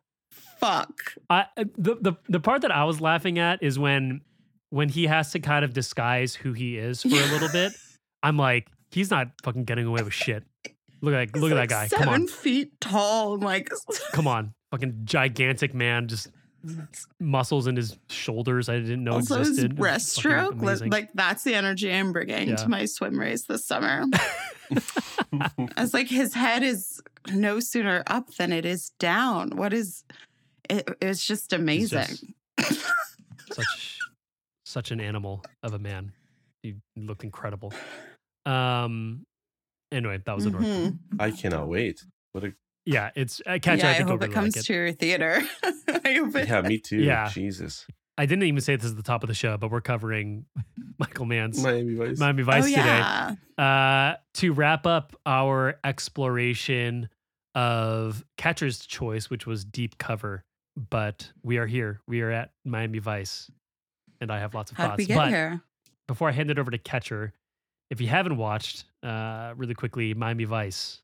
fuck? 0.59 0.93
I 1.29 1.41
uh, 1.57 1.63
the, 1.77 1.95
the 1.95 2.13
the 2.27 2.39
part 2.39 2.61
that 2.61 2.71
I 2.71 2.83
was 2.85 3.01
laughing 3.01 3.39
at 3.39 3.61
is 3.63 3.77
when 3.79 4.21
when 4.69 4.89
he 4.89 5.07
has 5.07 5.31
to 5.31 5.39
kind 5.39 5.65
of 5.65 5.73
disguise 5.73 6.35
who 6.35 6.53
he 6.53 6.77
is 6.77 7.01
for 7.01 7.09
a 7.09 7.31
little 7.31 7.49
bit. 7.49 7.73
I'm 8.23 8.37
like, 8.37 8.67
he's 8.91 9.09
not 9.09 9.29
fucking 9.43 9.63
getting 9.63 9.85
away 9.85 10.03
with 10.03 10.13
shit. 10.13 10.43
Look 11.01 11.13
at 11.13 11.29
He's 11.33 11.41
look 11.41 11.51
at 11.51 11.55
that 11.55 11.69
guy. 11.69 11.87
Seven 11.87 12.05
Come 12.05 12.13
on. 12.13 12.27
feet 12.27 12.79
tall. 12.81 13.35
I'm 13.35 13.39
like, 13.39 13.69
Come 14.11 14.27
on. 14.27 14.53
Fucking 14.71 15.01
gigantic 15.05 15.73
man, 15.73 16.07
just 16.07 16.27
muscles 17.21 17.67
in 17.67 17.77
his 17.77 17.95
shoulders 18.09 18.67
I 18.67 18.79
didn't 18.79 19.05
know 19.05 19.13
also 19.13 19.39
his 19.39 19.47
existed. 19.49 19.77
Fucking 19.77 19.83
breaststroke. 19.95 20.91
Like 20.91 21.09
that's 21.13 21.43
the 21.43 21.55
energy 21.55 21.89
I'm 21.91 22.11
bringing 22.11 22.49
Yeah. 22.49 22.55
to 22.57 22.67
my 22.67 22.83
swim 22.83 23.17
race 23.17 23.45
this 23.45 23.65
summer. 23.65 24.03
I 25.33 25.81
was 25.81 25.93
like, 25.93 26.07
his 26.07 26.33
head 26.33 26.63
is 26.63 27.01
no 27.31 27.59
sooner 27.59 28.03
up 28.07 28.33
than 28.35 28.51
it 28.53 28.65
is 28.65 28.91
down. 28.99 29.51
What 29.55 29.73
is? 29.73 30.03
It, 30.69 30.87
it's 31.01 31.25
just 31.25 31.51
He's 31.51 31.59
amazing. 31.59 32.33
just 32.59 32.85
such 33.53 33.97
such 34.65 34.91
an 34.91 35.01
animal 35.01 35.43
of 35.63 35.73
a 35.73 35.79
man. 35.79 36.11
He 36.63 36.75
looked 36.95 37.23
incredible. 37.23 37.73
Um 38.45 39.25
anyway, 39.91 40.21
that 40.25 40.35
was 40.35 40.45
a 40.45 40.49
North. 40.51 40.63
Mhm. 40.65 40.97
I 41.19 41.31
cannot 41.31 41.67
wait. 41.67 42.03
What 42.33 42.43
a 42.43 42.53
Yeah, 42.85 43.09
it's 43.15 43.41
uh, 43.45 43.57
catch. 43.61 43.79
yeah, 43.79 43.89
I 43.89 43.91
I 43.91 44.01
hope 44.01 44.21
it 44.21 44.25
really 44.25 44.33
comes 44.33 44.55
like 44.55 44.63
it. 44.63 44.67
to 44.67 44.73
your 44.73 44.91
theater. 44.93 45.41
I 45.63 46.13
hope 46.13 46.35
it. 46.35 46.47
yeah, 46.47 46.61
me 46.61 46.77
too. 46.77 46.97
Yeah. 46.97 47.29
Jesus. 47.29 47.87
I 48.19 48.25
didn't 48.25 48.43
even 48.43 48.59
say 48.59 48.75
this 48.75 48.83
is 48.83 48.95
the 48.95 49.01
top 49.01 49.23
of 49.23 49.29
the 49.29 49.33
show, 49.33 49.55
but 49.55 49.71
we're 49.71 49.79
covering 49.79 50.43
Michael 50.99 51.23
Mann's 51.23 51.63
Miami 51.63 51.95
Vice. 51.95 52.19
Miami 52.19 52.43
Vice 52.43 52.65
oh 52.65 52.67
yeah. 52.67 53.29
today. 53.29 53.63
Uh, 53.63 54.15
to 54.33 54.51
wrap 54.51 54.85
up 54.85 55.15
our 55.25 55.79
exploration 55.85 57.07
of 57.55 58.25
Catcher's 58.35 58.85
Choice, 58.85 59.29
which 59.29 59.47
was 59.47 59.63
deep 59.63 59.97
cover, 59.97 60.43
but 60.75 61.31
we 61.43 61.59
are 61.59 61.65
here. 61.65 62.01
We 62.09 62.19
are 62.19 62.29
at 62.29 62.51
Miami 62.65 62.99
Vice, 62.99 63.49
and 64.19 64.33
I 64.33 64.39
have 64.39 64.53
lots 64.53 64.71
of 64.71 64.75
How 64.75 64.83
did 64.83 64.89
thoughts. 64.89 64.97
we 64.97 65.05
get 65.05 65.15
but 65.15 65.29
here? 65.29 65.61
before 66.05 66.27
I 66.27 66.33
hand 66.33 66.51
it 66.51 66.59
over 66.59 66.71
to 66.71 66.77
Catcher, 66.77 67.31
if 67.89 68.01
you 68.01 68.07
haven't 68.07 68.35
watched, 68.35 68.83
uh, 69.01 69.53
really 69.55 69.75
quickly, 69.75 70.13
Miami 70.13 70.43
Vice 70.43 71.01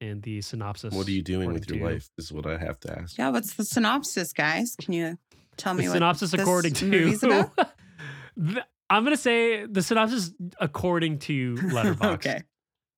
and 0.00 0.22
the 0.22 0.40
synopsis. 0.40 0.94
What 0.94 1.06
are 1.06 1.10
you 1.10 1.22
doing 1.22 1.52
with 1.52 1.68
your 1.68 1.86
life? 1.86 2.08
Is 2.16 2.32
what 2.32 2.46
I 2.46 2.56
have 2.56 2.80
to 2.80 2.98
ask. 2.98 3.18
Yeah, 3.18 3.28
what's 3.28 3.52
the 3.52 3.64
synopsis, 3.66 4.32
guys? 4.32 4.74
Can 4.80 4.94
you 4.94 5.18
tell 5.56 5.74
The 5.74 5.82
me 5.82 5.88
what 5.88 5.94
synopsis 5.94 6.30
this 6.32 6.40
according 6.40 6.74
to 6.74 6.84
movie's 6.86 7.22
about? 7.22 7.50
The- 8.36 8.64
I'm 8.90 9.02
gonna 9.02 9.16
say 9.16 9.66
the 9.66 9.82
synopsis 9.82 10.30
according 10.60 11.18
to 11.20 11.54
Letterboxd. 11.56 12.14
okay. 12.14 12.42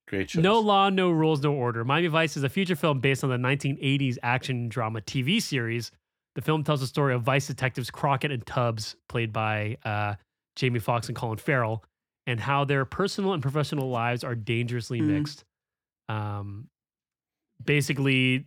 Great 0.09 0.31
show. 0.31 0.41
No 0.41 0.59
law, 0.61 0.89
no 0.91 1.11
rules, 1.11 1.43
no 1.43 1.53
order. 1.53 1.85
Miami 1.85 2.09
Vice 2.09 2.37
is 2.37 2.43
a 2.43 2.49
feature 2.49 2.77
film 2.77 3.01
based 3.01 3.23
on 3.25 3.31
the 3.31 3.37
1980s 3.37 4.17
action 4.23 4.69
drama 4.69 5.01
TV 5.01 5.41
series. 5.41 5.91
The 6.35 6.43
film 6.43 6.65
tells 6.65 6.81
the 6.81 6.87
story 6.87 7.15
of 7.15 7.23
Vice 7.23 7.47
detectives 7.47 7.91
Crockett 7.91 8.31
and 8.33 8.45
Tubbs, 8.47 8.97
played 9.09 9.33
by 9.33 9.77
uh, 9.85 10.15
Jamie 10.57 10.79
Foxx 10.79 11.09
and 11.09 11.17
Colin 11.17 11.37
Farrell, 11.39 11.85
and 12.27 12.39
how 12.41 12.65
their 12.65 12.85
personal 12.85 13.33
and 13.33 13.43
professional 13.43 13.89
lives 13.91 14.25
are 14.25 14.35
dangerously 14.35 15.01
Mm. 15.01 15.07
mixed. 15.09 15.45
Um, 16.09 16.69
basically, 17.65 18.47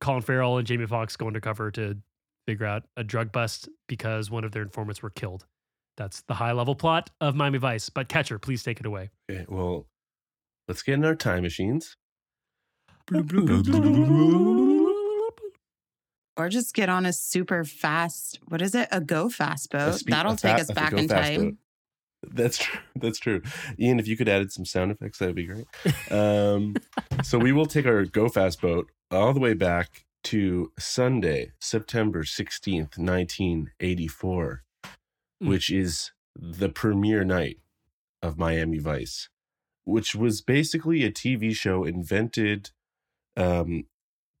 Colin 0.00 0.22
Farrell 0.22 0.58
and 0.58 0.66
Jamie 0.66 0.86
Foxx 0.86 1.16
go 1.16 1.26
undercover 1.26 1.70
to 1.72 1.96
figure 2.46 2.66
out 2.66 2.84
a 2.96 3.04
drug 3.04 3.32
bust 3.32 3.68
because 3.88 4.30
one 4.30 4.44
of 4.44 4.52
their 4.52 4.62
informants 4.62 5.02
were 5.02 5.10
killed. 5.10 5.46
That's 5.96 6.22
the 6.22 6.34
high 6.34 6.52
level 6.52 6.74
plot 6.74 7.10
of 7.20 7.34
Miami 7.34 7.58
Vice. 7.58 7.88
But 7.88 8.08
Catcher, 8.08 8.38
please 8.38 8.62
take 8.62 8.80
it 8.80 8.86
away. 8.86 9.10
Okay, 9.30 9.46
well, 9.48 9.86
let's 10.68 10.82
get 10.82 10.94
in 10.94 11.04
our 11.04 11.14
time 11.14 11.42
machines. 11.42 11.96
Or 16.38 16.50
just 16.50 16.74
get 16.74 16.90
on 16.90 17.06
a 17.06 17.14
super 17.14 17.64
fast, 17.64 18.40
what 18.48 18.60
is 18.60 18.74
it? 18.74 18.88
A 18.92 19.00
go 19.00 19.30
fast 19.30 19.70
boat. 19.70 19.94
speed- 19.94 20.12
That'll 20.12 20.32
a 20.34 20.36
take 20.36 20.56
fa- 20.56 20.62
us 20.64 20.70
back 20.70 20.92
in 20.92 21.08
time. 21.08 21.44
boat. 21.44 21.54
That's 22.34 22.58
true. 22.58 22.78
That's 22.96 23.18
true. 23.18 23.40
Ian, 23.78 23.98
if 23.98 24.06
you 24.06 24.18
could 24.18 24.28
add 24.28 24.52
some 24.52 24.66
sound 24.66 24.90
effects, 24.90 25.18
that 25.18 25.26
would 25.26 25.34
be 25.34 25.46
great. 25.46 25.66
Um, 26.10 26.76
so 27.22 27.38
we 27.38 27.52
will 27.52 27.64
take 27.66 27.86
our 27.86 28.04
go 28.04 28.28
fast 28.28 28.60
boat 28.60 28.90
all 29.10 29.32
the 29.32 29.40
way 29.40 29.54
back 29.54 30.04
to 30.26 30.72
Sunday, 30.78 31.52
September 31.60 32.22
16th, 32.24 32.98
1984, 32.98 34.62
Mm. 35.42 35.48
which 35.48 35.70
is 35.70 36.12
the 36.34 36.68
premiere 36.70 37.24
night 37.24 37.58
of 38.22 38.38
Miami 38.38 38.78
Vice, 38.78 39.28
which 39.84 40.14
was 40.14 40.40
basically 40.40 41.04
a 41.04 41.12
TV 41.12 41.54
show 41.54 41.84
invented 41.84 42.70
um, 43.36 43.84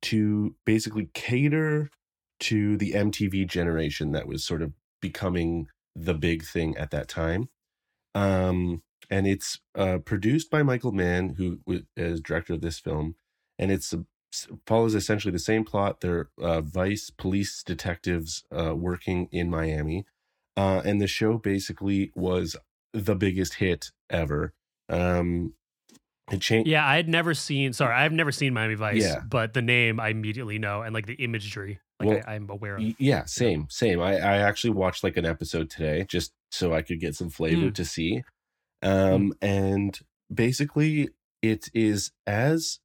to 0.02 0.56
basically 0.64 1.10
cater 1.12 1.90
to 2.40 2.76
the 2.78 2.92
MTV 2.92 3.46
generation 3.46 4.12
that 4.12 4.26
was 4.26 4.44
sort 4.44 4.62
of 4.62 4.72
becoming 5.02 5.68
the 5.94 6.14
big 6.14 6.42
thing 6.44 6.76
at 6.76 6.90
that 6.90 7.08
time. 7.08 7.48
Um, 8.14 8.82
and 9.10 9.26
it's 9.26 9.60
uh, 9.74 9.98
produced 9.98 10.50
by 10.50 10.62
Michael 10.62 10.92
Mann, 10.92 11.34
who 11.36 11.60
wa- 11.66 11.80
director 11.94 12.54
of 12.54 12.60
this 12.62 12.78
film, 12.80 13.16
and 13.58 13.70
it's 13.70 13.92
follows 14.66 14.94
essentially 14.94 15.32
the 15.32 15.38
same 15.38 15.64
plot. 15.64 16.00
They're 16.00 16.28
uh, 16.40 16.60
vice 16.60 17.10
police 17.10 17.62
detectives 17.62 18.44
uh, 18.56 18.74
working 18.74 19.28
in 19.32 19.50
Miami, 19.50 20.04
uh, 20.56 20.82
and 20.84 21.00
the 21.00 21.06
show 21.06 21.38
basically 21.38 22.12
was 22.14 22.56
the 22.92 23.14
biggest 23.14 23.54
hit 23.54 23.90
ever. 24.10 24.52
Um, 24.88 25.54
it 26.30 26.40
changed. 26.40 26.68
Yeah, 26.68 26.86
I 26.86 26.96
had 26.96 27.08
never 27.08 27.34
seen. 27.34 27.72
Sorry, 27.72 27.94
I've 27.94 28.12
never 28.12 28.32
seen 28.32 28.52
Miami 28.54 28.74
Vice. 28.74 29.02
Yeah. 29.02 29.20
but 29.28 29.54
the 29.54 29.62
name 29.62 30.00
I 30.00 30.08
immediately 30.08 30.58
know, 30.58 30.82
and 30.82 30.92
like 30.92 31.06
the 31.06 31.14
imagery, 31.14 31.78
like 32.00 32.08
Well, 32.08 32.20
I, 32.26 32.34
I'm 32.34 32.50
aware 32.50 32.76
of. 32.76 32.82
Yeah, 32.98 33.24
same, 33.26 33.68
same. 33.70 34.00
I, 34.00 34.14
I 34.16 34.36
actually 34.38 34.70
watched 34.70 35.04
like 35.04 35.16
an 35.16 35.24
episode 35.26 35.70
today 35.70 36.04
just 36.08 36.32
so 36.50 36.74
I 36.74 36.82
could 36.82 37.00
get 37.00 37.14
some 37.14 37.30
flavor 37.30 37.66
Mm. 37.66 37.74
to 37.74 37.84
see. 37.84 38.22
Um, 38.82 39.34
and 39.40 39.98
basically, 40.32 41.10
it 41.42 41.68
is 41.74 42.10
as 42.26 42.80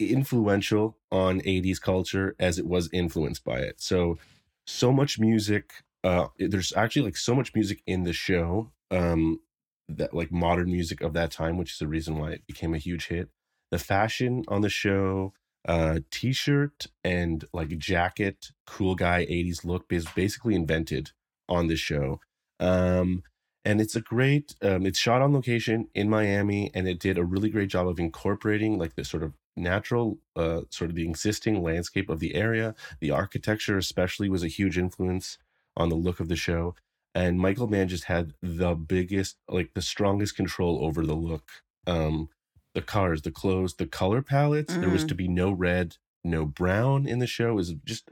influential 0.00 0.98
on 1.10 1.40
80s 1.44 1.78
culture 1.78 2.34
as 2.38 2.58
it 2.58 2.66
was 2.66 2.88
influenced 2.92 3.44
by 3.44 3.58
it. 3.58 3.80
So, 3.80 4.18
so 4.66 4.92
much 4.92 5.18
music. 5.18 5.72
Uh, 6.02 6.28
there's 6.38 6.72
actually 6.74 7.02
like 7.02 7.16
so 7.16 7.34
much 7.34 7.54
music 7.54 7.82
in 7.86 8.04
the 8.04 8.12
show. 8.12 8.72
Um, 8.90 9.40
that 9.88 10.14
like 10.14 10.30
modern 10.30 10.70
music 10.70 11.00
of 11.00 11.12
that 11.14 11.30
time, 11.32 11.56
which 11.56 11.72
is 11.72 11.78
the 11.78 11.88
reason 11.88 12.16
why 12.18 12.30
it 12.30 12.46
became 12.46 12.74
a 12.74 12.78
huge 12.78 13.08
hit. 13.08 13.28
The 13.70 13.78
fashion 13.78 14.44
on 14.48 14.60
the 14.62 14.68
show, 14.68 15.32
uh 15.68 16.00
t-shirt 16.10 16.86
and 17.04 17.44
like 17.52 17.76
jacket 17.76 18.46
cool 18.66 18.94
guy 18.94 19.26
80s 19.26 19.62
look 19.62 19.84
is 19.90 20.06
basically 20.06 20.54
invented 20.54 21.10
on 21.50 21.66
the 21.66 21.76
show 21.76 22.18
um 22.60 23.22
and 23.62 23.78
it's 23.78 23.94
a 23.94 24.00
great 24.00 24.54
um 24.62 24.86
it's 24.86 24.98
shot 24.98 25.20
on 25.20 25.34
location 25.34 25.88
in 25.94 26.08
miami 26.08 26.70
and 26.72 26.88
it 26.88 26.98
did 26.98 27.18
a 27.18 27.24
really 27.24 27.50
great 27.50 27.68
job 27.68 27.86
of 27.86 28.00
incorporating 28.00 28.78
like 28.78 28.94
the 28.94 29.04
sort 29.04 29.22
of 29.22 29.34
natural 29.56 30.18
uh 30.36 30.62
sort 30.70 30.90
of 30.90 30.96
the 30.96 31.08
existing 31.08 31.62
landscape 31.62 32.08
of 32.08 32.20
the 32.20 32.34
area 32.34 32.74
the 33.00 33.10
architecture 33.10 33.76
especially 33.76 34.28
was 34.28 34.42
a 34.44 34.48
huge 34.48 34.78
influence 34.78 35.38
on 35.76 35.88
the 35.88 35.94
look 35.96 36.20
of 36.20 36.28
the 36.28 36.36
show 36.36 36.74
and 37.14 37.38
michael 37.40 37.66
mann 37.66 37.88
just 37.88 38.04
had 38.04 38.32
the 38.42 38.74
biggest 38.74 39.36
like 39.48 39.74
the 39.74 39.82
strongest 39.82 40.36
control 40.36 40.84
over 40.84 41.04
the 41.04 41.14
look 41.14 41.50
um 41.86 42.28
the 42.72 42.80
cars, 42.82 43.22
the 43.22 43.32
clothes, 43.32 43.74
the 43.74 43.86
color 43.86 44.22
palettes. 44.22 44.76
There 44.76 44.90
was 44.90 45.04
Mm. 45.04 45.08
to 45.08 45.14
be 45.16 45.26
no 45.26 45.50
red, 45.50 45.96
no 46.22 46.46
brown 46.46 47.04
in 47.04 47.18
the 47.18 47.26
show. 47.26 47.50
It 47.50 47.54
was 47.54 47.74
just, 47.84 48.08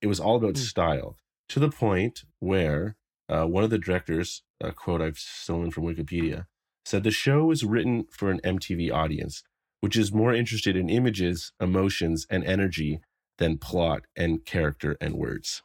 it 0.00 0.06
was 0.06 0.20
all 0.20 0.36
about 0.36 0.54
Mm. 0.54 0.58
style 0.58 1.18
to 1.48 1.58
the 1.58 1.70
point 1.70 2.22
where 2.38 2.96
uh, 3.28 3.46
one 3.46 3.64
of 3.64 3.70
the 3.70 3.78
directors, 3.78 4.44
a 4.60 4.70
quote 4.70 5.02
I've 5.02 5.18
stolen 5.18 5.72
from 5.72 5.82
Wikipedia, 5.82 6.46
said 6.84 7.02
the 7.02 7.10
show 7.10 7.46
was 7.46 7.64
written 7.64 8.04
for 8.12 8.30
an 8.30 8.38
MTV 8.44 8.92
audience, 8.92 9.42
which 9.80 9.96
is 9.96 10.12
more 10.12 10.34
interested 10.34 10.76
in 10.76 10.88
images, 10.88 11.52
emotions, 11.60 12.26
and 12.30 12.44
energy 12.44 13.00
than 13.38 13.58
plot 13.58 14.02
and 14.16 14.44
character 14.44 14.96
and 15.00 15.14
words. 15.14 15.62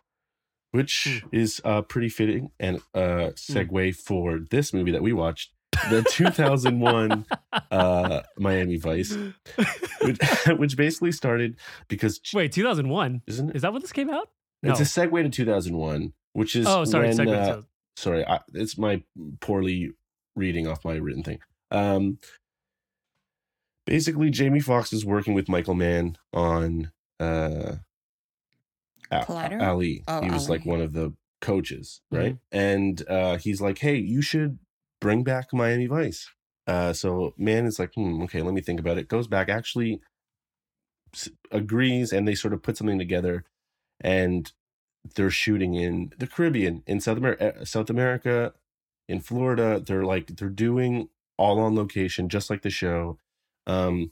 Which 0.72 1.24
is 1.34 1.60
uh, 1.66 1.82
pretty 1.82 2.08
fitting 2.08 2.52
and 2.60 2.78
uh, 2.94 3.32
segue 3.36 3.96
for 3.96 4.40
this 4.40 4.74
movie 4.74 4.92
that 4.92 5.02
we 5.02 5.12
watched, 5.12 5.52
the 5.90 6.06
2001 6.10 7.26
uh, 7.72 8.22
Miami 8.38 8.78
Vice, 8.78 9.18
which, 10.02 10.18
which 10.58 10.78
basically 10.78 11.12
started 11.12 11.58
because 11.90 12.22
Wait, 12.34 12.52
2001 12.54 13.22
isn't 13.28 13.50
it? 13.50 13.56
is 13.56 13.62
that 13.64 13.74
when 13.74 13.82
this 13.82 13.92
came 13.92 14.10
out? 14.10 14.30
It's 14.64 14.80
a 14.80 14.84
segue 14.84 15.24
to 15.24 15.30
2001, 15.30 16.14
which 16.34 16.56
is 16.56 16.68
oh, 16.68 16.86
sorry, 16.86 17.10
when, 17.10 17.18
segue 17.18 17.38
uh, 17.38 17.56
to- 17.56 17.66
sorry, 17.98 18.26
I, 18.26 18.40
it's 18.54 18.78
my 18.78 19.04
poorly 19.40 19.92
reading 20.36 20.68
off 20.68 20.86
my 20.86 20.96
written 20.96 21.24
thing. 21.24 21.40
Um, 21.72 22.20
basically, 23.86 24.30
Jamie 24.30 24.60
Foxx 24.60 24.94
is 24.94 25.06
working 25.06 25.34
with 25.34 25.50
Michael 25.50 25.76
Mann 25.76 26.18
on 26.34 26.92
uh, 27.20 27.76
Collateral? 29.26 29.64
Ali. 29.64 30.04
Oh, 30.08 30.22
he 30.22 30.30
was 30.32 30.48
Ali. 30.50 30.58
like 30.60 30.66
one 30.66 30.82
of 30.82 30.94
the 30.94 31.14
coaches, 31.42 32.02
Mm-hmm. 32.14 32.24
right? 32.24 32.38
And 32.52 33.04
uh, 33.10 33.38
he's 33.38 33.62
like, 33.62 33.80
"Hey, 33.80 33.96
you 33.98 34.22
should 34.22 34.60
bring 35.00 35.24
back 35.24 35.48
Miami 35.54 35.88
Vice." 35.88 36.30
Uh, 36.68 36.94
so 36.94 37.34
Mann 37.38 37.66
is 37.66 37.80
like, 37.80 37.94
"Hmm, 37.96 38.22
okay, 38.24 38.42
let 38.42 38.54
me 38.54 38.62
think 38.62 38.80
about 38.80 38.98
it." 38.98 39.08
Goes 39.08 39.28
back, 39.28 39.50
actually 39.50 40.02
agrees, 41.52 42.14
and 42.14 42.28
they 42.28 42.36
sort 42.36 42.54
of 42.54 42.64
put 42.64 42.78
something 42.78 42.98
together, 43.00 43.44
and 44.00 44.52
they're 45.16 45.30
shooting 45.30 45.74
in 45.74 46.14
the 46.18 46.28
Caribbean, 46.28 46.84
in 46.86 47.02
South 47.02 47.18
America, 47.18 47.66
South 47.66 47.90
America, 47.90 48.54
in 49.10 49.20
Florida. 49.20 49.82
They're 49.86 50.06
like 50.06 50.28
they're 50.28 50.48
doing 50.50 51.10
all 51.38 51.60
on 51.60 51.76
location, 51.76 52.30
just 52.30 52.50
like 52.50 52.62
the 52.62 52.70
show. 52.70 53.18
Um, 53.68 54.12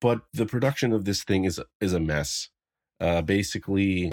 but 0.00 0.22
the 0.32 0.46
production 0.46 0.92
of 0.92 1.04
this 1.04 1.22
thing 1.22 1.44
is 1.44 1.60
is 1.80 1.92
a 1.92 2.00
mess. 2.00 2.48
Uh, 3.00 3.22
basically, 3.22 4.12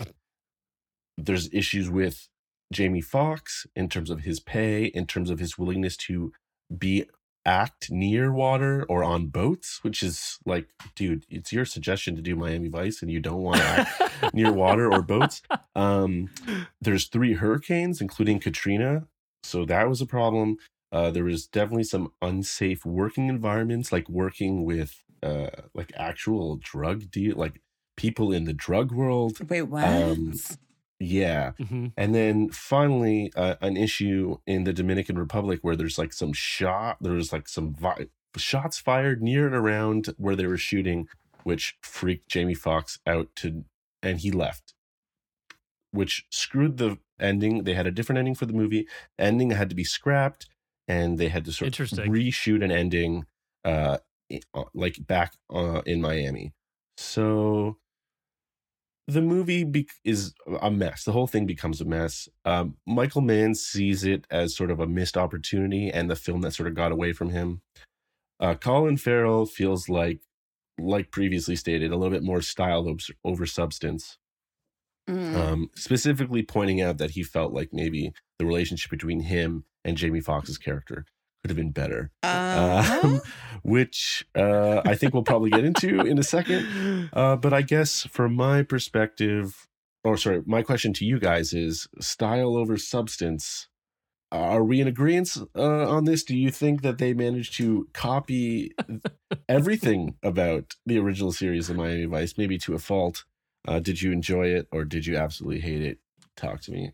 there's 1.18 1.50
issues 1.54 1.90
with 1.90 2.28
Jamie 2.72 3.02
Foxx 3.02 3.66
in 3.76 3.90
terms 3.90 4.10
of 4.10 4.22
his 4.22 4.40
pay, 4.40 4.86
in 4.86 5.06
terms 5.08 5.30
of 5.30 5.40
his 5.40 5.58
willingness 5.58 5.98
to 5.98 6.32
be 6.76 7.06
act 7.46 7.90
near 7.90 8.32
water 8.32 8.86
or 8.90 9.04
on 9.04 9.28
boats, 9.28 9.80
which 9.84 10.04
is 10.04 10.38
like, 10.46 10.68
dude, 10.96 11.26
it's 11.30 11.52
your 11.52 11.66
suggestion 11.66 12.16
to 12.16 12.22
do 12.22 12.36
Miami 12.36 12.68
Vice 12.68 13.02
and 13.02 13.10
you 13.10 13.20
don't 13.20 13.42
want 13.42 13.58
to 13.58 13.64
act 13.64 14.34
near 14.34 14.52
water 14.52 14.92
or 14.92 15.02
boats. 15.02 15.42
Um, 15.76 16.30
there's 16.82 17.08
three 17.08 17.36
hurricanes, 17.36 18.02
including 18.02 18.40
Katrina, 18.40 19.08
so 19.44 19.64
that 19.64 19.88
was 19.88 20.02
a 20.02 20.06
problem. 20.06 20.58
Uh, 20.92 21.12
there 21.12 21.24
was 21.24 21.46
definitely 21.48 21.84
some 21.84 22.12
unsafe 22.22 22.86
working 22.86 23.28
environments, 23.30 23.92
like 23.92 24.10
working 24.10 24.64
with 24.66 25.04
uh, 25.22 25.50
like 25.74 25.92
actual 25.96 26.56
drug 26.58 27.12
deal, 27.12 27.36
like 27.38 27.62
people 27.98 28.32
in 28.32 28.46
the 28.46 28.54
drug 28.54 28.92
world. 28.92 29.38
Wait, 29.50 29.64
what? 29.64 29.84
Um, 29.86 30.34
Yeah, 31.02 31.52
Mhm. 31.60 31.94
and 31.96 32.14
then 32.14 32.50
finally, 32.50 33.32
uh, 33.36 33.56
an 33.62 33.78
issue 33.78 34.38
in 34.46 34.66
the 34.66 34.74
Dominican 34.74 35.18
Republic 35.18 35.60
where 35.62 35.76
there's 35.78 35.98
like 35.98 36.12
some 36.12 36.34
shot, 36.34 36.98
there 37.02 37.14
was 37.14 37.32
like 37.32 37.48
some 37.48 37.74
vi- 37.74 38.08
shots 38.36 38.80
fired 38.80 39.22
near 39.22 39.46
and 39.46 39.56
around 39.56 40.08
where 40.18 40.36
they 40.36 40.46
were 40.48 40.58
shooting, 40.58 41.08
which 41.44 41.78
freaked 41.82 42.28
Jamie 42.28 42.54
Foxx 42.54 43.00
out 43.08 43.34
to, 43.38 43.64
and 44.04 44.20
he 44.20 44.30
left, 44.32 44.74
which 45.92 46.26
screwed 46.30 46.78
the 46.78 46.98
ending. 47.20 47.64
They 47.64 47.74
had 47.74 47.88
a 47.88 47.92
different 47.92 48.20
ending 48.20 48.36
for 48.36 48.46
the 48.46 48.54
movie. 48.54 48.88
Ending 49.18 49.52
had 49.52 49.70
to 49.70 49.76
be 49.76 49.84
scrapped, 49.84 50.48
and 50.90 51.18
they 51.18 51.30
had 51.30 51.46
to 51.46 51.54
sort 51.54 51.68
of 51.80 51.88
reshoot 52.10 52.64
an 52.64 52.72
ending, 52.72 53.26
uh, 53.64 54.00
uh, 54.54 54.64
like 54.74 54.98
back 55.08 55.34
uh, 55.54 55.82
in 55.86 56.02
Miami. 56.02 56.52
So 56.98 57.78
the 59.08 59.22
movie 59.22 59.64
be- 59.64 59.88
is 60.04 60.34
a 60.62 60.70
mess. 60.70 61.04
The 61.04 61.12
whole 61.12 61.28
thing 61.28 61.46
becomes 61.46 61.80
a 61.80 61.86
mess. 61.86 62.28
Um, 62.44 62.76
Michael 62.86 63.22
Mann 63.22 63.56
sees 63.56 64.04
it 64.04 64.26
as 64.30 64.56
sort 64.56 64.72
of 64.72 64.80
a 64.80 64.88
missed 64.88 65.16
opportunity 65.16 65.90
and 65.90 66.10
the 66.10 66.16
film 66.16 66.42
that 66.42 66.52
sort 66.52 66.68
of 66.68 66.76
got 66.76 66.92
away 66.92 67.14
from 67.14 67.30
him. 67.30 67.62
Uh, 68.40 68.56
Colin 68.56 68.98
Farrell 68.98 69.46
feels 69.46 69.90
like, 69.90 70.22
like 70.80 71.12
previously 71.12 71.56
stated, 71.56 71.92
a 71.92 71.96
little 71.96 72.12
bit 72.16 72.24
more 72.24 72.42
style 72.42 72.88
over- 72.88 73.14
over 73.24 73.46
substance. 73.46 74.18
Mm. 75.10 75.36
Um, 75.36 75.70
specifically 75.76 76.44
pointing 76.44 76.82
out 76.82 76.98
that 77.00 77.12
he 77.12 77.24
felt 77.24 77.52
like 77.52 77.70
maybe 77.74 78.12
the 78.38 78.46
relationship 78.46 78.92
between 78.92 79.22
him 79.22 79.64
and 79.84 79.98
Jamie 79.98 80.22
Foxx's 80.22 80.58
character 80.60 81.06
could 81.42 81.50
have 81.50 81.58
been 81.58 81.72
better 81.72 82.12
Uh-huh. 82.24 83.00
um, 83.08 83.22
which 83.64 84.28
uh, 84.36 84.82
I 84.86 84.94
think 84.96 85.14
we'll 85.14 85.24
probably 85.24 85.50
get 85.50 85.64
into 85.66 86.02
in 86.02 86.20
a 86.20 86.24
second. 86.24 87.10
Uh, 87.14 87.36
but 87.38 87.54
I 87.54 87.62
guess 87.64 88.04
from 88.12 88.36
my 88.36 88.62
perspective, 88.62 89.68
or 90.04 90.16
sorry, 90.18 90.44
my 90.46 90.62
question 90.62 90.94
to 90.94 91.06
you 91.06 91.18
guys 91.20 91.54
is 91.54 91.88
style 92.00 92.56
over 92.56 92.78
substance. 92.78 93.68
Are 94.32 94.64
we 94.64 94.80
in 94.80 94.88
agreement 94.88 95.36
uh, 95.56 95.90
on 95.90 96.04
this? 96.06 96.24
Do 96.24 96.38
you 96.38 96.52
think 96.52 96.84
that 96.84 97.00
they 97.00 97.14
managed 97.16 97.56
to 97.58 97.88
copy 97.94 98.72
everything 99.48 100.16
about 100.22 100.76
the 100.86 101.00
original 101.00 101.32
series 101.32 101.70
of 101.70 101.78
Miami 101.78 102.06
Vice, 102.06 102.38
maybe 102.38 102.58
to 102.60 102.76
a 102.76 102.80
fault? 102.80 103.26
Uh, 103.68 103.80
did 103.80 104.02
you 104.02 104.12
enjoy 104.12 104.48
it 104.48 104.68
or 104.72 104.86
did 104.86 105.06
you 105.06 105.18
absolutely 105.18 105.60
hate 105.60 105.82
it? 105.82 106.00
Talk 106.36 106.62
to 106.62 106.72
me. 106.72 106.92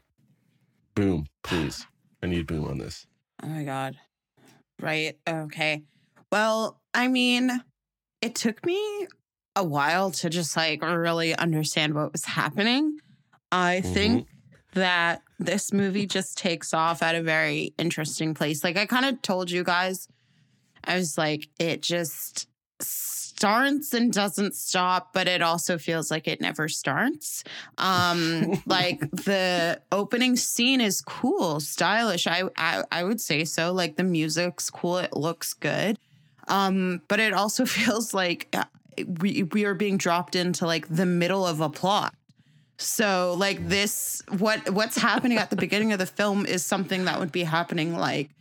Boom, 0.95 1.27
please. 1.43 1.85
I 2.23 2.27
need 2.27 2.47
boom 2.47 2.65
on 2.65 2.77
this. 2.79 3.05
Oh 3.43 3.47
my 3.47 3.63
God. 3.63 3.97
Right. 4.81 5.17
Okay. 5.27 5.83
Well, 6.31 6.81
I 6.93 7.07
mean, 7.07 7.51
it 8.21 8.35
took 8.35 8.65
me 8.65 9.07
a 9.55 9.63
while 9.63 10.11
to 10.11 10.29
just 10.29 10.57
like 10.57 10.81
really 10.81 11.35
understand 11.35 11.93
what 11.93 12.11
was 12.11 12.25
happening. 12.25 12.97
I 13.51 13.81
think 13.81 14.27
that 14.73 15.21
this 15.39 15.71
movie 15.71 16.07
just 16.07 16.37
takes 16.37 16.73
off 16.73 17.01
at 17.01 17.15
a 17.15 17.21
very 17.21 17.73
interesting 17.77 18.33
place. 18.33 18.63
Like 18.63 18.77
I 18.77 18.85
kind 18.85 19.05
of 19.05 19.21
told 19.21 19.51
you 19.51 19.63
guys, 19.63 20.07
I 20.83 20.95
was 20.95 21.17
like, 21.17 21.47
it 21.59 21.81
just 21.81 22.47
starts 23.45 23.93
and 23.93 24.11
doesn't 24.11 24.55
stop, 24.55 25.13
but 25.13 25.27
it 25.27 25.43
also 25.43 25.77
feels 25.77 26.09
like 26.09 26.27
it 26.27 26.41
never 26.41 26.67
starts. 26.67 27.43
Um, 27.77 28.59
like 28.65 28.99
the 29.11 29.79
opening 29.91 30.35
scene 30.35 30.81
is 30.81 30.99
cool, 30.99 31.59
stylish. 31.59 32.25
I, 32.25 32.43
I 32.57 32.83
I 32.91 33.03
would 33.03 33.21
say 33.21 33.45
so. 33.45 33.71
Like 33.71 33.97
the 33.97 34.03
music's 34.03 34.71
cool, 34.71 34.97
it 34.97 35.15
looks 35.15 35.53
good. 35.53 35.99
Um, 36.47 37.03
but 37.07 37.19
it 37.19 37.33
also 37.33 37.65
feels 37.77 38.15
like 38.15 38.47
uh, 38.53 38.63
we 39.19 39.43
we 39.43 39.65
are 39.65 39.75
being 39.75 39.97
dropped 39.97 40.35
into 40.35 40.65
like 40.65 40.87
the 40.87 41.05
middle 41.05 41.45
of 41.45 41.61
a 41.61 41.69
plot. 41.69 42.15
So 42.77 43.35
like 43.37 43.69
this 43.69 44.23
what 44.39 44.71
what's 44.71 44.97
happening 44.97 45.37
at 45.37 45.51
the 45.51 45.55
beginning 45.55 45.93
of 45.93 45.99
the 45.99 46.07
film 46.07 46.47
is 46.47 46.65
something 46.65 47.05
that 47.05 47.19
would 47.19 47.31
be 47.31 47.43
happening 47.43 47.95
like 47.95 48.31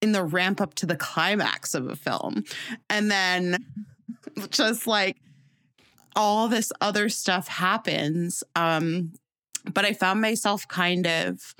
in 0.00 0.10
the 0.10 0.24
ramp 0.24 0.60
up 0.60 0.74
to 0.74 0.86
the 0.86 0.96
climax 0.96 1.76
of 1.76 1.86
a 1.86 1.94
film. 1.94 2.42
And 2.90 3.08
then 3.08 3.64
just 4.50 4.86
like 4.86 5.16
all 6.16 6.48
this 6.48 6.72
other 6.80 7.08
stuff 7.08 7.48
happens. 7.48 8.42
Um 8.56 9.12
but 9.72 9.84
I 9.84 9.92
found 9.92 10.20
myself 10.20 10.66
kind 10.68 11.06
of 11.06 11.54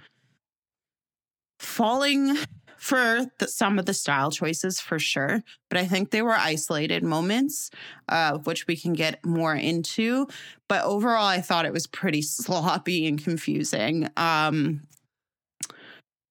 falling 1.58 2.36
for 2.78 3.26
the, 3.38 3.48
some 3.48 3.78
of 3.78 3.86
the 3.86 3.92
style 3.92 4.30
choices 4.30 4.80
for 4.80 4.98
sure, 4.98 5.42
but 5.68 5.78
I 5.78 5.86
think 5.86 6.10
they 6.10 6.22
were 6.22 6.32
isolated 6.32 7.02
moments, 7.02 7.70
uh, 8.08 8.38
which 8.38 8.66
we 8.66 8.76
can 8.76 8.92
get 8.92 9.24
more 9.26 9.54
into. 9.54 10.28
But 10.68 10.84
overall, 10.84 11.26
I 11.26 11.40
thought 11.40 11.66
it 11.66 11.72
was 11.72 11.88
pretty 11.88 12.22
sloppy 12.22 13.06
and 13.06 13.22
confusing. 13.22 14.08
Um, 14.16 14.82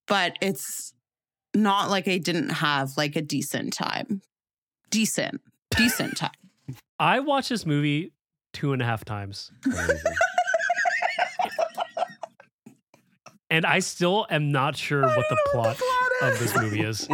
but 0.07 0.37
it's 0.41 0.93
not 1.53 1.89
like 1.89 2.07
I 2.07 2.17
didn't 2.17 2.49
have 2.49 2.95
like 2.95 3.15
a 3.17 3.21
decent 3.21 3.73
time. 3.73 4.21
Decent, 4.89 5.41
decent 5.77 6.17
time. 6.17 6.31
I 6.99 7.19
watched 7.19 7.49
this 7.49 7.65
movie 7.65 8.13
two 8.53 8.73
and 8.73 8.81
a 8.81 8.85
half 8.85 9.05
times, 9.05 9.51
and 13.49 13.65
I 13.65 13.79
still 13.79 14.25
am 14.29 14.51
not 14.51 14.75
sure 14.75 15.03
what 15.03 15.25
the 15.29 15.37
plot 15.51 15.77
of 16.21 16.39
this 16.39 16.55
movie 16.55 16.81
is. 16.81 17.07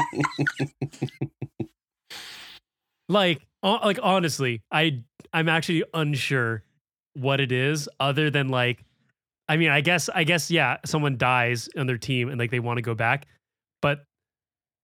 like, 3.10 3.46
uh, 3.62 3.80
like 3.84 4.00
honestly, 4.02 4.62
I 4.72 5.04
I'm 5.34 5.50
actually 5.50 5.84
unsure 5.94 6.64
what 7.14 7.40
it 7.40 7.52
is, 7.52 7.90
other 8.00 8.30
than 8.30 8.50
like, 8.50 8.84
I 9.50 9.58
mean, 9.58 9.70
I 9.70 9.82
guess 9.82 10.10
I 10.10 10.24
guess 10.24 10.50
yeah, 10.50 10.78
someone 10.86 11.18
dies 11.18 11.70
on 11.78 11.88
their 11.88 11.98
team 11.98 12.30
and 12.30 12.40
like 12.40 12.52
they 12.52 12.60
want 12.60 12.78
to 12.78 12.82
go 12.82 12.96
back, 12.96 13.28
but 13.82 14.06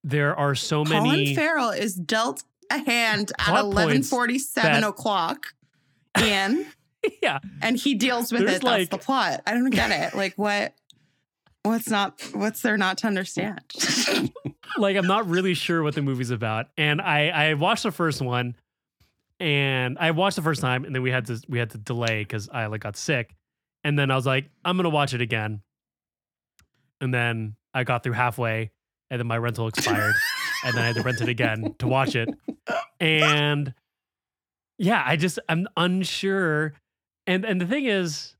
there 0.03 0.35
are 0.35 0.55
so 0.55 0.83
Colin 0.83 1.03
many. 1.03 1.33
Colin 1.33 1.35
Farrell 1.35 1.69
is 1.71 1.95
dealt 1.95 2.43
a 2.69 2.77
hand 2.79 3.31
at 3.39 3.59
eleven 3.59 4.03
forty 4.03 4.39
seven 4.39 4.83
o'clock. 4.83 5.53
Ian. 6.19 6.65
yeah, 7.23 7.39
and 7.61 7.77
he 7.77 7.95
deals 7.95 8.31
with 8.31 8.41
There's 8.41 8.57
it. 8.57 8.63
like- 8.63 8.89
That's 8.89 9.01
the 9.01 9.05
plot. 9.05 9.41
I 9.47 9.53
don't 9.53 9.69
get 9.69 9.91
it. 9.91 10.15
Like 10.17 10.33
what? 10.35 10.73
What's 11.63 11.89
not? 11.89 12.21
What's 12.33 12.61
there 12.61 12.77
not 12.77 12.99
to 12.99 13.07
understand? 13.07 13.61
like 14.77 14.95
I'm 14.95 15.07
not 15.07 15.27
really 15.27 15.53
sure 15.53 15.83
what 15.83 15.93
the 15.95 16.01
movie's 16.01 16.31
about. 16.31 16.67
And 16.77 17.01
I 17.01 17.29
I 17.29 17.53
watched 17.55 17.83
the 17.83 17.91
first 17.91 18.21
one, 18.21 18.55
and 19.39 19.97
I 19.99 20.11
watched 20.11 20.37
the 20.37 20.41
first 20.41 20.61
time, 20.61 20.85
and 20.85 20.95
then 20.95 21.01
we 21.01 21.11
had 21.11 21.25
to 21.27 21.41
we 21.49 21.59
had 21.59 21.71
to 21.71 21.77
delay 21.77 22.19
because 22.19 22.49
I 22.49 22.67
like 22.67 22.81
got 22.81 22.95
sick, 22.95 23.35
and 23.83 23.99
then 23.99 24.09
I 24.09 24.15
was 24.15 24.25
like 24.25 24.49
I'm 24.63 24.77
gonna 24.77 24.89
watch 24.89 25.13
it 25.13 25.21
again, 25.21 25.61
and 27.01 27.13
then 27.13 27.55
I 27.73 27.83
got 27.83 28.03
through 28.03 28.13
halfway, 28.13 28.71
and 29.09 29.19
then 29.19 29.27
my 29.27 29.37
rental 29.37 29.67
expired, 29.67 30.15
and 30.65 30.75
then 30.75 30.83
I 30.83 30.87
had 30.87 30.95
to 30.95 31.03
rent 31.03 31.21
it 31.21 31.29
again 31.29 31.75
to 31.79 31.87
watch 31.87 32.15
it, 32.15 32.29
and 32.99 33.73
yeah, 34.77 35.03
I 35.05 35.15
just 35.15 35.39
I'm 35.49 35.67
unsure, 35.77 36.73
and 37.27 37.45
and 37.45 37.59
the 37.61 37.65
thing 37.65 37.85
is. 37.85 38.35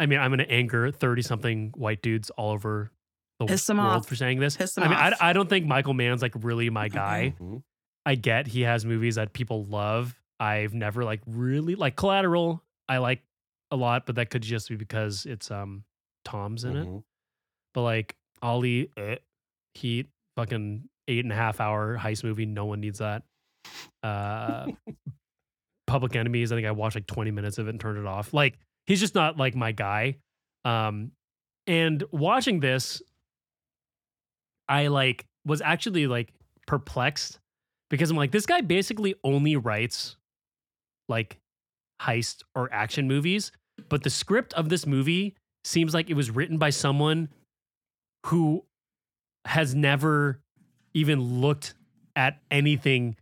I 0.00 0.06
mean, 0.06 0.18
I'm 0.18 0.30
going 0.32 0.40
to 0.40 0.50
anger 0.50 0.90
30 0.90 1.22
something 1.22 1.72
white 1.76 2.02
dudes 2.02 2.28
all 2.30 2.50
over 2.50 2.90
the 3.38 3.46
Piss 3.46 3.70
'em 3.70 3.76
world 3.76 3.88
off. 3.98 4.08
for 4.08 4.16
saying 4.16 4.40
this. 4.40 4.56
Piss 4.56 4.76
'em 4.76 4.82
I 4.82 4.88
mean, 4.88 4.98
off. 4.98 5.14
I, 5.22 5.30
I 5.30 5.32
don't 5.32 5.48
think 5.48 5.66
Michael 5.66 5.94
Mann's 5.94 6.20
like 6.20 6.32
really 6.42 6.68
my 6.68 6.88
guy. 6.88 7.36
Mhm. 7.40 7.62
I 8.04 8.16
get 8.16 8.48
he 8.48 8.62
has 8.62 8.84
movies 8.84 9.14
that 9.14 9.32
people 9.32 9.64
love. 9.66 10.20
I've 10.40 10.74
never 10.74 11.04
like 11.04 11.20
really 11.28 11.76
like 11.76 11.94
Collateral. 11.94 12.60
I 12.88 12.98
like 12.98 13.22
a 13.70 13.76
lot, 13.76 14.04
but 14.04 14.16
that 14.16 14.30
could 14.30 14.42
just 14.42 14.68
be 14.68 14.74
because 14.74 15.26
it's 15.26 15.52
um 15.52 15.84
Tom's 16.24 16.64
in 16.64 16.76
it. 16.76 16.86
Mhm. 16.88 17.04
But 17.72 17.82
like 17.82 18.16
Ali, 18.42 18.90
eh, 18.96 19.18
Heat, 19.74 20.08
fucking 20.34 20.88
eight 21.06 21.24
and 21.24 21.32
a 21.32 21.36
half 21.36 21.60
hour 21.60 21.96
heist 21.98 22.24
movie. 22.24 22.46
No 22.46 22.64
one 22.64 22.80
needs 22.80 22.98
that. 22.98 23.22
Uh, 24.02 24.66
Public 25.86 26.16
Enemies. 26.16 26.52
I 26.52 26.56
think 26.56 26.66
I 26.66 26.72
watched 26.72 26.96
like 26.96 27.06
20 27.06 27.30
minutes 27.30 27.58
of 27.58 27.66
it 27.66 27.70
and 27.70 27.80
turned 27.80 27.98
it 27.98 28.06
off. 28.06 28.34
Like 28.34 28.58
he's 28.86 29.00
just 29.00 29.14
not 29.14 29.36
like 29.36 29.54
my 29.54 29.72
guy. 29.72 30.16
Um, 30.64 31.12
and 31.66 32.02
watching 32.10 32.60
this, 32.60 33.02
I 34.68 34.88
like 34.88 35.24
was 35.44 35.60
actually 35.60 36.06
like 36.06 36.32
perplexed 36.66 37.38
because 37.90 38.10
I'm 38.10 38.16
like, 38.16 38.32
this 38.32 38.46
guy 38.46 38.60
basically 38.60 39.14
only 39.22 39.56
writes 39.56 40.16
like 41.08 41.38
heist 42.00 42.42
or 42.54 42.72
action 42.72 43.06
movies, 43.06 43.52
but 43.88 44.02
the 44.02 44.10
script 44.10 44.52
of 44.54 44.68
this 44.68 44.86
movie 44.86 45.36
seems 45.64 45.94
like 45.94 46.10
it 46.10 46.14
was 46.14 46.30
written 46.30 46.58
by 46.58 46.70
someone 46.70 47.28
who 48.26 48.64
has 49.44 49.74
never 49.74 50.40
even 50.94 51.40
looked 51.40 51.74
at 52.16 52.40
anything 52.50 53.16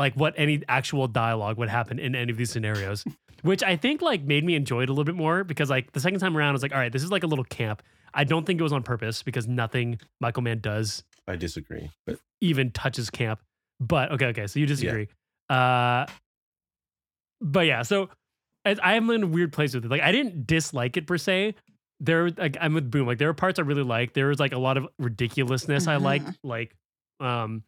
like 0.00 0.14
what 0.14 0.32
any 0.36 0.62
actual 0.68 1.06
dialogue 1.06 1.56
would 1.58 1.68
happen 1.68 1.98
in 1.98 2.14
any 2.14 2.30
of 2.32 2.38
these 2.38 2.50
scenarios 2.50 3.04
which 3.42 3.62
i 3.62 3.76
think 3.76 4.02
like 4.02 4.22
made 4.34 4.44
me 4.44 4.54
enjoy 4.54 4.82
it 4.82 4.88
a 4.88 4.92
little 4.92 5.04
bit 5.12 5.14
more 5.14 5.44
because 5.44 5.68
like 5.70 5.92
the 5.92 6.00
second 6.00 6.18
time 6.20 6.36
around 6.36 6.50
i 6.50 6.52
was 6.52 6.62
like 6.62 6.72
all 6.74 6.78
right 6.84 6.92
this 6.92 7.02
is 7.04 7.10
like 7.10 7.22
a 7.22 7.26
little 7.32 7.44
camp 7.44 7.82
i 8.14 8.24
don't 8.24 8.44
think 8.46 8.58
it 8.58 8.62
was 8.62 8.72
on 8.72 8.82
purpose 8.82 9.22
because 9.22 9.46
nothing 9.46 9.98
michael 10.20 10.42
mann 10.42 10.58
does 10.60 11.04
I 11.28 11.36
disagree, 11.36 11.90
but 12.06 12.18
even 12.40 12.72
touches 12.72 13.08
camp. 13.08 13.38
But 13.78 14.10
okay, 14.12 14.26
okay, 14.32 14.46
so 14.48 14.58
you 14.58 14.66
disagree. 14.66 15.06
Uh 15.48 16.06
but 17.40 17.66
yeah, 17.66 17.82
so 17.82 18.08
I- 18.64 18.76
I'm 18.82 19.08
in 19.10 19.22
a 19.22 19.26
weird 19.26 19.52
place 19.52 19.74
with 19.74 19.84
it. 19.84 19.90
Like 19.90 20.02
I 20.02 20.12
didn't 20.12 20.46
dislike 20.46 20.96
it 20.96 21.06
per 21.06 21.18
se. 21.18 21.54
There 22.00 22.30
like 22.30 22.56
I'm 22.60 22.74
with 22.74 22.90
Boom. 22.90 23.06
Like 23.06 23.18
there 23.18 23.28
are 23.28 23.34
parts 23.34 23.58
I 23.58 23.62
really 23.62 23.82
like. 23.84 24.12
There 24.14 24.26
was 24.28 24.40
like 24.40 24.52
a 24.52 24.58
lot 24.58 24.76
of 24.76 24.88
ridiculousness 24.98 25.86
I 25.86 25.96
like. 25.96 26.22
Like 26.42 26.74
um 27.20 27.62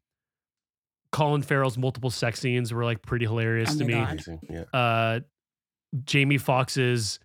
Colin 1.12 1.42
Farrell's 1.42 1.76
multiple 1.78 2.10
sex 2.10 2.40
scenes 2.40 2.72
were 2.72 2.84
like 2.84 3.02
pretty 3.02 3.26
hilarious 3.26 3.74
Oh 3.74 3.78
to 3.78 3.84
me. 3.84 3.92
God. 3.92 4.22
Yeah. 4.48 4.64
Uh 4.72 5.20
Jamie 6.04 6.38
Foxx's 6.38 7.20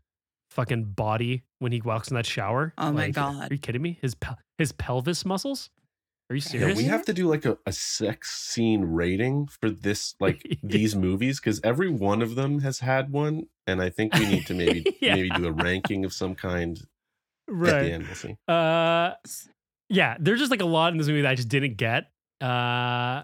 fucking 0.52 0.84
body 0.86 1.44
when 1.60 1.72
he 1.72 1.82
walks 1.82 2.10
in 2.10 2.16
that 2.16 2.26
shower. 2.26 2.74
Oh 2.78 2.92
my 2.92 3.10
God. 3.12 3.50
Are 3.52 3.54
you 3.54 3.60
kidding 3.60 3.82
me? 3.82 3.98
His 4.02 4.16
pel- 4.16 4.38
his 4.58 4.72
pelvis 4.74 5.26
muscles? 5.26 5.70
Are 6.30 6.36
you 6.36 6.42
Yeah, 6.46 6.50
serious? 6.52 6.78
we 6.78 6.84
have 6.84 7.06
to 7.06 7.14
do 7.14 7.30
like 7.30 7.46
a, 7.46 7.58
a 7.66 7.72
sex 7.72 8.32
scene 8.38 8.82
rating 8.82 9.48
for 9.48 9.70
this, 9.70 10.16
like 10.20 10.42
these 10.64 10.94
movies, 10.94 11.40
because 11.40 11.62
every 11.64 11.90
one 11.90 12.22
of 12.22 12.36
them 12.36 12.60
has 12.60 12.80
had 12.80 13.14
one, 13.14 13.44
and 13.66 13.82
I 13.82 13.90
think 13.90 14.14
we 14.14 14.26
need 14.26 14.46
to 14.48 14.54
maybe 14.54 14.98
Yeah. 15.02 15.16
maybe 15.16 15.30
do 15.30 15.46
a 15.48 15.52
ranking 15.54 16.04
of 16.04 16.12
some 16.12 16.36
kind 16.36 16.78
at 16.78 16.84
the 17.48 17.54
right. 17.54 17.86
end. 17.94 18.06
We'll 18.08 18.16
see. 18.16 18.36
Uh, 18.46 19.12
yeah, 19.90 20.18
there's 20.20 20.40
just 20.40 20.52
like 20.52 20.62
a 20.62 20.66
lot 20.66 20.92
in 20.92 20.98
this 20.98 21.08
movie 21.08 21.22
that 21.22 21.32
I 21.32 21.36
just 21.36 21.48
didn't 21.48 21.78
get. 21.78 22.12
Uh, 22.42 23.24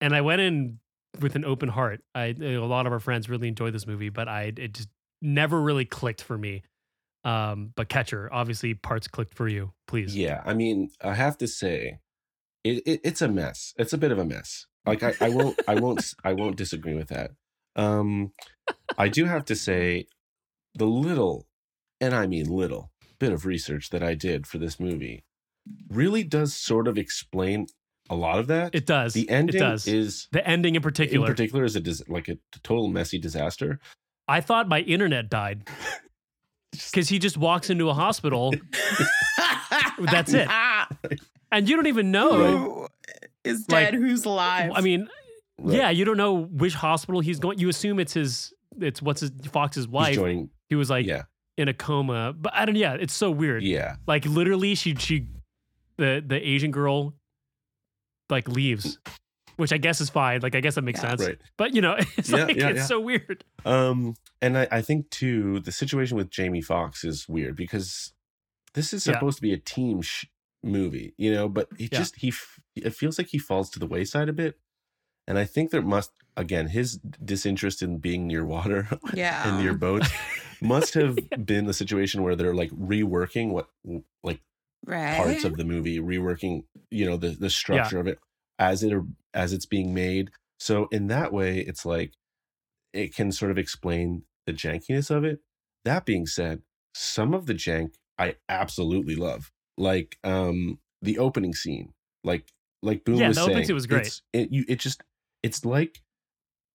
and 0.00 0.14
I 0.14 0.20
went 0.20 0.40
in 0.40 0.78
with 1.20 1.36
an 1.36 1.44
open 1.44 1.68
heart. 1.68 2.00
I 2.14 2.34
a 2.40 2.58
lot 2.58 2.86
of 2.86 2.92
our 2.92 3.00
friends 3.00 3.28
really 3.28 3.48
enjoyed 3.48 3.72
this 3.72 3.86
movie, 3.86 4.08
but 4.08 4.28
I 4.28 4.52
it 4.56 4.74
just 4.74 4.88
never 5.22 5.60
really 5.60 5.84
clicked 5.84 6.22
for 6.22 6.36
me. 6.36 6.62
Um, 7.24 7.72
but 7.74 7.88
Catcher, 7.88 8.28
obviously, 8.32 8.74
parts 8.74 9.08
clicked 9.08 9.34
for 9.34 9.48
you. 9.48 9.72
Please. 9.86 10.14
Yeah, 10.16 10.42
I 10.44 10.54
mean, 10.54 10.90
I 11.02 11.14
have 11.14 11.38
to 11.38 11.48
say, 11.48 12.00
it, 12.62 12.82
it 12.86 13.00
it's 13.02 13.22
a 13.22 13.28
mess. 13.28 13.72
It's 13.78 13.92
a 13.92 13.98
bit 13.98 14.12
of 14.12 14.18
a 14.18 14.24
mess. 14.24 14.66
Like 14.86 15.02
I, 15.02 15.14
I 15.20 15.30
won't 15.30 15.58
I 15.66 15.76
won't 15.76 16.14
I 16.22 16.34
won't 16.34 16.56
disagree 16.56 16.94
with 16.94 17.08
that. 17.08 17.30
Um, 17.76 18.32
I 18.98 19.08
do 19.08 19.24
have 19.24 19.44
to 19.46 19.56
say, 19.56 20.06
the 20.74 20.86
little, 20.86 21.46
and 22.00 22.14
I 22.14 22.26
mean 22.26 22.46
little, 22.46 22.90
bit 23.18 23.32
of 23.32 23.46
research 23.46 23.90
that 23.90 24.02
I 24.02 24.14
did 24.14 24.46
for 24.46 24.58
this 24.58 24.78
movie 24.78 25.24
really 25.88 26.22
does 26.22 26.54
sort 26.54 26.86
of 26.86 26.98
explain 26.98 27.66
a 28.10 28.14
lot 28.14 28.38
of 28.38 28.46
that. 28.48 28.74
It 28.74 28.86
does. 28.86 29.14
the 29.14 29.28
ending 29.30 29.56
It 29.56 29.58
does. 29.58 29.86
is 29.86 30.28
the 30.32 30.46
ending 30.46 30.74
in 30.74 30.82
particular. 30.82 31.26
in 31.26 31.32
particular. 31.32 31.62
particular 31.62 31.64
is 31.64 31.76
a 31.76 31.80
dis- 31.80 32.08
like 32.08 32.28
a 32.28 32.38
total 32.62 32.88
messy 32.88 33.18
disaster. 33.18 33.78
I 34.28 34.40
thought 34.40 34.68
my 34.68 34.80
internet 34.80 35.28
died 35.28 35.68
because 36.72 37.08
he 37.08 37.18
just 37.18 37.36
walks 37.36 37.70
into 37.70 37.88
a 37.90 37.94
hospital 37.94 38.52
That's 40.00 40.32
it. 40.34 40.48
And 41.52 41.68
you 41.68 41.76
don't 41.76 41.86
even 41.86 42.10
know. 42.10 42.32
Who 42.58 42.88
is 43.44 43.60
Like, 43.70 43.92
dead? 43.92 43.94
who's 43.94 44.24
alive? 44.24 44.72
I 44.74 44.80
mean, 44.80 45.08
Right. 45.56 45.76
Yeah, 45.76 45.90
you 45.90 46.04
don't 46.04 46.16
know 46.16 46.46
which 46.46 46.74
hospital 46.74 47.20
he's 47.20 47.38
going. 47.38 47.60
You 47.60 47.68
assume 47.68 48.00
it's 48.00 48.12
his. 48.12 48.52
It's 48.80 49.00
what's 49.00 49.20
his 49.20 49.30
Foxx's 49.52 49.84
He's 49.84 49.88
wife. 49.88 50.14
joining. 50.16 50.50
he 50.68 50.74
was 50.74 50.90
like 50.90 51.06
yeah, 51.06 51.22
in 51.56 51.68
a 51.68 51.72
coma, 51.74 52.32
but 52.36 52.52
I 52.56 52.64
don't. 52.64 52.74
Yeah, 52.74 52.94
it's 52.94 53.14
so 53.14 53.30
weird. 53.30 53.62
yeah, 53.62 53.94
Like 54.08 54.24
literally, 54.26 54.74
she 54.74 54.96
she, 54.96 55.28
the 55.96 56.24
the 56.26 56.34
Asian 56.44 56.72
girl, 56.72 57.14
like 58.34 58.48
leaves, 58.48 58.98
which 59.56 59.72
I 59.72 59.78
guess 59.78 60.00
is 60.00 60.10
fine. 60.10 60.40
Like 60.40 60.54
I 60.54 60.60
guess 60.60 60.74
that 60.74 60.82
makes 60.82 61.02
Yeah. 61.02 61.10
sense. 61.10 61.22
right. 61.26 61.38
But 61.56 61.74
you 61.74 61.80
know, 61.80 61.96
it's 62.18 62.30
Yeah, 62.30 62.44
like 62.44 62.56
yeah, 62.56 62.68
it's 62.70 62.78
yeah. 62.80 62.84
so 62.86 63.00
weird. 63.00 63.44
Um, 63.64 64.14
and 64.42 64.58
I, 64.58 64.68
I 64.70 64.82
think 64.82 65.10
too 65.10 65.60
the 65.60 65.72
situation 65.72 66.16
with 66.16 66.28
Jamie 66.30 66.60
Foxx 66.60 67.04
is 67.04 67.28
weird 67.28 67.56
because 67.56 68.12
this 68.74 68.92
is 68.92 69.06
Yeah. 69.06 69.14
supposed 69.14 69.36
to 69.38 69.42
be 69.42 69.52
a 69.52 69.58
team 69.58 70.02
sh- 70.02 70.26
movie, 70.62 71.14
you 71.16 71.32
know, 71.32 71.48
but 71.48 71.68
it 71.78 71.92
Yeah. 71.92 71.98
just 71.98 72.16
he 72.16 72.28
f- 72.28 72.58
it 72.76 72.94
feels 72.94 73.18
like 73.18 73.28
he 73.28 73.38
falls 73.38 73.70
to 73.70 73.78
the 73.78 73.86
wayside 73.86 74.28
a 74.28 74.32
bit, 74.32 74.58
and 75.28 75.38
I 75.38 75.44
think 75.44 75.70
there 75.70 75.82
must 75.82 76.10
again 76.36 76.66
his 76.68 76.96
disinterest 77.24 77.80
in 77.82 77.98
being 77.98 78.26
near 78.26 78.44
water 78.44 78.88
Yeah. 79.14 79.46
and 79.48 79.62
near 79.62 79.72
boats 79.74 80.08
must 80.60 80.94
have 80.94 81.16
been 81.44 81.66
the 81.66 81.74
situation 81.74 82.22
where 82.24 82.34
they're 82.34 82.54
like 82.54 82.70
reworking 82.70 83.50
what 83.50 83.68
like 84.24 84.40
right. 84.86 85.16
parts 85.16 85.44
of 85.44 85.56
the 85.56 85.64
movie, 85.64 85.98
reworking, 85.98 86.64
you 86.90 87.04
know, 87.06 87.16
the 87.16 87.30
the 87.30 87.50
structure 87.50 87.98
of 87.98 88.06
it 88.06 88.18
as 88.58 88.82
it 88.82 88.92
as 89.32 89.52
it's 89.52 89.66
being 89.66 89.94
made. 89.94 90.30
So 90.58 90.88
in 90.92 91.08
that 91.08 91.32
way, 91.32 91.58
it's 91.60 91.84
like 91.84 92.14
it 92.92 93.14
can 93.14 93.32
sort 93.32 93.50
of 93.50 93.58
explain 93.58 94.24
the 94.46 94.52
jankiness 94.52 95.10
of 95.10 95.24
it. 95.24 95.40
That 95.84 96.06
being 96.06 96.26
said, 96.26 96.62
some 96.94 97.34
of 97.34 97.46
the 97.46 97.54
jank 97.54 97.94
I 98.18 98.36
absolutely 98.48 99.16
love, 99.16 99.50
like 99.76 100.18
um 100.24 100.78
the 101.02 101.18
opening 101.18 101.54
scene, 101.54 101.92
like 102.22 102.48
like 102.82 103.04
Boom 103.04 103.18
Yeah, 103.18 103.28
was 103.28 103.36
the 103.36 103.42
opening 103.42 103.56
saying, 103.58 103.66
scene 103.66 103.74
was 103.74 103.86
great. 103.86 104.20
It 104.32 104.50
you 104.52 104.64
it 104.68 104.78
just 104.80 105.02
it's 105.42 105.64
like 105.64 106.00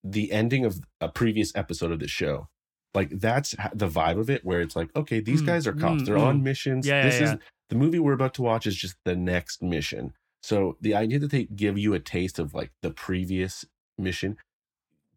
the 0.04 0.32
ending 0.32 0.65
of 0.65 0.80
a 1.02 1.10
previous 1.10 1.52
episode 1.56 1.91
of 1.91 2.00
the 2.00 2.08
show. 2.08 2.48
Like 2.93 3.10
that's 3.12 3.52
the 3.74 3.88
vibe 3.88 4.19
of 4.19 4.30
it, 4.30 4.43
where 4.43 4.62
it's 4.62 4.76
like, 4.76 4.89
okay, 4.95 5.19
these 5.19 5.41
Mm, 5.41 5.45
guys 5.45 5.67
are 5.67 5.74
cops. 5.74 6.04
mm, 6.04 6.06
They're 6.06 6.17
mm. 6.17 6.24
on 6.28 6.43
missions. 6.43 6.88
Yeah, 6.88 7.02
this 7.02 7.15
yeah, 7.15 7.22
is 7.24 7.32
yeah. 7.32 7.38
The 7.69 7.75
movie 7.75 7.99
we're 7.99 8.13
about 8.13 8.34
to 8.36 8.41
watch 8.41 8.65
is 8.67 8.75
just 8.75 8.95
the 9.05 9.15
next 9.15 9.62
mission. 9.62 10.13
So 10.41 10.77
the 10.82 10.95
idea 10.95 11.19
that 11.19 11.32
they 11.32 11.45
give 11.45 11.77
you 11.77 11.93
a 11.93 11.99
taste 11.99 12.39
of 12.39 12.53
like 12.53 12.71
the 12.82 12.91
previous 12.91 13.65
mission 13.97 14.38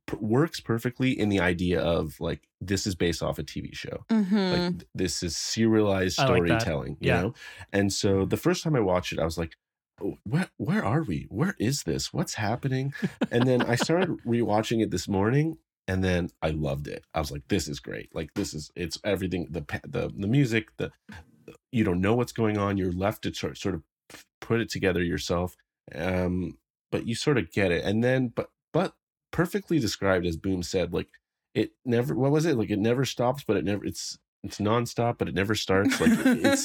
p- 0.06 0.16
works 0.20 0.60
perfectly 0.60 1.18
in 1.18 1.28
the 1.28 1.40
idea 1.40 1.80
of 1.80 2.20
like 2.20 2.48
this 2.60 2.86
is 2.86 2.94
based 2.94 3.22
off 3.22 3.38
a 3.38 3.42
TV 3.44 3.74
show. 3.74 4.04
Mhm. 4.10 4.52
Like 4.52 4.70
th- 4.78 4.88
this 4.94 5.22
is 5.22 5.36
serialized 5.36 6.18
I 6.20 6.24
like 6.28 6.36
storytelling, 6.46 6.96
you 7.00 7.08
Yeah. 7.08 7.20
know? 7.22 7.34
And 7.72 7.92
so 7.92 8.24
the 8.26 8.36
first 8.36 8.62
time 8.64 8.74
I 8.76 8.80
watched 8.80 9.12
it, 9.12 9.18
I 9.18 9.24
was 9.24 9.38
like, 9.38 9.56
"Oh, 10.02 10.18
where 10.24 10.48
where 10.56 10.84
are 10.84 11.02
we? 11.04 11.26
Where 11.30 11.54
is 11.58 11.84
this? 11.84 12.12
What's 12.12 12.34
happening? 12.34 12.92
And 13.30 13.46
then 13.46 13.62
I 13.62 13.76
started 13.76 14.08
rewatching 14.26 14.82
it 14.82 14.90
this 14.90 15.06
morning 15.08 15.58
and 15.88 16.02
then 16.02 16.30
I 16.42 16.50
loved 16.50 16.86
it. 16.88 17.04
I 17.14 17.20
was 17.20 17.30
like, 17.30 17.46
this 17.48 17.66
is 17.68 17.78
great. 17.80 18.12
Like 18.14 18.34
this 18.34 18.54
is 18.54 18.70
it's 18.74 18.98
everything 19.04 19.46
the 19.50 19.62
the 19.86 20.12
the 20.16 20.28
music, 20.28 20.76
the 20.78 20.90
you 21.72 21.82
don't 21.84 22.00
know 22.00 22.14
what's 22.14 22.32
going 22.32 22.58
on. 22.58 22.76
You're 22.76 22.92
left 22.92 23.22
to 23.22 23.34
sort 23.34 23.58
sort 23.58 23.74
of 23.74 23.82
put 24.40 24.60
it 24.60 24.68
together 24.70 25.02
yourself. 25.02 25.56
Um 25.94 26.58
but 26.90 27.06
you 27.06 27.14
sort 27.14 27.38
of 27.38 27.50
get 27.50 27.72
it. 27.72 27.84
And 27.84 28.04
then 28.04 28.28
but 28.28 28.50
but 28.72 28.94
perfectly 29.32 29.78
described 29.78 30.26
as 30.26 30.36
Boom 30.36 30.62
said, 30.62 30.92
like 30.92 31.08
it 31.54 31.72
never 31.84 32.14
what 32.14 32.30
was 32.30 32.46
it? 32.46 32.56
Like 32.56 32.70
it 32.70 32.78
never 32.78 33.04
stops, 33.04 33.44
but 33.44 33.56
it 33.56 33.64
never 33.64 33.84
it's 33.84 34.18
it's 34.44 34.58
nonstop, 34.58 35.18
but 35.18 35.28
it 35.28 35.34
never 35.36 35.54
starts. 35.54 36.00
Like 36.00 36.10
it's 36.14 36.64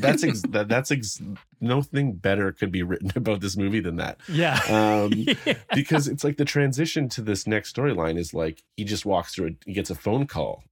that's 0.00 0.22
ex- 0.22 0.42
that, 0.50 0.68
that's 0.68 0.92
ex- 0.92 1.20
nothing 1.60 2.14
better 2.14 2.52
could 2.52 2.70
be 2.70 2.84
written 2.84 3.10
about 3.16 3.40
this 3.40 3.56
movie 3.56 3.80
than 3.80 3.96
that. 3.96 4.20
Yeah. 4.28 4.60
Um, 4.70 5.12
Yeah. 5.12 5.54
because 5.74 6.06
it's 6.06 6.22
like 6.22 6.36
the 6.36 6.44
transition 6.44 7.08
to 7.10 7.22
this 7.22 7.46
next 7.46 7.74
storyline 7.74 8.16
is 8.16 8.32
like 8.32 8.62
he 8.76 8.84
just 8.84 9.04
walks 9.04 9.34
through 9.34 9.46
it, 9.48 9.56
he 9.66 9.72
gets 9.72 9.90
a 9.90 9.94
phone 9.96 10.26
call, 10.28 10.62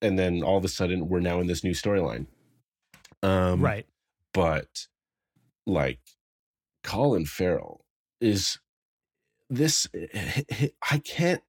and 0.00 0.16
then 0.18 0.42
all 0.44 0.56
of 0.58 0.64
a 0.64 0.68
sudden 0.68 1.08
we're 1.08 1.18
now 1.20 1.40
in 1.40 1.48
this 1.48 1.64
new 1.64 1.72
storyline. 1.74 2.26
Um, 3.22 3.60
right. 3.60 3.86
but 4.32 4.86
like 5.66 6.00
Colin 6.84 7.26
Farrell 7.26 7.84
is 8.20 8.58
this 9.50 9.86
I 10.90 10.98
can't 10.98 11.42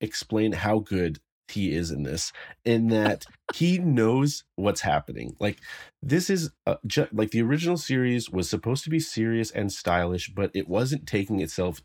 explain 0.00 0.52
how 0.52 0.78
good 0.78 1.18
he 1.48 1.72
is 1.72 1.90
in 1.90 2.02
this 2.02 2.32
in 2.64 2.88
that 2.88 3.24
he 3.54 3.78
knows 3.78 4.44
what's 4.56 4.82
happening. 4.82 5.34
Like 5.40 5.58
this 6.02 6.28
is 6.28 6.50
uh, 6.66 6.76
ju- 6.86 7.08
like 7.10 7.30
the 7.30 7.42
original 7.42 7.78
series 7.78 8.30
was 8.30 8.48
supposed 8.50 8.84
to 8.84 8.90
be 8.90 9.00
serious 9.00 9.50
and 9.50 9.72
stylish 9.72 10.30
but 10.34 10.50
it 10.54 10.68
wasn't 10.68 11.06
taking 11.06 11.40
itself 11.40 11.82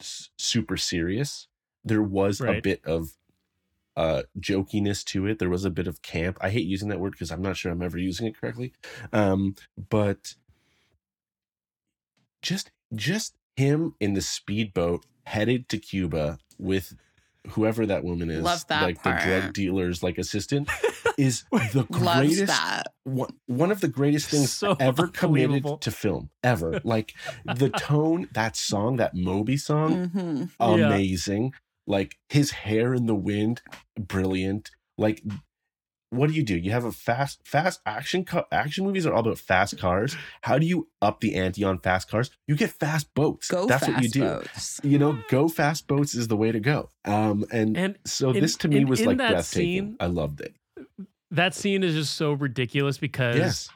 s- 0.00 0.30
super 0.38 0.76
serious. 0.76 1.48
There 1.84 2.02
was 2.02 2.40
a 2.40 2.60
bit 2.60 2.84
of 2.84 3.10
uh 3.96 4.22
jokiness 4.38 5.04
to 5.04 5.26
it. 5.26 5.38
There 5.38 5.50
was 5.50 5.64
a 5.64 5.70
bit 5.70 5.86
of 5.86 6.02
camp. 6.02 6.38
I 6.40 6.50
hate 6.50 6.66
using 6.66 6.88
that 6.88 7.00
word 7.00 7.12
because 7.12 7.30
i'm 7.30 7.42
not 7.42 7.56
sure 7.56 7.72
i'm 7.72 7.82
ever 7.82 7.98
using 7.98 8.26
it 8.26 8.36
correctly. 8.40 8.72
Um 9.12 9.54
but 9.88 10.34
just 12.42 12.70
just 12.94 13.34
him 13.56 13.94
in 14.00 14.14
the 14.14 14.20
speedboat 14.22 15.04
headed 15.24 15.68
to 15.68 15.78
cuba 15.78 16.38
with 16.58 16.94
whoever 17.50 17.86
that 17.86 18.04
woman 18.04 18.30
is 18.30 18.42
Love 18.44 18.66
that 18.68 18.82
like 18.84 19.02
the 19.02 19.12
drug 19.12 19.52
dealer's 19.52 20.02
like 20.02 20.18
assistant 20.18 20.68
is 21.18 21.44
the 21.72 21.86
Loves 21.88 21.88
greatest 21.90 22.46
that. 22.46 22.84
one, 23.04 23.30
one 23.46 23.70
of 23.70 23.80
the 23.80 23.88
greatest 23.88 24.28
things 24.28 24.52
So 24.52 24.76
ever 24.78 25.08
committed 25.08 25.64
to 25.82 25.90
film 25.90 26.30
ever. 26.42 26.80
Like 26.84 27.14
the 27.44 27.68
tone 27.76 28.28
that 28.32 28.56
song 28.56 28.96
that 28.96 29.14
moby 29.14 29.56
song 29.56 30.08
hmm 30.12 30.44
Yeah. 30.80 30.88
Amazing 31.90 32.00
like 32.00 32.18
his 32.28 32.50
hair 32.52 32.94
in 32.94 33.06
the 33.06 33.14
wind 33.14 33.62
brilliant. 33.98 34.70
Like 34.98 35.22
what 36.12 36.28
do 36.28 36.34
you 36.34 36.42
do? 36.42 36.56
You 36.56 36.72
have 36.72 36.84
a 36.84 36.90
fast 36.90 37.40
fast 37.46 37.80
action 37.86 38.24
car 38.24 38.44
action 38.50 38.84
movies 38.84 39.06
are 39.06 39.12
all 39.14 39.20
about 39.20 39.38
fast 39.38 39.78
cars. 39.78 40.16
How 40.42 40.58
do 40.58 40.66
you 40.66 40.88
up 41.00 41.20
the 41.20 41.36
ante 41.36 41.62
on 41.62 41.78
fast 41.78 42.10
cars? 42.10 42.30
You 42.48 42.56
get 42.56 42.70
fast 42.70 43.14
boats. 43.14 43.48
Go 43.48 43.66
that's 43.66 43.84
fast 43.86 43.94
what 43.94 44.02
you 44.02 44.08
do. 44.10 44.20
boats. 44.20 44.80
you 44.82 44.98
know 44.98 45.18
go 45.28 45.48
fast 45.48 45.86
boats 45.86 46.14
is 46.14 46.26
the 46.28 46.36
way 46.36 46.50
to 46.50 46.60
go. 46.60 46.90
Um 47.04 47.44
and, 47.52 47.76
And 47.76 47.98
so 48.04 48.30
in- 48.30 48.40
this 48.40 48.56
to 48.56 48.68
me 48.68 48.78
in- 48.78 48.88
was 48.88 49.00
in 49.00 49.06
like 49.06 49.18
that 49.18 49.30
breathtaking. 49.32 49.66
scene- 49.90 49.96
i 50.00 50.06
loved 50.06 50.40
it. 50.40 50.54
That 51.30 51.54
scene 51.54 51.84
is 51.84 51.94
just 51.94 52.14
so 52.14 52.32
ridiculous 52.32 52.98
because 52.98 53.36
yes. 53.36 53.70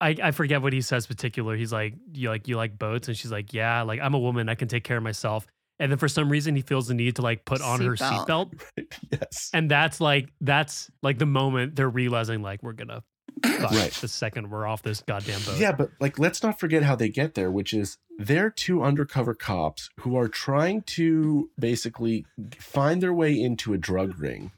I, 0.00 0.16
I 0.22 0.30
forget 0.32 0.62
what 0.62 0.72
he 0.72 0.80
says 0.80 1.06
particular. 1.06 1.54
He's 1.56 1.72
like, 1.72 1.94
you 2.12 2.28
like 2.28 2.48
you 2.48 2.56
like 2.56 2.78
boats, 2.78 3.08
and 3.08 3.16
she's 3.16 3.30
like, 3.30 3.52
yeah, 3.52 3.82
like 3.82 4.00
I'm 4.00 4.14
a 4.14 4.18
woman, 4.18 4.48
I 4.48 4.54
can 4.54 4.66
take 4.68 4.82
care 4.84 4.96
of 4.96 5.02
myself. 5.02 5.46
And 5.80 5.90
then 5.90 5.98
for 5.98 6.06
some 6.08 6.28
reason 6.30 6.54
he 6.54 6.62
feels 6.62 6.86
the 6.88 6.94
need 6.94 7.16
to 7.16 7.22
like 7.22 7.44
put 7.44 7.60
on 7.60 7.80
her 7.80 7.96
Seatbelt. 7.96 8.52
seatbelt, 8.76 8.86
yes 9.10 9.50
and 9.52 9.68
that's 9.70 10.00
like 10.00 10.28
that's 10.40 10.90
like 11.02 11.18
the 11.18 11.26
moment 11.26 11.74
they're 11.74 11.88
realizing 11.88 12.42
like 12.42 12.62
we're 12.62 12.74
gonna 12.74 13.02
fuck 13.44 13.70
Right. 13.72 13.90
the 13.92 14.06
second 14.08 14.50
we're 14.50 14.66
off 14.66 14.82
this 14.82 15.00
goddamn 15.02 15.40
boat. 15.46 15.58
Yeah, 15.58 15.72
but 15.72 15.90
like 15.98 16.18
let's 16.18 16.42
not 16.42 16.60
forget 16.60 16.82
how 16.82 16.94
they 16.96 17.08
get 17.08 17.34
there, 17.34 17.50
which 17.50 17.72
is 17.72 17.96
they're 18.18 18.50
two 18.50 18.82
undercover 18.82 19.34
cops 19.34 19.88
who 20.00 20.16
are 20.18 20.28
trying 20.28 20.82
to 20.82 21.48
basically 21.58 22.26
find 22.58 23.02
their 23.02 23.14
way 23.14 23.40
into 23.40 23.72
a 23.72 23.78
drug 23.78 24.18
ring, 24.20 24.50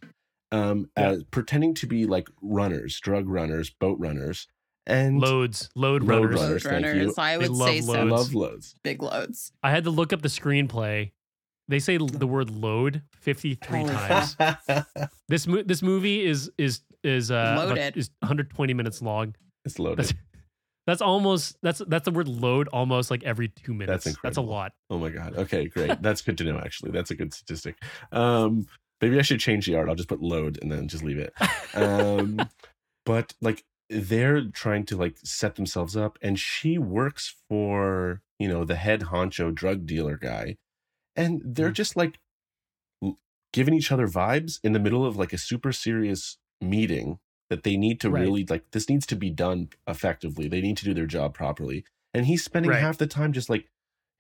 um, 0.51 0.91
Yeah. 0.99 1.11
as, 1.11 1.25
pretending 1.25 1.75
to 1.75 1.87
be 1.87 2.05
like 2.07 2.29
runners, 2.41 2.99
drug 2.99 3.29
runners, 3.29 3.71
boat 3.71 3.99
runners, 4.01 4.49
and 4.87 5.21
loads, 5.21 5.69
load 5.75 6.05
Road 6.05 6.35
runners. 6.35 6.41
runners. 6.41 6.65
Load 6.65 6.71
thank 6.71 6.85
you. 6.87 6.91
runners. 7.01 7.19
I 7.19 7.37
would 7.37 7.51
love 7.51 7.69
say 7.69 7.81
so. 7.81 7.93
loads. 7.93 8.11
love 8.11 8.35
loads. 8.35 8.75
Big 8.83 9.03
loads. 9.03 9.53
I 9.63 9.71
had 9.71 9.85
to 9.85 9.91
look 9.91 10.13
up 10.13 10.23
the 10.23 10.29
screenplay. 10.29 11.13
They 11.69 11.79
say 11.79 11.97
the 11.97 12.27
word 12.27 12.51
load 12.51 13.03
53 13.21 13.85
times. 13.85 14.37
This 15.29 15.47
mo- 15.47 15.63
this 15.63 15.81
movie 15.83 16.25
is 16.27 16.51
is 16.59 16.81
is 17.03 17.31
uh 17.31 17.35
about- 17.55 17.69
Loaded. 17.69 17.97
is 17.97 18.11
120 18.21 18.75
minutes 18.75 19.01
long. 19.01 19.35
it's 19.65 19.79
loaded. 19.79 19.99
That's 20.05 20.15
that's 20.87 21.01
almost 21.01 21.57
that's 21.63 21.81
that's 21.87 22.05
the 22.05 22.11
word 22.11 22.29
load 22.29 22.69
almost 22.69 23.11
like 23.11 23.23
every 23.23 23.49
2 23.49 23.73
minutes. 23.73 24.05
That's, 24.05 24.07
incredible. 24.09 24.29
That's 24.29 24.37
a 24.39 24.51
lot. 24.51 24.73
Oh 24.91 24.99
my 24.99 25.09
god. 25.11 25.37
Okay, 25.37 25.69
great. 25.69 26.03
That's 26.03 26.21
good 26.21 26.37
to 26.39 26.45
know. 26.45 26.59
Actually, 26.59 26.91
that's 26.91 27.11
a 27.13 27.15
good 27.15 27.33
statistic. 27.33 27.77
Um, 28.11 28.67
maybe 29.01 29.19
I 29.19 29.23
should 29.23 29.41
change 29.41 29.67
the 29.67 29.77
art. 29.77 29.89
I'll 29.89 29.95
just 29.95 30.09
put 30.09 30.21
load 30.21 30.59
and 30.61 30.71
then 30.71 30.89
just 30.89 31.05
leave 31.05 31.19
it. 31.19 31.33
Um, 31.75 32.39
but 33.07 33.33
like 33.41 33.65
they're 33.93 34.47
trying 34.51 34.85
to 34.87 34.97
like 34.97 35.17
set 35.25 35.57
themselves 35.57 35.97
up, 35.97 36.19
and 36.23 36.39
she 36.39 36.79
works 36.79 37.37
for 37.49 38.23
you 38.39 38.49
know 38.49 38.65
the 38.65 38.77
head 38.77 39.03
honcho 39.03 39.55
drug 39.55 39.87
dealer 39.87 40.17
guy, 40.17 40.57
and 41.17 41.41
they're 41.45 41.71
Mhm. 41.71 41.75
just 41.75 41.97
like 41.97 42.19
giving 43.53 43.75
each 43.75 43.93
other 43.93 44.09
vibes 44.09 44.59
in 44.65 44.73
the 44.73 44.79
middle 44.81 45.05
of 45.05 45.17
like 45.17 45.33
a 45.33 45.39
super 45.39 45.73
serious 45.73 46.39
meeting 46.61 47.19
that 47.51 47.65
they 47.65 47.77
need 47.77 48.01
to 48.01 48.11
Right. 48.11 48.23
really 48.23 48.47
like 48.49 48.71
this 48.71 48.89
needs 48.89 49.07
to 49.07 49.17
be 49.17 49.31
done 49.31 49.69
effectively. 49.87 50.49
They 50.49 50.63
need 50.63 50.79
to 50.79 50.85
do 50.85 50.95
their 50.95 51.07
job 51.07 51.35
properly. 51.35 51.85
And 52.15 52.27
he's 52.27 52.45
spending 52.45 52.71
Right. 52.71 52.81
half 52.81 52.99
the 52.99 53.07
time 53.07 53.33
just 53.33 53.51
like 53.51 53.69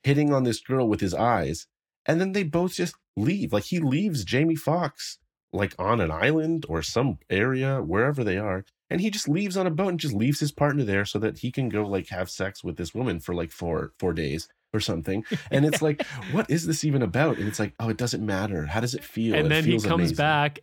hitting 0.02 0.32
on 0.32 0.44
this 0.44 0.60
girl 0.60 0.88
with 0.88 1.00
his 1.00 1.14
eyes. 1.14 1.66
And 2.04 2.20
then 2.20 2.32
they 2.32 2.42
both 2.42 2.74
just 2.74 2.94
leave. 3.16 3.52
Like 3.52 3.64
he 3.64 3.78
leaves 3.78 4.24
Jamie 4.24 4.56
Foxx 4.56 5.18
like 5.52 5.74
on 5.78 6.00
an 6.00 6.10
island 6.10 6.66
or 6.68 6.82
some 6.82 7.18
area, 7.30 7.80
wherever 7.82 8.24
they 8.24 8.38
are. 8.38 8.64
And 8.92 9.00
he 9.00 9.10
just 9.10 9.28
leaves 9.28 9.56
on 9.56 9.66
a 9.66 9.70
boat 9.70 9.88
and 9.88 9.98
just 10.00 10.14
leaves 10.14 10.38
his 10.40 10.52
partner 10.52 10.84
there 10.84 11.04
so 11.04 11.18
that 11.18 11.38
he 11.38 11.50
can 11.50 11.68
go 11.68 11.86
like 11.86 12.08
have 12.10 12.30
sex 12.30 12.62
with 12.62 12.76
this 12.76 12.94
woman 12.94 13.18
for 13.20 13.34
like 13.34 13.50
four 13.50 13.92
four 13.98 14.12
days. 14.12 14.48
or 14.74 14.80
something. 14.80 15.22
And 15.50 15.66
it's 15.66 15.82
like, 15.82 16.02
what 16.32 16.48
is 16.48 16.66
this 16.66 16.82
even 16.82 17.02
about? 17.02 17.36
And 17.36 17.46
it's 17.46 17.58
like, 17.58 17.74
oh, 17.78 17.90
it 17.90 17.98
doesn't 17.98 18.24
matter. 18.24 18.64
How 18.64 18.80
does 18.80 18.94
it 18.94 19.04
feel? 19.04 19.34
and 19.34 19.44
It 19.46 19.48
then 19.50 19.64
he 19.64 19.72
comes 19.72 19.86
amazing. 19.92 20.16
back, 20.16 20.60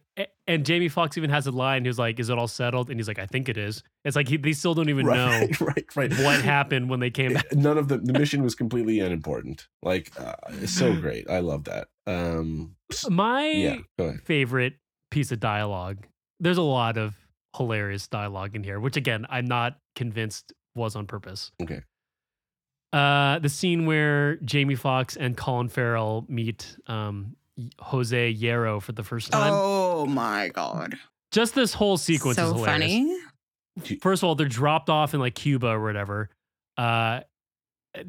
and 0.48 0.66
Jamie 0.66 0.90
Foxx 0.90 1.16
even 1.16 1.30
has 1.30 1.46
a 1.46 1.52
line. 1.52 1.84
He 1.84 1.90
was 1.90 2.00
like, 2.00 2.20
"Is 2.20 2.30
it 2.32 2.38
all 2.40 2.48
settled?" 2.48 2.90
And 2.90 2.98
he's 3.00 3.08
like, 3.08 3.20
"I 3.20 3.28
think 3.28 3.50
it 3.50 3.58
is." 3.58 3.84
It's 4.04 4.16
like 4.16 4.28
he, 4.28 4.38
they 4.38 4.54
still 4.54 4.74
don't 4.74 4.90
even 4.90 5.06
Right, 5.06 5.16
know 5.18 5.48
right, 5.68 5.86
right. 5.96 6.12
what 6.26 6.42
happened 6.42 6.90
when 6.90 7.00
they 7.00 7.12
came 7.12 7.34
back. 7.34 7.54
None 7.54 7.78
of 7.78 7.88
the 7.88 7.98
the 8.00 8.14
mission 8.24 8.42
was 8.42 8.56
completely 8.56 9.00
unimportant. 9.00 9.68
Like, 9.84 10.12
uh, 10.20 10.34
it's 10.64 10.74
so 10.74 10.96
great. 11.06 11.30
I 11.30 11.40
love 11.42 11.66
that. 11.66 11.90
Um, 12.08 12.76
My 13.12 13.46
yeah, 13.48 13.78
favorite 14.26 14.74
piece 15.12 15.32
of 15.32 15.40
dialogue. 15.40 16.08
There's 16.40 16.58
a 16.58 16.64
lot 16.64 16.98
of 16.98 17.14
hilarious 17.56 18.08
dialogue 18.08 18.56
in 18.56 18.64
here, 18.64 18.80
which 18.80 18.98
again, 18.98 19.26
I'm 19.30 19.46
not 19.46 19.78
convinced 19.96 20.54
was 20.76 20.96
on 20.96 21.08
purpose. 21.08 21.52
Okay. 21.62 21.82
Uh, 22.92 23.40
the 23.40 23.50
scene 23.50 23.86
where 23.86 24.38
Jamie 24.38 24.76
Foxx 24.76 25.16
and 25.16 25.38
Colin 25.38 25.70
Farrell 25.70 26.26
meet 26.28 26.78
um, 26.88 27.36
Jose 27.80 28.34
Yero 28.34 28.82
for 28.82 28.94
the 28.94 29.04
first 29.04 29.32
time. 29.32 29.52
Oh 29.54 30.06
my 30.06 30.50
god. 30.50 30.96
Just 31.32 31.54
this 31.54 31.74
whole 31.74 31.98
sequence 31.98 32.38
so 32.38 32.46
is 32.46 32.54
hilarious. 32.54 32.92
funny. 33.78 33.98
First 34.02 34.24
of 34.24 34.28
all, 34.28 34.36
they're 34.36 34.48
dropped 34.48 34.90
off 34.90 35.14
in 35.14 35.20
like 35.20 35.36
Cuba 35.36 35.68
or 35.68 35.84
whatever. 35.84 36.30
Uh, 36.78 37.22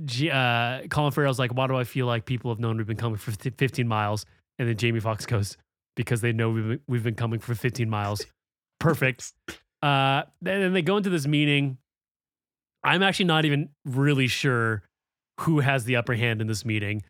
G- 0.05 0.31
uh, 0.31 0.87
Colin 0.89 1.13
Farrell's 1.13 1.39
like, 1.39 1.55
"Why 1.55 1.67
do 1.67 1.77
I 1.77 1.85
feel 1.85 2.07
like 2.07 2.25
people 2.25 2.51
have 2.51 2.59
known 2.59 2.77
we've 2.77 2.87
been 2.87 2.97
coming 2.97 3.19
for 3.19 3.33
15 3.33 3.87
miles?" 3.87 4.25
And 4.59 4.69
then 4.69 4.77
Jamie 4.77 5.01
Foxx 5.01 5.27
goes, 5.27 5.57
"Because 5.97 6.23
they 6.23 6.33
know 6.33 6.51
we've 6.51 6.69
been, 6.69 6.81
we've 6.89 7.03
been 7.03 7.15
coming 7.15 7.41
for 7.41 7.55
15 7.55 7.89
miles." 7.89 8.25
Perfect. 8.81 9.33
Uh, 9.83 10.23
and 10.45 10.63
then 10.63 10.73
they 10.73 10.83
go 10.83 10.97
into 10.97 11.11
this 11.11 11.27
meeting. 11.27 11.79
I'm 12.83 13.03
actually 13.03 13.27
not 13.27 13.45
even 13.45 13.69
really 13.85 14.27
sure 14.27 14.83
who 15.41 15.61
has 15.61 15.85
the 15.85 15.97
upper 15.97 16.15
hand 16.15 16.41
in 16.41 16.47
this 16.47 16.65
meeting 16.65 17.03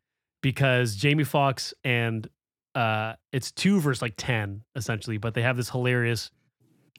because 0.43 0.97
Jamie 0.97 1.25
Foxx 1.25 1.73
and 1.85 2.29
uh, 2.75 3.15
it's 3.33 3.51
two 3.51 3.81
versus 3.81 4.03
like 4.03 4.15
10 4.17 4.63
essentially, 4.77 5.17
but 5.17 5.35
they 5.35 5.43
have 5.43 5.57
this 5.57 5.71
hilarious 5.71 6.31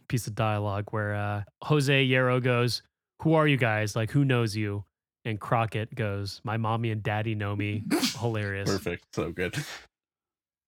piece 0.08 0.28
of 0.28 0.36
dialogue 0.36 0.86
where 0.92 1.16
uh, 1.16 1.44
Jose 1.64 2.08
Yero 2.08 2.42
goes, 2.42 2.82
Who 3.22 3.34
are 3.34 3.48
you 3.48 3.58
guys? 3.58 3.96
Like, 3.96 4.12
who 4.12 4.26
knows 4.26 4.56
you? 4.56 4.84
And 5.24 5.40
Crockett 5.40 5.94
goes, 5.96 6.42
My 6.44 6.58
mommy 6.58 6.92
and 6.92 7.04
daddy 7.04 7.36
know 7.36 7.56
me. 7.56 7.84
Hilarious. 8.20 8.70
Perfect. 8.70 9.06
So 9.14 9.32
good. 9.32 9.56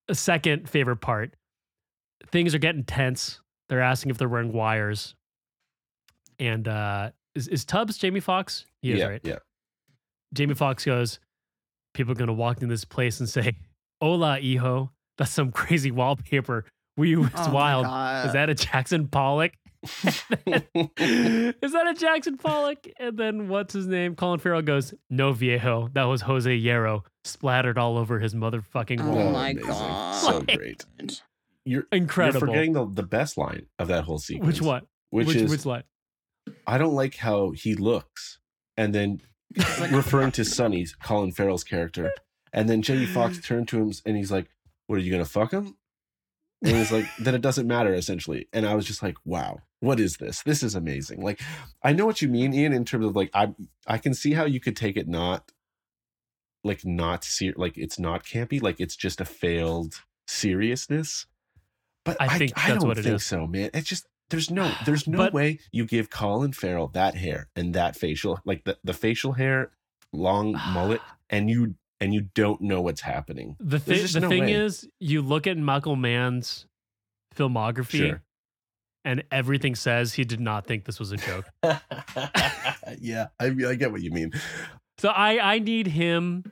A 0.08 0.14
second 0.14 0.68
favorite 0.68 0.98
part 0.98 1.34
things 2.30 2.54
are 2.54 2.58
getting 2.58 2.84
tense. 2.84 3.40
They're 3.68 3.80
asking 3.82 4.10
if 4.10 4.18
they're 4.18 4.28
wearing 4.28 4.52
wires. 4.52 5.14
And 6.38 6.66
uh, 6.68 7.10
is, 7.34 7.48
is 7.48 7.64
Tubbs 7.64 7.96
Jamie 7.98 8.20
Foxx? 8.20 8.66
He 8.82 8.92
is, 8.92 8.98
yeah, 8.98 9.06
right? 9.06 9.20
yeah. 9.24 9.36
Jamie 10.34 10.54
Foxx 10.54 10.84
goes, 10.84 11.18
People 11.94 12.12
are 12.12 12.16
going 12.16 12.26
to 12.28 12.32
walk 12.34 12.60
in 12.60 12.68
this 12.68 12.84
place 12.84 13.20
and 13.20 13.28
say, 13.28 13.56
Hola, 14.00 14.38
hijo. 14.40 14.90
That's 15.16 15.30
some 15.30 15.52
crazy 15.52 15.92
wallpaper. 15.92 16.64
We 16.96 17.14
was 17.16 17.30
Oh 17.36 17.52
wild. 17.52 17.86
Is 18.26 18.32
that 18.32 18.50
a 18.50 18.54
Jackson 18.54 19.06
Pollock? 19.08 19.52
Is 20.04 20.12
that 21.72 21.86
a 21.88 21.94
Jackson 21.94 22.36
Pollock? 22.36 22.86
And 22.98 23.16
then 23.16 23.48
what's 23.48 23.74
his 23.74 23.86
name? 23.86 24.16
Colin 24.16 24.40
Farrell 24.40 24.62
goes, 24.62 24.92
No 25.10 25.32
viejo. 25.32 25.88
That 25.92 26.04
was 26.04 26.22
Jose 26.22 26.50
Yero 26.60 27.02
splattered 27.24 27.78
all 27.78 27.96
over 27.98 28.18
his 28.18 28.34
motherfucking 28.34 29.00
wall. 29.04 29.18
Oh 29.18 29.30
my 29.30 29.50
amazing. 29.50 29.68
God. 29.70 30.14
So 30.20 30.38
Like- 30.38 30.56
great. 30.58 30.84
You're 31.64 31.86
Incredible. 31.92 32.40
You're 32.40 32.46
forgetting 32.48 32.72
the, 32.74 32.86
the 32.86 33.02
best 33.02 33.36
line 33.38 33.66
of 33.78 33.88
that 33.88 34.04
whole 34.04 34.18
sequence. 34.18 34.46
which 34.60 34.62
one? 34.62 34.86
Which, 35.10 35.28
which 35.28 35.36
is 35.36 35.50
which 35.50 35.64
line? 35.66 35.84
I 36.66 36.76
don't 36.78 36.94
like 36.94 37.16
how 37.16 37.52
he 37.52 37.74
looks, 37.74 38.38
and 38.76 38.94
then 38.94 39.20
referring 39.90 40.32
to 40.32 40.44
Sonny, 40.44 40.86
Colin 41.02 41.32
Farrell's 41.32 41.64
character, 41.64 42.10
and 42.52 42.68
then 42.68 42.82
Jamie 42.82 43.06
Foxx 43.06 43.40
turned 43.42 43.68
to 43.68 43.78
him 43.78 43.92
and 44.04 44.16
he's 44.16 44.30
like, 44.32 44.48
"What 44.86 44.96
are 44.96 45.02
you 45.02 45.10
gonna 45.10 45.24
fuck 45.24 45.52
him?" 45.52 45.76
And 46.62 46.76
he's 46.76 46.92
like, 46.92 47.06
"Then 47.18 47.34
it 47.34 47.40
doesn't 47.42 47.66
matter 47.66 47.94
essentially." 47.94 48.48
And 48.52 48.66
I 48.66 48.74
was 48.74 48.84
just 48.86 49.02
like, 49.02 49.16
"Wow, 49.24 49.60
what 49.80 50.00
is 50.00 50.16
this? 50.18 50.42
This 50.42 50.62
is 50.62 50.74
amazing." 50.74 51.22
Like, 51.22 51.40
I 51.82 51.92
know 51.92 52.04
what 52.06 52.20
you 52.20 52.28
mean, 52.28 52.52
Ian, 52.52 52.72
in 52.72 52.84
terms 52.84 53.06
of 53.06 53.16
like, 53.16 53.30
I 53.32 53.54
I 53.86 53.98
can 53.98 54.12
see 54.14 54.32
how 54.32 54.44
you 54.44 54.60
could 54.60 54.76
take 54.76 54.96
it 54.96 55.08
not 55.08 55.50
like 56.64 56.84
not 56.84 57.24
ser- 57.24 57.54
like 57.56 57.76
it's 57.78 57.98
not 57.98 58.24
campy, 58.24 58.60
like 58.60 58.80
it's 58.80 58.96
just 58.96 59.20
a 59.20 59.24
failed 59.24 59.94
seriousness. 60.26 61.26
But 62.04 62.20
I 62.20 62.26
I, 62.26 62.38
think 62.38 62.52
I 62.56 62.68
that's 62.68 62.80
don't 62.80 62.88
what 62.88 62.98
it 62.98 63.02
think 63.04 63.16
is. 63.16 63.24
so, 63.26 63.46
man. 63.46 63.70
It's 63.74 63.88
just 63.88 64.06
there's 64.30 64.50
no 64.50 64.70
there's 64.84 65.06
no 65.08 65.18
But- 65.18 65.32
way 65.34 65.58
you 65.72 65.84
give 65.86 66.10
Colin 66.10 66.52
Farrell 66.52 66.88
that 66.88 67.14
hair 67.14 67.48
and 67.56 67.74
that 67.74 67.96
facial 67.96 68.40
like 68.44 68.64
the, 68.64 68.76
the 68.84 68.92
facial 68.92 69.32
hair, 69.32 69.72
long 70.12 70.52
mullet, 70.72 71.00
and 71.30 71.48
you 71.50 71.74
and 72.00 72.12
you 72.12 72.22
don't 72.34 72.60
know 72.60 72.80
what's 72.82 73.00
happening. 73.00 73.56
The, 73.60 73.78
thi- 73.78 74.02
the 74.06 74.20
no 74.20 74.28
thing 74.28 74.44
way. 74.44 74.52
is, 74.52 74.86
you 75.00 75.22
look 75.22 75.46
at 75.46 75.56
Michael 75.56 75.96
Mann's 75.96 76.66
filmography, 77.34 78.08
Sure. 78.08 78.22
and 79.04 79.22
everything 79.30 79.74
says 79.74 80.12
he 80.14 80.24
did 80.24 80.40
not 80.40 80.66
think 80.66 80.84
this 80.84 80.98
was 80.98 81.12
a 81.12 81.16
joke. 81.16 81.46
yeah, 83.00 83.28
I 83.40 83.50
mean, 83.50 83.66
I 83.66 83.74
get 83.76 83.92
what 83.92 84.02
you 84.02 84.10
mean. 84.10 84.32
so 84.98 85.08
I 85.08 85.54
I 85.54 85.58
need 85.58 85.86
him 85.86 86.44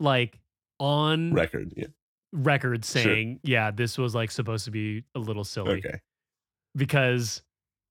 like 0.00 0.40
on 0.80 1.32
Record, 1.32 1.72
yeah. 1.76 1.86
Record 2.34 2.84
Sure. 2.84 3.02
saying, 3.02 3.40
yeah, 3.42 3.70
this 3.70 3.96
was 3.96 4.14
like 4.14 4.30
supposed 4.30 4.66
to 4.66 4.70
be 4.70 5.04
a 5.14 5.18
little 5.18 5.44
silly 5.44 5.76
Okay. 5.78 6.00
because 6.76 7.42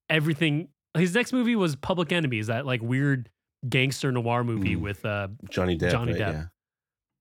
everything. 0.08 0.68
His 0.96 1.12
next 1.14 1.32
movie 1.32 1.56
was 1.56 1.74
Public 1.74 2.12
Enemies, 2.12 2.46
that 2.46 2.66
like 2.66 2.80
weird 2.80 3.28
gangster 3.68 4.12
noir 4.12 4.44
movie 4.44 4.76
Mm. 4.76 4.80
with 4.80 5.04
uh 5.04 5.28
Johnny 5.50 5.76
Depp. 5.76 5.90
Johnny 5.90 6.12
right? 6.12 6.20
Depp. 6.20 6.50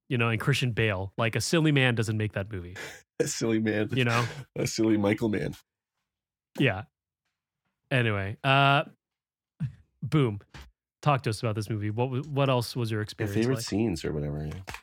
you 0.10 0.18
know 0.20 0.30
and 0.30 0.40
Christian 0.40 0.74
Bale. 0.74 1.12
Like 1.18 1.36
a 1.36 1.42
silly 1.42 1.72
man 1.72 1.96
doesn't 1.96 2.18
make 2.18 2.34
that 2.34 2.52
movie, 2.52 2.76
A 3.20 3.28
silly 3.28 3.60
man. 3.60 3.90
you 3.94 4.04
know. 4.06 4.26
A 4.58 4.68
silly 4.68 4.98
Michael 4.98 5.30
man. 5.30 5.56
Yeah. 6.60 6.84
Anyway, 7.90 8.38
uh, 8.44 8.84
boom. 10.04 10.40
Talk 11.02 11.24
to 11.24 11.30
us 11.32 11.40
about 11.42 11.56
this 11.56 11.70
movie. 11.70 11.90
What 11.90 12.28
what 12.28 12.50
else 12.50 12.76
was 12.76 12.92
your 12.92 13.00
Your 13.00 13.04
experience 13.04 13.36
favorite 13.36 13.56
like? 13.56 13.66
scenes 13.66 14.06
or 14.06 14.14
whatever. 14.14 14.46
Yeah. 14.46 14.74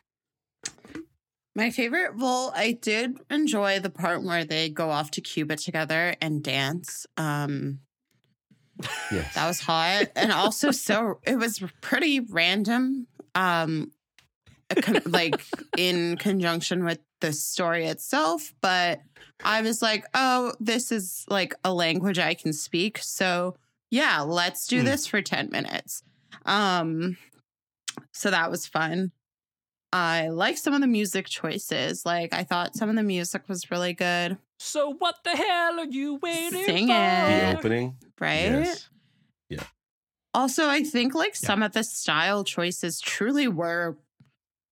My 1.61 1.69
favorite, 1.69 2.17
well, 2.17 2.55
I 2.57 2.73
did 2.73 3.19
enjoy 3.29 3.81
the 3.81 3.91
part 3.91 4.23
where 4.23 4.47
they 4.47 4.71
go 4.71 4.89
off 4.89 5.11
to 5.11 5.21
Cuba 5.21 5.57
together 5.57 6.15
and 6.23 6.43
dance. 6.43 7.07
Um, 7.19 7.81
Yes. 9.13 9.35
that 9.35 9.47
was 9.47 9.61
hot. 9.61 10.07
And 10.17 10.33
also 10.33 10.71
so 10.87 11.21
it 11.23 11.37
was 11.37 11.63
pretty 11.83 12.21
random. 12.21 13.07
Um 13.35 13.93
like 15.05 15.45
in 15.77 16.17
conjunction 16.17 16.83
with 16.83 17.01
the 17.21 17.35
story 17.35 17.85
itself, 17.85 18.55
but 18.63 19.01
I 19.45 19.61
was 19.61 19.83
like, 19.83 20.07
"Oh, 20.15 20.55
this 20.61 20.91
is 20.91 21.27
like 21.29 21.55
a 21.63 21.75
language 21.75 22.19
I 22.19 22.33
can 22.33 22.55
speak." 22.55 22.97
So, 23.03 23.57
yeah, 23.91 24.23
let's 24.23 24.67
do 24.67 24.79
Hmm. 24.79 24.87
this 24.87 25.07
for 25.07 25.21
10 25.21 25.51
minutes. 25.51 26.03
Um 26.47 27.19
so 28.13 28.31
that 28.31 28.51
was 28.51 28.67
fun. 28.67 29.13
I 29.93 30.29
like 30.29 30.57
some 30.57 30.73
of 30.75 30.81
the 30.81 30.87
music 30.87 31.27
choices. 31.27 32.07
Like 32.07 32.33
I 32.33 32.45
thought 32.45 32.77
some 32.77 32.89
of 32.89 32.97
the 32.97 33.03
music 33.03 33.43
was 33.49 33.71
really 33.71 33.93
good, 33.93 34.39
So 34.59 34.95
what 34.99 35.17
the 35.25 35.31
hell 35.37 35.81
are 35.81 35.85
you 35.85 36.17
waiting 36.23 36.65
Sing 36.65 36.87
for? 36.87 36.93
the 36.93 37.55
opening. 37.57 37.97
right? 38.21 38.43
Yes. 38.43 38.89
Also, 40.33 40.69
I 40.69 40.85
think 40.85 41.13
like 41.15 41.35
Yeah. 41.43 41.47
some 41.49 41.63
of 41.65 41.73
the 41.73 41.83
style 41.83 42.45
choices 42.45 43.01
truly 43.01 43.49
were 43.49 43.99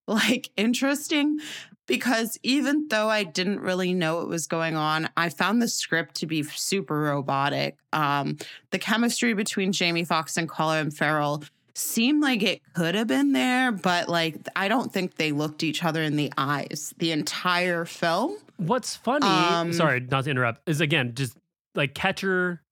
like 0.06 0.50
interesting 0.56 1.40
because 1.88 2.38
even 2.44 2.86
though 2.88 3.08
I 3.08 3.24
didn't 3.24 3.60
really 3.60 3.92
know 3.92 4.18
what 4.18 4.28
was 4.28 4.46
going 4.46 4.76
on, 4.76 5.08
I 5.16 5.30
found 5.30 5.60
the 5.60 5.66
script 5.66 6.14
to 6.16 6.26
be 6.26 6.44
super 6.44 7.00
robotic. 7.00 7.76
Um, 7.92 8.36
the 8.70 8.78
chemistry 8.78 9.34
between 9.34 9.72
Jamie 9.72 10.04
Foxx 10.04 10.36
and 10.36 10.48
Colin 10.48 10.92
Farrell 10.92 11.42
seemed 11.78 12.22
like 12.22 12.42
it 12.42 12.60
could 12.74 12.94
have 12.94 13.06
been 13.06 13.32
there, 13.32 13.72
but 13.72 14.08
like 14.08 14.36
I 14.56 14.68
don't 14.68 14.92
think 14.92 15.16
they 15.16 15.32
looked 15.32 15.62
each 15.62 15.84
other 15.84 16.02
in 16.02 16.16
the 16.16 16.32
eyes 16.36 16.92
the 16.98 17.12
entire 17.12 17.84
film. 17.84 18.36
What's 18.56 18.96
funny, 18.96 19.26
Um, 19.26 19.72
sorry, 19.72 20.00
not 20.00 20.24
to 20.24 20.30
interrupt, 20.30 20.68
is 20.68 20.80
again 20.80 21.14
just 21.14 21.36
like 21.74 21.94
Catcher 21.94 22.62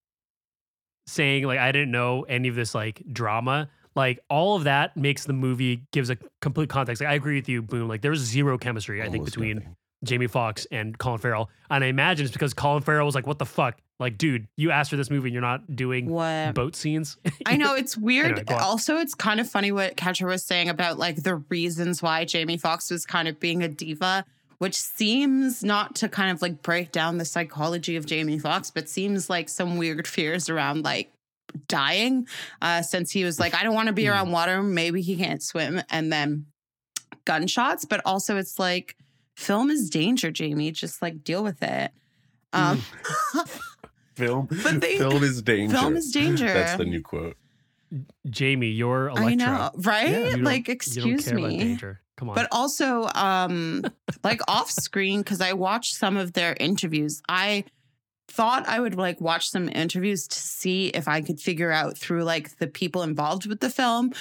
saying 1.06 1.44
like 1.44 1.58
I 1.58 1.72
didn't 1.72 1.90
know 1.90 2.22
any 2.22 2.48
of 2.48 2.54
this 2.54 2.74
like 2.74 3.02
drama. 3.12 3.68
Like 3.94 4.20
all 4.28 4.56
of 4.56 4.64
that 4.64 4.96
makes 4.96 5.24
the 5.24 5.32
movie 5.32 5.82
gives 5.92 6.10
a 6.10 6.18
complete 6.42 6.68
context. 6.68 7.00
Like 7.00 7.08
I 7.10 7.14
agree 7.14 7.36
with 7.36 7.48
you, 7.48 7.62
Boom. 7.62 7.88
Like 7.88 8.02
there's 8.02 8.18
zero 8.20 8.58
chemistry, 8.58 9.02
I 9.02 9.08
think, 9.08 9.24
between 9.24 9.56
nothing. 9.56 9.76
Jamie 10.04 10.26
Foxx 10.26 10.66
and 10.70 10.98
Colin 10.98 11.18
Farrell. 11.18 11.48
And 11.70 11.82
I 11.82 11.86
imagine 11.86 12.26
it's 12.26 12.32
because 12.32 12.52
Colin 12.52 12.82
Farrell 12.82 13.06
was 13.06 13.14
like, 13.14 13.26
"What 13.26 13.38
the 13.38 13.46
fuck? 13.46 13.78
Like, 13.98 14.18
dude, 14.18 14.46
you 14.56 14.70
asked 14.70 14.90
for 14.90 14.96
this 14.96 15.10
movie, 15.10 15.28
and 15.28 15.32
you're 15.32 15.42
not 15.42 15.74
doing 15.74 16.10
What 16.10 16.54
boat 16.54 16.76
scenes." 16.76 17.16
I 17.46 17.56
know 17.56 17.74
it's 17.74 17.96
weird. 17.96 18.38
Anyway, 18.38 18.60
also, 18.60 18.96
it's 18.98 19.14
kind 19.14 19.40
of 19.40 19.48
funny 19.48 19.72
what 19.72 19.96
Catcher 19.96 20.26
was 20.26 20.44
saying 20.44 20.68
about 20.68 20.98
like 20.98 21.22
the 21.22 21.36
reasons 21.48 22.02
why 22.02 22.24
Jamie 22.24 22.58
Foxx 22.58 22.90
was 22.90 23.06
kind 23.06 23.26
of 23.26 23.40
being 23.40 23.62
a 23.62 23.68
diva, 23.68 24.24
which 24.58 24.74
seems 24.74 25.64
not 25.64 25.94
to 25.96 26.08
kind 26.08 26.30
of 26.30 26.42
like 26.42 26.62
break 26.62 26.92
down 26.92 27.16
the 27.16 27.24
psychology 27.24 27.96
of 27.96 28.04
Jamie 28.04 28.38
Foxx, 28.38 28.70
but 28.70 28.88
seems 28.88 29.30
like 29.30 29.48
some 29.48 29.78
weird 29.78 30.06
fears 30.06 30.50
around 30.50 30.84
like 30.84 31.10
dying 31.68 32.26
uh, 32.60 32.82
since 32.82 33.10
he 33.10 33.24
was 33.24 33.40
like, 33.40 33.54
I 33.54 33.62
don't 33.62 33.74
want 33.74 33.88
to 33.88 33.92
be 33.92 34.08
around 34.08 34.30
water. 34.30 34.62
Maybe 34.62 35.02
he 35.02 35.16
can't 35.16 35.42
swim. 35.42 35.80
And 35.90 36.12
then 36.12 36.46
gunshots, 37.24 37.84
but 37.84 38.00
also 38.04 38.36
it's 38.36 38.58
like 38.58 38.96
film 39.36 39.70
is 39.70 39.90
danger, 39.90 40.30
Jamie. 40.30 40.70
Just 40.70 41.02
like 41.02 41.24
deal 41.24 41.42
with 41.42 41.62
it. 41.62 41.92
Um, 42.52 42.82
Film, 44.16 44.48
But 44.62 44.80
they- 44.80 44.96
film 44.96 45.22
is 45.22 45.42
danger. 45.42 45.76
film 45.76 45.96
is 45.96 46.10
danger. 46.10 46.46
That's 46.46 46.76
the 46.78 46.84
new 46.86 47.02
quote. 47.02 47.36
Jamie, 48.28 48.68
you're 48.68 49.08
Electra. 49.08 49.30
I 49.30 49.34
know, 49.34 49.70
right? 49.76 50.08
You 50.08 50.30
don't- 50.32 50.42
like, 50.42 50.68
excuse 50.68 51.32
me. 51.32 51.58
danger. 51.58 52.00
Come 52.16 52.30
on. 52.30 52.34
But 52.34 52.48
also, 52.50 53.08
um, 53.14 53.84
like 54.24 54.40
off 54.48 54.70
screen, 54.70 55.20
because 55.20 55.40
I 55.42 55.52
watched 55.52 55.94
some 55.96 56.16
of 56.16 56.32
their 56.32 56.56
interviews. 56.58 57.22
I 57.28 57.64
thought 58.28 58.66
I 58.66 58.80
would 58.80 58.96
like 58.96 59.20
watch 59.20 59.50
some 59.50 59.68
interviews 59.68 60.26
to 60.28 60.38
see 60.38 60.88
if 60.88 61.06
I 61.08 61.20
could 61.20 61.40
figure 61.40 61.70
out 61.70 61.96
through 61.96 62.24
like 62.24 62.56
the 62.56 62.66
people 62.66 63.02
involved 63.02 63.46
with 63.46 63.60
the 63.60 63.70
film, 63.70 64.12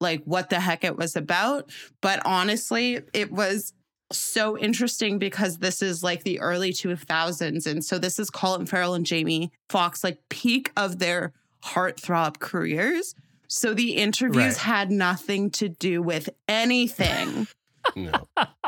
like 0.00 0.22
what 0.24 0.50
the 0.50 0.60
heck 0.60 0.84
it 0.84 0.96
was 0.96 1.16
about. 1.16 1.70
But 2.02 2.20
honestly, 2.26 3.00
it 3.14 3.32
was 3.32 3.72
so 4.10 4.56
interesting 4.58 5.18
because 5.18 5.58
this 5.58 5.82
is 5.82 6.02
like 6.02 6.24
the 6.24 6.40
early 6.40 6.72
2000s. 6.72 7.66
And 7.66 7.84
so 7.84 7.98
this 7.98 8.18
is 8.18 8.30
Colin 8.30 8.66
Farrell 8.66 8.94
and 8.94 9.04
Jamie 9.04 9.52
Foxx, 9.68 10.02
like 10.02 10.18
peak 10.28 10.72
of 10.76 10.98
their 10.98 11.32
heartthrob 11.64 12.38
careers. 12.38 13.14
So 13.48 13.74
the 13.74 13.92
interviews 13.96 14.36
Right. 14.54 14.56
had 14.56 14.90
nothing 14.90 15.50
to 15.52 15.68
do 15.68 16.02
with 16.02 16.28
anything 16.48 17.46
No. 17.96 18.12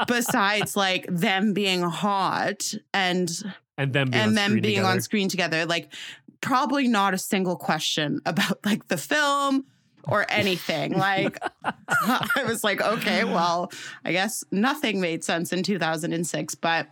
besides 0.07 0.77
like 0.77 1.07
them 1.09 1.53
being 1.53 1.83
hot 1.83 2.73
and 2.95 3.31
and 3.77 3.93
then 3.93 4.11
being 4.11 4.23
and 4.23 4.29
on 4.31 4.35
them 4.35 4.51
screen 4.51 4.63
being 4.63 4.75
together. 4.77 4.89
on 4.93 5.01
screen 5.01 5.29
together. 5.29 5.67
Like 5.67 5.93
probably 6.41 6.89
not 6.89 7.13
a 7.15 7.19
single 7.19 7.57
question 7.57 8.21
about 8.25 8.65
like 8.65 8.89
the 8.89 8.97
film 8.97 9.67
or 10.09 10.27
anything. 10.29 10.97
like 10.97 11.39
I 11.65 12.45
was 12.47 12.65
like, 12.65 12.81
okay, 12.81 13.25
well, 13.25 13.71
I 14.05 14.13
guess 14.13 14.45
nothing 14.51 15.01
made 15.01 15.25
sense 15.25 15.53
in 15.53 15.63
2006, 15.63 16.55
but 16.57 16.89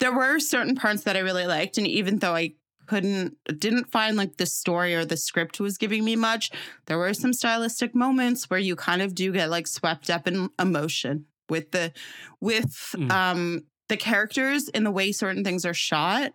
there 0.00 0.12
were 0.12 0.38
certain 0.38 0.74
parts 0.74 1.04
that 1.04 1.16
I 1.16 1.20
really 1.20 1.46
liked. 1.46 1.78
And 1.78 1.86
even 1.86 2.18
though 2.18 2.34
I 2.34 2.54
couldn't 2.86 3.36
didn't 3.58 3.90
find 3.90 4.16
like 4.16 4.36
the 4.36 4.46
story 4.46 4.94
or 4.94 5.04
the 5.04 5.16
script 5.16 5.60
was 5.60 5.78
giving 5.78 6.04
me 6.04 6.16
much, 6.16 6.50
there 6.86 6.98
were 6.98 7.14
some 7.14 7.32
stylistic 7.32 7.94
moments 7.94 8.50
where 8.50 8.58
you 8.58 8.74
kind 8.76 9.00
of 9.02 9.14
do 9.14 9.32
get 9.32 9.50
like 9.50 9.66
swept 9.66 10.10
up 10.10 10.26
in 10.26 10.48
emotion 10.58 11.26
with 11.48 11.70
the 11.70 11.92
with 12.40 12.94
Mm. 12.96 13.10
um 13.10 13.62
the 13.88 13.96
characters 13.96 14.68
and 14.68 14.84
the 14.86 14.90
way 14.90 15.12
certain 15.12 15.44
things 15.44 15.64
are 15.64 15.74
shot, 15.74 16.32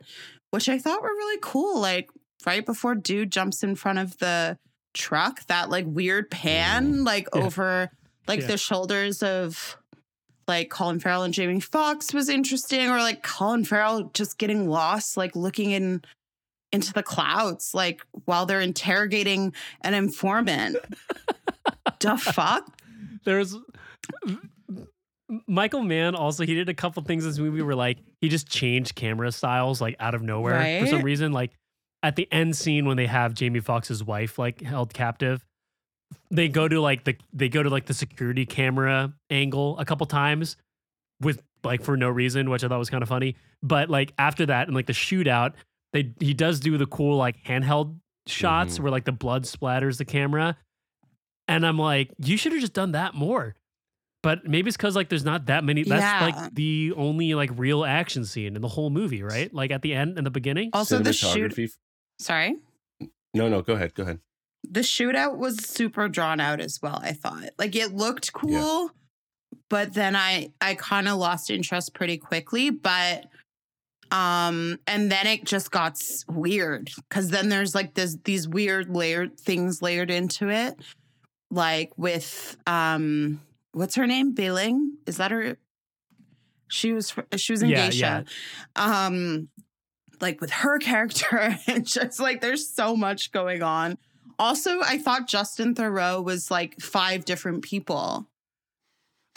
which 0.51 0.69
I 0.69 0.77
thought 0.77 1.01
were 1.01 1.09
really 1.09 1.39
cool. 1.41 1.79
Like 1.79 2.09
right 2.45 2.65
before 2.65 2.95
dude 2.95 3.31
jumps 3.31 3.63
in 3.63 3.75
front 3.75 3.99
of 3.99 4.17
the 4.19 4.57
truck, 4.97 5.45
that 5.47 5.69
like 5.69 5.85
weird 5.87 6.29
pan, 6.31 6.95
mm. 6.95 7.05
like 7.05 7.27
Yeah. 7.33 7.43
over 7.43 7.91
like 8.27 8.41
Yeah. 8.41 8.47
the 8.47 8.57
shoulders 8.57 9.23
of 9.23 9.77
like 10.47 10.69
Colin 10.69 10.99
Farrell 10.99 11.23
and 11.23 11.33
Jamie 11.33 11.59
Foxx 11.59 12.13
was 12.13 12.29
interesting, 12.29 12.89
or 12.89 12.97
like 12.99 13.21
Colin 13.23 13.65
Farrell 13.65 14.09
just 14.13 14.37
getting 14.37 14.69
lost, 14.69 15.17
like 15.17 15.35
looking 15.35 15.71
in 15.71 16.01
into 16.73 16.91
the 16.93 17.03
clouds, 17.03 17.73
like 17.73 18.01
while 18.25 18.45
they're 18.45 18.61
interrogating 18.61 19.53
an 19.81 19.93
informant. 19.93 20.77
the 21.99 22.17
fuck? 22.17 22.67
There's 23.23 23.55
Michael 25.47 25.83
Mann 25.83 26.15
also 26.15 26.45
he 26.45 26.55
did 26.55 26.69
a 26.69 26.73
couple 26.73 27.03
things 27.03 27.25
in 27.25 27.29
this 27.31 27.39
movie 27.39 27.61
where 27.61 27.75
like 27.75 27.97
he 28.21 28.29
just 28.29 28.49
changed 28.49 28.95
camera 28.95 29.31
styles 29.31 29.81
like 29.81 29.95
out 29.99 30.15
of 30.15 30.21
nowhere 30.21 30.79
for 30.79 30.87
some 30.87 31.01
reason 31.01 31.33
like 31.33 31.51
at 32.03 32.15
the 32.15 32.27
end 32.31 32.55
scene 32.55 32.85
when 32.85 32.97
they 32.97 33.07
have 33.07 33.33
Jamie 33.33 33.59
Foxx's 33.59 34.03
wife 34.03 34.37
like 34.37 34.61
held 34.61 34.93
captive 34.93 35.43
they 36.31 36.47
go 36.47 36.67
to 36.67 36.79
like 36.79 37.03
the 37.03 37.15
they 37.33 37.49
go 37.49 37.61
to 37.63 37.69
like 37.69 37.85
the 37.85 37.93
security 37.93 38.45
camera 38.45 39.13
angle 39.29 39.77
a 39.79 39.85
couple 39.85 40.05
times 40.05 40.55
with 41.21 41.41
like 41.63 41.81
for 41.83 41.97
no 41.97 42.07
reason 42.09 42.49
which 42.49 42.63
I 42.63 42.67
thought 42.67 42.79
was 42.79 42.89
kind 42.89 43.03
of 43.03 43.09
funny 43.09 43.35
but 43.63 43.89
like 43.89 44.13
after 44.17 44.45
that 44.45 44.67
and 44.67 44.75
like 44.75 44.85
the 44.85 44.93
shootout 44.93 45.53
they 45.93 46.13
he 46.19 46.33
does 46.33 46.59
do 46.59 46.77
the 46.77 46.85
cool 46.85 47.17
like 47.17 47.43
handheld 47.43 47.95
shots 48.27 48.77
Mhm. 48.77 48.81
where 48.83 48.91
like 48.91 49.05
the 49.05 49.11
blood 49.11 49.43
splatters 49.43 49.97
the 49.97 50.05
camera 50.05 50.55
and 51.47 51.65
I'm 51.65 51.77
like 51.79 52.11
you 52.19 52.37
should 52.37 52.51
have 52.53 52.61
just 52.61 52.73
done 52.73 52.91
that 52.93 53.13
more 53.15 53.55
but 54.23 54.45
maybe 54.47 54.67
it's 54.67 54.77
because 54.77 54.95
like 54.95 55.09
there's 55.09 55.23
not 55.23 55.45
that 55.45 55.63
many. 55.63 55.83
That's 55.83 56.01
Yeah. 56.01 56.25
like 56.25 56.53
the 56.55 56.91
only 56.97 57.33
like 57.35 57.49
real 57.55 57.85
action 57.85 58.25
scene 58.25 58.55
in 58.55 58.61
the 58.61 58.67
whole 58.67 58.89
movie, 58.89 59.21
right? 59.23 59.53
Like 59.53 59.71
at 59.71 59.83
the 59.83 59.93
end 59.93 60.17
and 60.17 60.25
the 60.25 60.31
beginning. 60.31 60.71
Also, 60.73 60.97
the 60.99 61.13
shoot. 61.13 61.55
Cinematography. 62.19 62.23
Sorry. 62.23 62.55
No, 63.33 63.47
no, 63.49 63.61
go 63.61 63.73
ahead. 63.73 63.93
Go 63.93 64.03
ahead. 64.03 64.19
the 64.69 64.81
shootout 64.81 65.37
was 65.37 65.57
super 65.63 66.09
drawn 66.09 66.39
out 66.41 66.59
as 66.59 66.79
well 66.81 66.99
i 67.03 67.13
thought 67.13 67.49
like 67.57 67.73
it 67.75 67.93
looked 67.93 68.33
cool 68.33 68.91
but 69.69 69.93
then 69.93 70.13
i 70.15 70.49
i 70.59 70.73
kind 70.75 71.07
of 71.07 71.17
lost 71.17 71.49
interest 71.49 71.93
pretty 71.93 72.17
quickly 72.17 72.69
but 72.71 73.27
um 74.11 74.77
and 74.87 75.09
then 75.11 75.25
it 75.27 75.45
just 75.45 75.71
got 75.71 76.01
weird 76.27 76.89
because 77.07 77.29
then 77.29 77.47
there's 77.49 77.73
like 77.75 77.93
this 77.93 78.17
these 78.25 78.47
weird 78.47 78.89
layered 78.89 79.39
things 79.39 79.81
layered 79.81 80.09
into 80.11 80.49
it 80.49 80.75
like 81.51 81.91
with 81.97 82.57
um 82.65 83.39
what's 83.73 83.95
her 83.95 84.07
name 84.07 84.33
Bailing 84.33 84.97
is 85.05 85.17
that 85.17 85.31
her 85.31 85.55
she 86.67 86.91
was 86.91 87.13
she 87.37 87.53
was 87.53 87.61
in 87.61 87.69
Yeah, 87.69 87.85
geisha 87.89 88.25
um 88.75 89.47
like 90.21 90.41
with 90.41 90.51
her 90.51 90.77
character 90.89 91.57
and 91.67 91.85
just 91.85 92.19
like 92.19 92.41
there's 92.41 92.67
so 92.67 92.95
much 92.95 93.31
going 93.31 93.61
on 93.61 93.97
also 94.39 94.81
i 94.81 94.97
thought 94.97 95.27
Justin 95.27 95.75
Theroux 95.75 96.23
was 96.23 96.49
like 96.51 96.79
five 96.79 97.25
different 97.25 97.63
people 97.63 98.27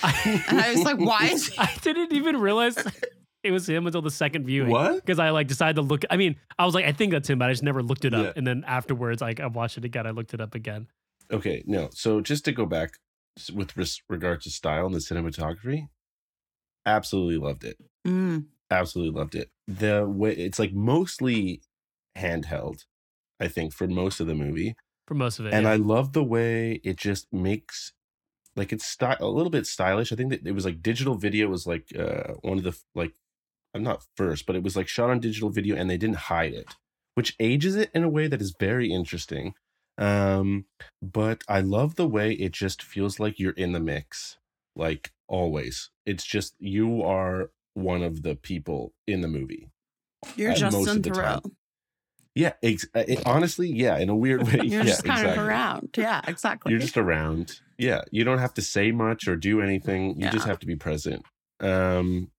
and 0.02 0.60
i 0.60 0.72
was 0.72 0.82
like 0.82 0.98
why 0.98 1.26
is 1.32 1.48
he 1.48 1.58
I 1.58 1.74
didn't 1.82 2.12
even 2.12 2.40
realize 2.40 2.76
it 3.42 3.50
was 3.50 3.68
him 3.68 3.86
until 3.86 4.02
the 4.02 4.10
second 4.10 4.44
viewing. 4.44 4.70
What? 4.70 4.96
Because 4.96 5.18
I 5.18 5.30
like 5.30 5.48
decided 5.48 5.76
to 5.76 5.82
look. 5.82 6.02
I 6.10 6.18
mean, 6.18 6.36
I 6.58 6.66
was 6.66 6.74
like, 6.74 6.84
I 6.84 6.92
think 6.92 7.12
that's 7.12 7.28
him, 7.30 7.38
but 7.38 7.48
I 7.48 7.52
just 7.52 7.62
never 7.62 7.82
looked 7.82 8.04
it 8.04 8.12
up. 8.12 8.26
Yeah. 8.26 8.32
And 8.36 8.46
then 8.46 8.64
afterwards, 8.66 9.22
like 9.22 9.40
I 9.40 9.46
watched 9.46 9.78
it 9.78 9.84
again. 9.86 10.06
I 10.06 10.10
looked 10.10 10.34
it 10.34 10.42
up 10.42 10.54
again. 10.54 10.88
Okay, 11.32 11.62
no. 11.66 11.88
So 11.94 12.20
just 12.20 12.44
to 12.44 12.52
go 12.52 12.66
back 12.66 12.90
with 13.54 13.74
res- 13.78 14.02
regard 14.10 14.42
to 14.42 14.50
style 14.50 14.84
and 14.84 14.94
the 14.94 14.98
cinematography, 14.98 15.88
absolutely 16.84 17.38
loved 17.38 17.64
it. 17.64 17.78
Mm, 18.06 18.46
Absolutely 18.70 19.18
loved 19.18 19.34
it. 19.34 19.48
The 19.78 20.06
way 20.06 20.32
it's 20.32 20.58
like 20.58 20.72
mostly 20.72 21.62
handheld, 22.16 22.84
I 23.38 23.48
think, 23.48 23.72
for 23.72 23.86
most 23.86 24.20
of 24.20 24.26
the 24.26 24.34
movie. 24.34 24.74
For 25.06 25.14
most 25.14 25.38
of 25.38 25.46
it, 25.46 25.54
and 25.54 25.64
yeah. 25.64 25.72
I 25.72 25.76
love 25.76 26.12
the 26.12 26.24
way 26.24 26.80
it 26.84 26.96
just 26.96 27.32
makes 27.32 27.92
like 28.56 28.72
it's 28.72 28.86
sty- 28.86 29.16
a 29.20 29.26
little 29.26 29.50
bit 29.50 29.66
stylish. 29.66 30.12
I 30.12 30.16
think 30.16 30.30
that 30.30 30.46
it 30.46 30.52
was 30.52 30.64
like 30.64 30.82
digital 30.82 31.14
video 31.14 31.48
was 31.48 31.66
like 31.66 31.88
uh 31.98 32.34
one 32.42 32.58
of 32.58 32.64
the 32.64 32.76
like 32.94 33.14
I'm 33.74 33.82
not 33.82 34.04
first, 34.16 34.46
but 34.46 34.56
it 34.56 34.62
was 34.62 34.76
like 34.76 34.88
shot 34.88 35.10
on 35.10 35.20
digital 35.20 35.50
video 35.50 35.76
and 35.76 35.88
they 35.88 35.96
didn't 35.96 36.16
hide 36.30 36.52
it, 36.52 36.74
which 37.14 37.36
ages 37.38 37.76
it 37.76 37.90
in 37.94 38.02
a 38.02 38.08
way 38.08 38.26
that 38.28 38.42
is 38.42 38.54
very 38.58 38.92
interesting. 38.92 39.54
Um 39.98 40.66
but 41.02 41.42
I 41.48 41.60
love 41.60 41.96
the 41.96 42.08
way 42.08 42.32
it 42.32 42.52
just 42.52 42.82
feels 42.82 43.20
like 43.20 43.38
you're 43.38 43.52
in 43.52 43.72
the 43.72 43.80
mix 43.80 44.38
like 44.76 45.12
always. 45.28 45.90
It's 46.06 46.24
just 46.24 46.54
you 46.58 47.02
are 47.02 47.50
one 47.74 48.02
of 48.02 48.22
the 48.22 48.34
people 48.34 48.92
in 49.06 49.20
the 49.20 49.28
movie. 49.28 49.70
you're 50.36 50.54
Justin 50.54 51.02
Theroux. 51.02 51.50
Yeah, 52.34 52.52
ex- 52.62 52.86
uh, 52.94 53.02
it, 53.08 53.26
honestly, 53.26 53.68
yeah, 53.68 53.98
in 53.98 54.08
a 54.08 54.14
weird 54.14 54.46
way. 54.46 54.52
you're 54.62 54.82
yeah, 54.82 54.84
just 54.84 55.04
kind 55.04 55.20
exactly. 55.20 55.42
of 55.42 55.48
around 55.48 55.90
yeah 55.96 56.20
exactly 56.28 56.70
You're 56.70 56.80
just 56.80 56.96
around. 56.96 57.60
Yeah, 57.76 58.02
you 58.10 58.24
don't 58.24 58.38
have 58.38 58.54
to 58.54 58.62
say 58.62 58.92
much 58.92 59.26
or 59.26 59.36
do 59.36 59.60
anything. 59.60 60.20
You 60.20 60.30
just 60.30 60.46
have 60.46 60.58
to 60.60 60.66
be 60.66 60.76
present. 60.76 61.24
Um, 61.60 62.30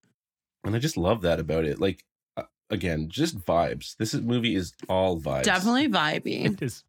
and 0.64 0.76
I 0.76 0.80
just 0.80 0.98
love 0.98 1.22
that 1.22 1.40
about 1.40 1.66
it. 1.66 1.80
Like, 1.82 2.04
uh, 2.38 2.44
again, 2.70 3.10
just 3.10 3.40
vibes. 3.40 3.96
This 3.98 4.14
is, 4.14 4.22
movie 4.22 4.56
is 4.56 4.74
all 4.88 5.20
vibes. 5.20 5.44
definitely 5.44 5.88
vibey 5.90 6.46
it 6.46 6.62
is. 6.62 6.84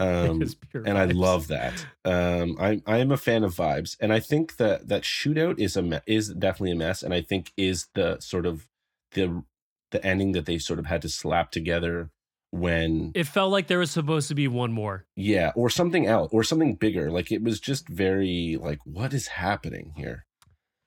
Um, 0.00 0.40
it 0.42 0.46
is 0.46 0.54
pure 0.56 0.82
and 0.84 0.98
I 0.98 1.04
love 1.04 1.48
that. 1.48 1.86
Um, 2.04 2.56
I 2.58 2.80
I 2.86 2.98
am 2.98 3.12
a 3.12 3.16
fan 3.16 3.44
of 3.44 3.54
vibes, 3.54 3.96
and 4.00 4.12
I 4.12 4.18
think 4.20 4.56
that 4.56 4.88
that 4.88 5.02
shootout 5.02 5.58
is 5.60 5.76
a 5.76 5.82
me- 5.82 6.00
is 6.06 6.30
definitely 6.30 6.72
a 6.72 6.76
mess, 6.76 7.02
and 7.02 7.14
I 7.14 7.20
think 7.20 7.52
is 7.56 7.88
the 7.94 8.18
sort 8.20 8.46
of 8.46 8.66
the 9.12 9.44
the 9.92 10.04
ending 10.04 10.32
that 10.32 10.46
they 10.46 10.58
sort 10.58 10.78
of 10.78 10.86
had 10.86 11.02
to 11.02 11.08
slap 11.08 11.50
together 11.50 12.10
when 12.52 13.12
It 13.14 13.24
felt 13.28 13.52
like 13.52 13.66
there 13.68 13.78
was 13.78 13.90
supposed 13.92 14.26
to 14.28 14.34
be 14.34 14.48
one 14.48 14.72
more. 14.72 15.04
yeah, 15.16 15.52
or 15.54 15.70
something 15.70 16.06
else, 16.06 16.32
or 16.32 16.42
something 16.42 16.74
bigger. 16.74 17.10
Like 17.10 17.30
it 17.30 17.42
was 17.42 17.60
just 17.60 17.88
very 17.88 18.56
like, 18.60 18.78
what 18.84 19.12
is 19.14 19.28
happening 19.28 19.92
here? 19.96 20.24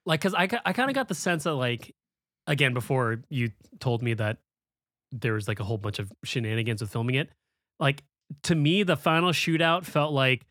like 0.05 0.20
because 0.20 0.34
I, 0.34 0.49
I 0.66 0.74
kind 0.74 0.89
of 0.89 0.95
got 0.95 1.07
the 1.07 1.16
sense 1.16 1.45
that 1.45 1.53
like 1.53 1.95
again 2.45 2.74
before 2.74 3.22
you 3.30 3.51
told 3.80 4.03
me 4.03 4.14
that 4.16 4.39
there 5.14 5.32
was 5.34 5.47
like 5.47 5.61
a 5.61 5.64
whole 5.64 5.78
bunch 5.78 5.97
of 5.99 6.11
shenanigans 6.26 6.82
with 6.82 6.91
filming 6.91 7.16
it 7.16 7.30
like 7.80 8.03
to 8.43 8.55
me 8.55 8.84
the 8.84 8.97
final 8.97 9.31
shootout 9.31 9.86
felt 9.86 10.11
like 10.13 10.45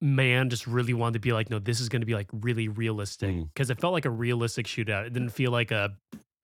man 0.00 0.48
just 0.48 0.66
really 0.66 0.94
wanted 0.94 1.14
to 1.14 1.18
be 1.20 1.32
like 1.32 1.50
no 1.50 1.58
this 1.58 1.78
is 1.80 1.88
going 1.90 2.00
to 2.00 2.06
be 2.06 2.14
like 2.14 2.28
really 2.32 2.68
realistic 2.68 3.30
Mm. 3.34 3.48
because 3.52 3.68
it 3.70 3.78
felt 3.80 3.92
like 3.92 4.06
a 4.06 4.10
realistic 4.10 4.66
shootout 4.66 5.06
it 5.06 5.12
didn't 5.12 5.28
feel 5.30 5.50
like 5.50 5.70
a 5.70 5.94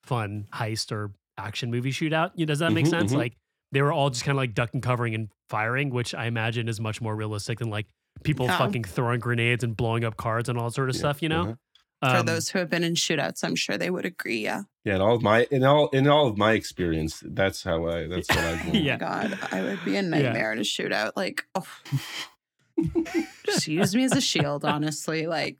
fun 0.03 0.47
heist 0.53 0.93
or 0.93 1.13
action 1.39 1.71
movie 1.71 1.91
shootout 1.91 2.33
you 2.35 2.45
does 2.47 2.59
that 2.59 2.73
make 2.73 2.85
Mhm, 2.85 2.91
sense 2.91 3.13
mhm. 3.13 3.17
like 3.17 3.33
they 3.73 3.81
were 3.83 3.93
all 3.93 4.11
just 4.11 4.25
kind 4.25 4.37
of 4.37 4.41
like 4.41 4.55
ducking, 4.55 4.81
covering, 4.81 5.13
and 5.17 5.29
firing, 5.51 5.91
which 5.91 6.15
I 6.15 6.27
imagine 6.27 6.69
is 6.69 6.81
much 6.81 7.01
more 7.01 7.17
realistic 7.17 7.59
than 7.59 7.69
like 7.69 7.87
people 8.23 8.47
Yeah. 8.47 8.59
fucking 8.59 8.85
throwing 8.85 9.19
grenades 9.19 9.65
and 9.65 9.77
blowing 9.77 10.05
up 10.05 10.17
cards 10.17 10.49
and 10.49 10.57
all 10.57 10.67
that 10.69 10.75
sort 10.75 10.89
of 10.89 10.95
Yeah, 10.95 11.01
stuff. 11.01 11.21
You 11.21 11.29
know, 11.31 11.43
uh-huh. 11.43 11.55
For 12.03 12.17
Um, 12.17 12.27
those 12.27 12.51
who 12.51 12.59
have 12.59 12.69
been 12.69 12.85
in 12.85 12.95
shootouts, 12.95 13.43
I'm 13.43 13.55
sure 13.55 13.79
they 13.79 13.89
would 13.91 14.05
agree. 14.05 14.39
Yeah. 14.41 14.63
Yeah, 14.85 14.97
in 14.97 15.01
all 15.01 15.15
of 15.15 15.23
my 15.23 15.47
in 15.51 15.65
all 15.65 15.89
in 15.89 16.07
all 16.07 16.27
of 16.27 16.37
my 16.37 16.53
experience, 16.53 17.23
that's 17.27 17.63
how 17.65 17.87
I 17.89 18.07
that's 18.07 18.29
what 18.29 18.39
I 18.39 18.63
Yeah. 18.73 18.99
Oh 19.01 19.05
my 19.05 19.29
God, 19.29 19.39
I 19.51 19.63
would 19.63 19.85
be 19.85 19.97
a 19.97 20.03
nightmare 20.03 20.53
in 20.53 20.59
a 20.59 20.63
shootout. 20.63 21.13
Like, 21.17 21.45
oh. 21.55 21.67
just 23.47 23.67
use 23.67 23.95
me 23.97 24.05
as 24.05 24.13
a 24.13 24.21
shield, 24.21 24.65
honestly. 24.67 25.27
Like, 25.27 25.57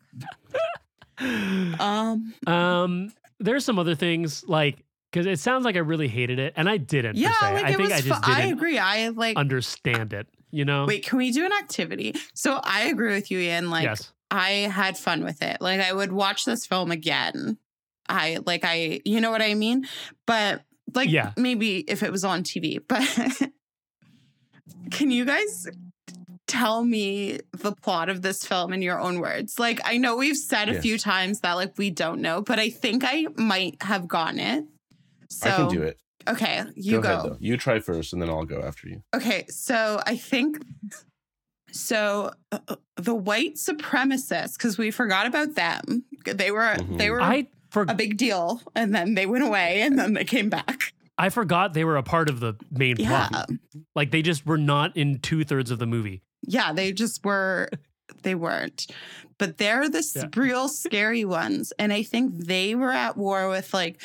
um, 1.19 2.35
Um, 2.47 3.13
there's 3.41 3.65
some 3.65 3.79
other 3.79 3.95
things 3.95 4.45
like 4.47 4.85
because 5.11 5.27
it 5.27 5.39
sounds 5.39 5.65
like 5.65 5.77
I 5.77 5.81
really 5.81 6.09
hated 6.09 6.39
it, 6.39 6.53
and 6.57 6.69
I 6.69 6.77
didn't. 6.77 7.17
yeah, 7.17 7.33
like 7.41 7.65
I 7.65 7.73
think. 7.75 7.93
I 7.93 8.01
fu- 8.01 8.09
just 8.09 8.29
I 8.29 8.43
didn't 8.43 8.59
agree. 8.59 8.79
I 8.79 9.09
like. 9.09 9.37
understand 9.37 10.13
it. 10.13 10.27
You 10.51 10.65
know? 10.65 10.85
Wait, 10.87 11.05
can 11.05 11.19
we 11.19 11.33
do 11.33 11.45
an 11.45 11.53
activity? 11.53 12.15
So 12.35 12.61
I 12.63 12.83
agree 12.85 13.13
with 13.15 13.31
you, 13.31 13.39
Ian. 13.39 13.71
Like, 13.71 13.85
yes. 13.85 14.13
I 14.31 14.51
had 14.51 14.97
fun 14.99 15.25
with 15.25 15.43
it. 15.43 15.59
Like, 15.61 15.81
I 15.81 15.93
would 15.93 16.13
watch 16.13 16.45
this 16.45 16.67
film 16.67 16.91
again. 16.91 17.59
I 18.09 18.39
like, 18.47 18.65
I, 18.65 19.01
you 19.05 19.21
know 19.21 19.31
what 19.31 19.43
I 19.43 19.55
mean? 19.55 19.87
But 20.27 20.63
like, 20.95 21.11
Yeah. 21.11 21.33
maybe 21.37 21.79
if 21.79 22.03
it 22.03 22.13
was 22.13 22.25
on 22.25 22.43
TV. 22.43 22.79
But 22.87 23.03
can 24.91 25.11
you 25.11 25.25
guys 25.25 25.69
tell 26.47 26.85
me 26.85 27.41
the 27.53 27.73
plot 27.73 28.09
of 28.09 28.23
this 28.23 28.45
film 28.45 28.73
in 28.73 28.83
your 28.83 29.01
own 29.01 29.21
words? 29.21 29.59
Like, 29.59 29.81
I 29.85 29.97
know 29.99 30.17
we've 30.17 30.37
said 30.37 30.69
a 30.69 30.81
few 30.81 30.99
times 30.99 31.41
that 31.41 31.55
like 31.55 31.77
we 31.77 31.91
don't 31.91 32.21
know, 32.21 32.43
but 32.43 32.59
I 32.59 32.71
think 32.71 33.03
I 33.05 33.27
might 33.37 33.77
have 33.83 34.07
gotten 34.09 34.39
it. 34.39 34.65
So 35.29 35.49
I 35.51 35.53
can 35.57 35.69
do 35.69 35.83
it. 35.83 35.99
Okay, 36.29 36.63
you 36.75 37.01
go. 37.01 37.15
ahead. 37.21 37.37
You 37.41 37.57
try 37.57 37.79
first, 37.79 38.13
and 38.13 38.21
then 38.21 38.29
I'll 38.29 38.45
go 38.45 38.61
after 38.61 38.89
you. 38.89 39.03
Okay, 39.15 39.45
so 39.49 40.01
I 40.07 40.17
think 40.17 40.59
so. 41.79 42.31
uh, 42.53 42.59
the 42.97 43.15
white 43.15 43.57
supremacists, 43.57 44.57
because 44.57 44.79
we 44.79 44.91
forgot 44.91 45.27
about 45.27 45.55
them. 45.55 46.05
They 46.25 46.51
were 46.51 46.77
they 46.79 47.07
Mhm. 47.09 47.11
were 47.11 47.21
I 47.21 47.47
for, 47.71 47.85
a 47.89 47.95
big 47.95 48.17
deal, 48.17 48.63
and 48.75 48.95
then 48.95 49.15
they 49.15 49.27
went 49.27 49.45
away, 49.45 49.83
and 49.83 49.99
then 49.99 50.15
they 50.15 50.25
came 50.25 50.49
back. 50.49 50.93
I 51.19 51.29
forgot 51.29 51.75
they 51.75 51.85
were 51.85 51.97
a 51.97 52.03
part 52.03 52.29
of 52.31 52.41
the 52.41 52.55
main 52.71 52.97
Yeah, 52.99 53.29
plot. 53.29 53.51
Like 53.95 54.11
they 54.13 54.23
just 54.23 54.47
were 54.47 54.57
not 54.59 54.97
in 54.97 55.19
two 55.19 55.45
thirds 55.45 55.71
of 55.71 55.79
the 55.79 55.87
movie. 55.87 56.23
yeah, 56.43 56.73
they 56.73 56.93
just 56.93 57.25
were. 57.25 57.69
They 58.23 58.35
weren't, 58.35 58.87
but 59.37 59.59
they're 59.59 59.89
the 59.89 60.03
Yeah. 60.15 60.29
real 60.41 60.69
scary 60.69 61.25
ones, 61.25 61.73
and 61.79 61.93
I 61.93 62.03
think 62.03 62.47
they 62.47 62.75
were 62.75 62.93
at 62.93 63.17
war 63.17 63.49
with 63.51 63.75
like 63.75 64.01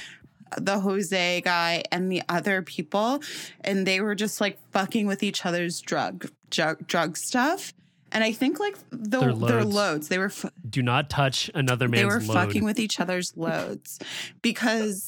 the 0.57 0.79
Jose 0.79 1.41
guy 1.41 1.83
and 1.91 2.11
the 2.11 2.21
other 2.29 2.61
people, 2.61 3.21
and 3.61 3.85
they 3.85 4.01
were 4.01 4.15
just 4.15 4.41
like 4.41 4.57
fucking 4.71 5.07
with 5.07 5.23
each 5.23 5.45
other's 5.45 5.79
drug 5.81 6.29
drug, 6.49 6.85
drug 6.87 7.17
stuff. 7.17 7.73
And 8.13 8.23
I 8.25 8.33
think 8.33 8.59
like 8.59 8.75
the, 8.89 9.19
Their 9.19 9.33
their 9.33 9.63
loads. 9.63 9.75
loads, 9.75 10.07
they 10.09 10.17
were 10.17 10.31
Do 10.69 10.81
not 10.83 11.09
touch 11.09 11.49
another 11.55 11.87
man's 11.87 12.01
they 12.01 12.05
were 12.05 12.19
load. 12.21 12.33
fucking 12.33 12.63
with 12.65 12.79
each 12.79 12.99
other's 12.99 13.35
loads 13.37 13.99
because 14.41 15.07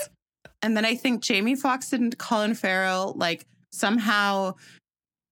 and 0.62 0.78
then 0.78 0.86
i 0.86 0.96
think 0.96 1.22
jamie 1.22 1.56
foxx 1.58 1.92
and 1.92 2.18
colin 2.18 2.54
farrell 2.56 3.12
like 3.18 3.46
somehow 3.74 4.54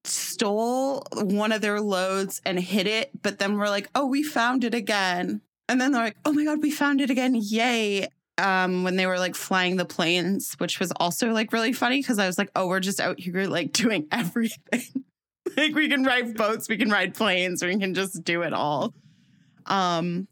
stole 0.03 1.05
one 1.13 1.51
of 1.51 1.61
their 1.61 1.79
loads 1.79 2.41
and 2.45 2.59
hid 2.59 2.87
it 2.87 3.11
but 3.21 3.39
then 3.39 3.57
we're 3.57 3.69
like 3.69 3.87
oh 3.95 4.05
we 4.05 4.23
found 4.23 4.63
it 4.63 4.73
again 4.73 5.39
and 5.69 5.79
then 5.79 5.91
they're 5.91 6.03
like 6.03 6.17
oh 6.25 6.33
my 6.33 6.43
god 6.43 6.61
we 6.61 6.71
found 6.71 6.99
it 6.99 7.09
again 7.09 7.35
yay 7.35 8.07
um 8.37 8.83
when 8.83 8.95
they 8.95 9.05
were 9.05 9.19
like 9.19 9.35
flying 9.35 9.75
the 9.75 9.85
planes 9.85 10.55
which 10.57 10.79
was 10.79 10.91
also 10.97 11.29
like 11.29 11.51
really 11.51 11.73
funny 11.73 11.99
because 11.99 12.19
i 12.19 12.25
was 12.25 12.37
like 12.37 12.49
oh 12.55 12.67
we're 12.67 12.79
just 12.79 12.99
out 12.99 13.19
here 13.19 13.45
like 13.45 13.71
doing 13.73 14.07
everything 14.11 15.03
like 15.57 15.75
we 15.75 15.89
can 15.89 16.03
ride 16.03 16.35
boats 16.35 16.69
we 16.69 16.77
can 16.77 16.89
ride 16.89 17.13
planes 17.13 17.63
we 17.63 17.77
can 17.77 17.93
just 17.93 18.23
do 18.23 18.41
it 18.41 18.53
all 18.53 18.93
um 19.65 20.27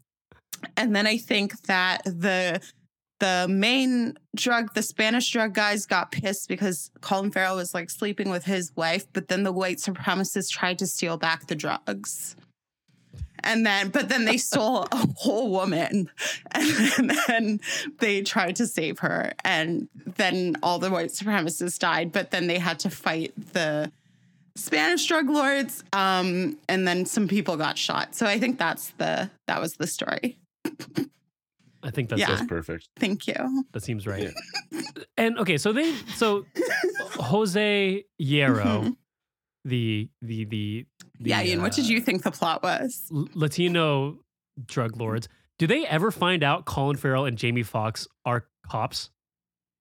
and 0.76 0.94
then 0.94 1.06
I 1.06 1.16
think 1.16 1.60
that 1.62 2.02
the 2.04 2.60
the 3.18 3.46
main 3.50 4.14
drug, 4.34 4.72
the 4.72 4.82
Spanish 4.82 5.30
drug 5.30 5.52
guys 5.52 5.84
got 5.84 6.10
pissed 6.10 6.48
because 6.48 6.90
Colin 7.02 7.30
Farrell 7.30 7.56
was 7.56 7.74
like 7.74 7.90
sleeping 7.90 8.30
with 8.30 8.44
his 8.44 8.74
wife, 8.76 9.06
but 9.12 9.28
then 9.28 9.42
the 9.42 9.52
white 9.52 9.76
supremacists 9.76 10.50
tried 10.50 10.78
to 10.78 10.86
steal 10.86 11.18
back 11.18 11.46
the 11.46 11.54
drugs. 11.54 12.34
And 13.42 13.64
then, 13.66 13.88
but 13.90 14.08
then 14.08 14.24
they 14.24 14.36
stole 14.36 14.86
a 14.92 15.06
whole 15.16 15.50
woman 15.50 16.10
and 16.52 17.10
then 17.26 17.60
they 17.98 18.22
tried 18.22 18.56
to 18.56 18.66
save 18.66 18.98
her. 19.00 19.32
And 19.44 19.88
then 20.16 20.56
all 20.62 20.78
the 20.78 20.90
white 20.90 21.10
supremacists 21.10 21.78
died, 21.78 22.12
but 22.12 22.30
then 22.30 22.46
they 22.46 22.58
had 22.58 22.78
to 22.80 22.90
fight 22.90 23.32
the 23.52 23.90
Spanish 24.56 25.06
drug 25.06 25.28
lords. 25.30 25.82
Um, 25.92 26.58
and 26.68 26.86
then 26.86 27.06
some 27.06 27.28
people 27.28 27.56
got 27.56 27.78
shot. 27.78 28.14
So 28.14 28.26
I 28.26 28.38
think 28.38 28.58
that's 28.58 28.90
the, 28.98 29.30
that 29.46 29.60
was 29.60 29.74
the 29.74 29.86
story. 29.86 30.38
I 31.82 31.90
think 31.90 32.10
that's 32.10 32.20
Yeah. 32.20 32.26
That's 32.28 32.44
perfect. 32.46 32.88
Thank 32.98 33.26
you. 33.26 33.64
that 33.72 33.82
seems 33.82 34.06
right. 34.06 34.30
And 35.16 35.38
okay, 35.38 35.56
so 35.56 35.72
they 35.72 35.94
so 36.14 36.44
Jose 37.14 38.04
Yero, 38.20 38.62
Mhm. 38.64 38.96
The 39.64 40.08
the 40.22 40.44
the, 40.44 40.86
the 41.20 41.30
yeah, 41.30 41.42
Ian, 41.42 41.62
what 41.62 41.72
did 41.72 41.84
uh, 41.86 41.88
you 41.88 42.00
think 42.00 42.22
the 42.22 42.30
plot 42.30 42.62
was? 42.62 43.04
L- 43.14 43.28
Latino 43.34 44.18
drug 44.66 44.96
lords. 44.96 45.28
Do 45.58 45.66
they 45.66 45.86
ever 45.86 46.10
find 46.10 46.42
out 46.42 46.64
Colin 46.64 46.96
Farrell 46.96 47.26
and 47.26 47.36
Jamie 47.36 47.62
Foxx 47.62 48.08
are 48.24 48.46
cops? 48.68 49.10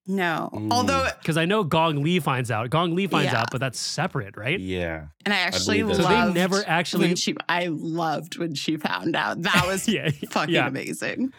No. 0.07 0.49
Mm. 0.53 0.71
Although, 0.71 1.07
Because 1.19 1.37
I 1.37 1.45
know 1.45 1.63
Gong 1.63 2.01
Li 2.03 2.19
finds 2.19 2.49
out. 2.49 2.69
Gong 2.71 2.95
Li 2.95 3.05
finds 3.07 3.31
Yeah. 3.31 3.41
out, 3.41 3.51
but 3.51 3.59
that's 3.59 3.79
separate, 3.79 4.35
right? 4.37 4.59
Yeah. 4.59 5.07
and 5.23 5.33
I 5.33 5.37
actually 5.37 5.81
believe 5.83 5.97
So 5.97 6.03
they 6.09 6.33
never 6.33 6.63
actually. 6.65 7.07
when 7.09 7.15
she. 7.15 7.35
I 7.47 7.67
loved 7.67 8.37
when 8.37 8.55
she 8.55 8.77
found 8.77 9.15
out. 9.15 9.41
That 9.43 9.63
was 9.67 9.87
yeah, 9.87 10.09
fucking 10.31 10.55
yeah. 10.55 10.67
amazing. 10.67 11.31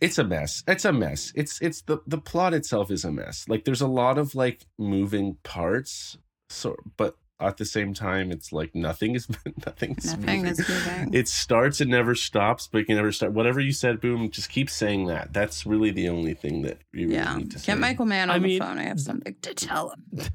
It's 0.00 0.18
a 0.18 0.24
mess. 0.24 0.62
It's 0.66 0.84
a 0.84 0.92
mess. 0.92 1.32
It's 1.34 1.60
it's 1.62 1.82
the 1.82 1.98
the 2.06 2.18
plot 2.18 2.52
itself 2.52 2.90
is 2.90 3.04
a 3.04 3.12
mess. 3.12 3.46
Like 3.48 3.64
there's 3.64 3.80
a 3.80 3.86
lot 3.88 4.18
of 4.18 4.34
like 4.34 4.66
moving 4.78 5.36
parts. 5.42 6.18
So 6.50 6.76
but 6.96 7.16
at 7.38 7.58
the 7.58 7.64
same 7.64 7.92
time 7.92 8.32
it's 8.32 8.50
like 8.52 8.74
nothing 8.74 9.14
is 9.14 9.28
nothing 9.66 9.94
is 9.98 10.06
Nothing 10.16 10.42
moving. 10.42 10.52
is 10.52 10.68
moving. 10.68 11.14
It 11.14 11.28
starts 11.28 11.80
and 11.80 11.90
never 11.90 12.14
stops, 12.14 12.66
but 12.66 12.82
it 12.82 12.84
can 12.86 12.96
never 12.96 13.12
start. 13.12 13.32
Whatever 13.32 13.60
you 13.60 13.72
said, 13.72 14.00
boom, 14.00 14.30
just 14.30 14.48
keep 14.48 14.70
saying 14.70 15.06
that. 15.06 15.32
That's 15.32 15.66
really 15.66 15.90
the 15.90 16.08
only 16.08 16.34
thing 16.34 16.62
that 16.62 16.78
you 16.92 17.08
really 17.08 17.16
yeah. 17.16 17.36
need 17.36 17.50
to 17.50 17.58
say. 17.58 17.72
Get 17.72 17.78
Michael 17.78 18.06
Mann 18.06 18.30
on 18.30 18.36
I 18.36 18.38
the 18.38 18.44
mean- 18.44 18.60
phone. 18.60 18.78
I 18.78 18.84
have 18.84 19.00
something 19.00 19.34
to 19.42 19.54
tell 19.54 19.90
him. 19.90 20.20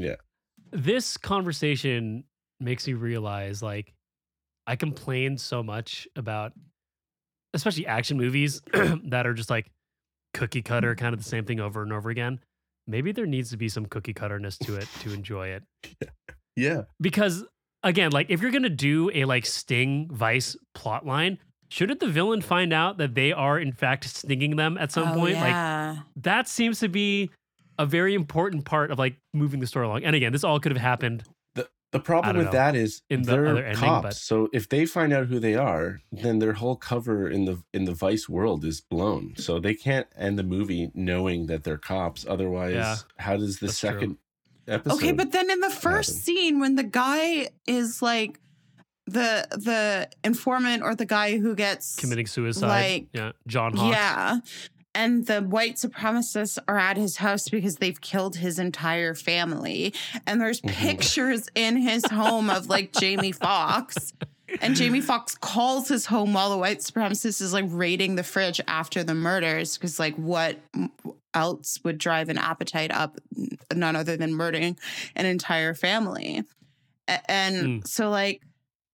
Yeah. 0.00 0.14
This 0.70 1.16
conversation 1.16 2.22
makes 2.60 2.86
me 2.86 2.92
realize 2.94 3.62
like 3.62 3.94
I 4.64 4.76
complain 4.76 5.38
so 5.38 5.62
much 5.64 6.06
about 6.14 6.52
especially 7.52 7.86
action 7.88 8.16
movies 8.16 8.62
that 8.72 9.26
are 9.26 9.34
just 9.34 9.50
like 9.50 9.72
cookie 10.34 10.62
cutter, 10.62 10.94
mm. 10.94 10.98
kind 10.98 11.14
of 11.14 11.18
the 11.22 11.28
same 11.28 11.44
thing 11.44 11.58
over 11.58 11.82
and 11.82 11.92
over 11.92 12.10
again. 12.10 12.38
Maybe 12.88 13.12
there 13.12 13.26
needs 13.26 13.50
to 13.50 13.56
be 13.56 13.68
some 13.68 13.86
cookie 13.86 14.14
cutterness 14.14 14.58
to 14.58 14.76
it 14.76 14.88
to 15.00 15.12
enjoy 15.12 15.48
it. 15.48 15.62
Yeah. 16.56 16.82
because 17.00 17.44
again 17.84 18.10
like 18.10 18.30
if 18.30 18.42
you're 18.42 18.50
gonna 18.50 18.68
do 18.68 19.12
a 19.14 19.26
like 19.26 19.46
sting 19.46 20.08
vice 20.10 20.56
plot 20.74 21.06
line 21.06 21.38
shouldn't 21.68 22.00
the 22.00 22.08
villain 22.08 22.40
find 22.40 22.72
out 22.72 22.98
that 22.98 23.14
they 23.14 23.32
are 23.32 23.60
in 23.60 23.70
fact 23.70 24.02
stinging 24.06 24.56
them 24.56 24.76
at 24.76 24.90
some 24.90 25.10
Oh, 25.10 25.14
point 25.14 25.36
like 25.36 25.98
that 26.16 26.48
seems 26.48 26.80
to 26.80 26.88
be 26.88 27.30
a 27.78 27.86
very 27.86 28.12
important 28.14 28.64
part 28.64 28.90
of 28.90 28.98
like 28.98 29.14
moving 29.32 29.60
the 29.60 29.68
story 29.68 29.86
along 29.86 30.02
and 30.02 30.16
again 30.16 30.32
this 30.32 30.42
all 30.42 30.58
could 30.58 30.72
have 30.72 30.80
happened 30.80 31.22
The 31.90 31.98
the 31.98 32.04
problem 32.04 32.36
with 32.36 32.46
know, 32.46 32.52
that 32.52 32.76
is 32.76 33.02
in 33.08 33.22
the 33.22 33.32
they're 33.32 33.46
other 33.46 33.64
ending, 33.64 33.80
cops. 33.82 34.02
but- 34.02 34.14
So 34.16 34.48
if 34.52 34.68
they 34.68 34.84
find 34.84 35.10
out 35.12 35.26
who 35.28 35.40
they 35.40 35.54
are, 35.54 36.02
then 36.12 36.38
their 36.38 36.52
whole 36.54 36.76
cover 36.76 37.28
in 37.30 37.46
the 37.46 37.62
in 37.72 37.84
the 37.86 37.94
Vice 37.94 38.28
world 38.28 38.64
is 38.64 38.80
blown. 38.82 39.34
So 39.36 39.58
they 39.58 39.74
can't 39.74 40.06
end 40.16 40.38
the 40.38 40.42
movie 40.42 40.90
knowing 40.94 41.46
that 41.46 41.64
they're 41.64 41.78
cops. 41.78 42.26
Otherwise, 42.28 42.74
Yeah, 42.74 42.96
how 43.18 43.36
does 43.38 43.58
the 43.60 43.66
that's 43.68 43.80
true. 43.80 43.90
second 43.90 44.18
episode? 44.66 44.96
Okay, 44.96 45.12
but 45.12 45.32
then 45.32 45.50
in 45.50 45.60
the 45.60 45.70
first 45.70 46.10
happen. 46.10 46.22
scene, 46.22 46.60
when 46.60 46.74
the 46.76 46.84
guy 46.84 47.48
is 47.66 48.02
like 48.02 48.38
the 49.06 49.46
the 49.52 50.10
informant 50.22 50.82
or 50.82 50.94
the 50.94 51.06
guy 51.06 51.38
who 51.38 51.54
gets 51.54 51.96
committing 51.96 52.26
suicide 52.26 52.68
Like, 52.68 53.06
yeah 53.14 53.32
John 53.46 53.74
Hawkes 53.74 53.96
Yeah. 53.96 54.38
And 54.94 55.26
the 55.26 55.40
white 55.42 55.76
supremacists 55.76 56.58
are 56.66 56.78
at 56.78 56.96
his 56.96 57.16
house 57.18 57.48
because 57.48 57.76
they've 57.76 58.00
killed 58.00 58.36
his 58.36 58.58
entire 58.58 59.14
family. 59.14 59.94
And 60.26 60.40
there's 60.40 60.60
Mhm. 60.60 60.70
pictures 60.72 61.48
in 61.54 61.76
his 61.76 62.04
home 62.06 62.50
of 62.50 62.68
like 62.68 62.92
Jamie 62.92 63.32
Foxx. 63.32 64.12
And 64.62 64.74
Jamie 64.74 65.02
Foxx 65.02 65.34
calls 65.36 65.88
his 65.88 66.06
home 66.06 66.32
while 66.32 66.48
the 66.50 66.56
white 66.56 66.78
supremacist 66.78 67.42
is 67.42 67.52
like 67.52 67.66
raiding 67.68 68.14
the 68.16 68.22
fridge 68.22 68.60
after 68.66 69.04
the 69.04 69.14
murders. 69.14 69.76
Because, 69.76 69.98
like, 69.98 70.14
what 70.16 70.58
else 71.34 71.78
would 71.84 71.98
drive 71.98 72.30
an 72.30 72.38
appetite 72.38 72.90
up? 72.90 73.18
None 73.74 73.94
other 73.94 74.16
than 74.16 74.32
murdering 74.34 74.78
an 75.14 75.26
entire 75.26 75.74
family. 75.74 76.44
And 77.28 77.86
so, 77.86 78.08
like, 78.08 78.40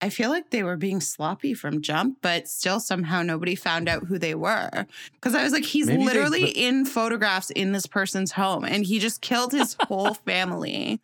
I 0.00 0.10
feel 0.10 0.28
like 0.28 0.50
they 0.50 0.62
were 0.62 0.76
being 0.76 1.00
sloppy 1.00 1.54
from 1.54 1.80
jump, 1.80 2.18
but 2.20 2.46
still 2.48 2.78
somehow 2.80 3.22
nobody 3.22 3.54
found 3.54 3.88
out 3.88 4.04
who 4.04 4.18
they 4.18 4.34
were. 4.34 4.86
Because 5.14 5.34
I 5.34 5.42
was 5.42 5.52
like, 5.52 5.64
he's 5.64 5.86
Maybe 5.86 5.98
they- 6.00 6.04
literally 6.04 6.40
but- 6.42 6.56
in 6.56 6.84
photographs 6.84 7.50
in 7.50 7.72
this 7.72 7.86
person's 7.86 8.32
home 8.32 8.64
and 8.64 8.84
he 8.84 8.98
just 8.98 9.20
killed 9.22 9.52
his 9.52 9.76
whole 9.88 10.14
family. 10.14 11.00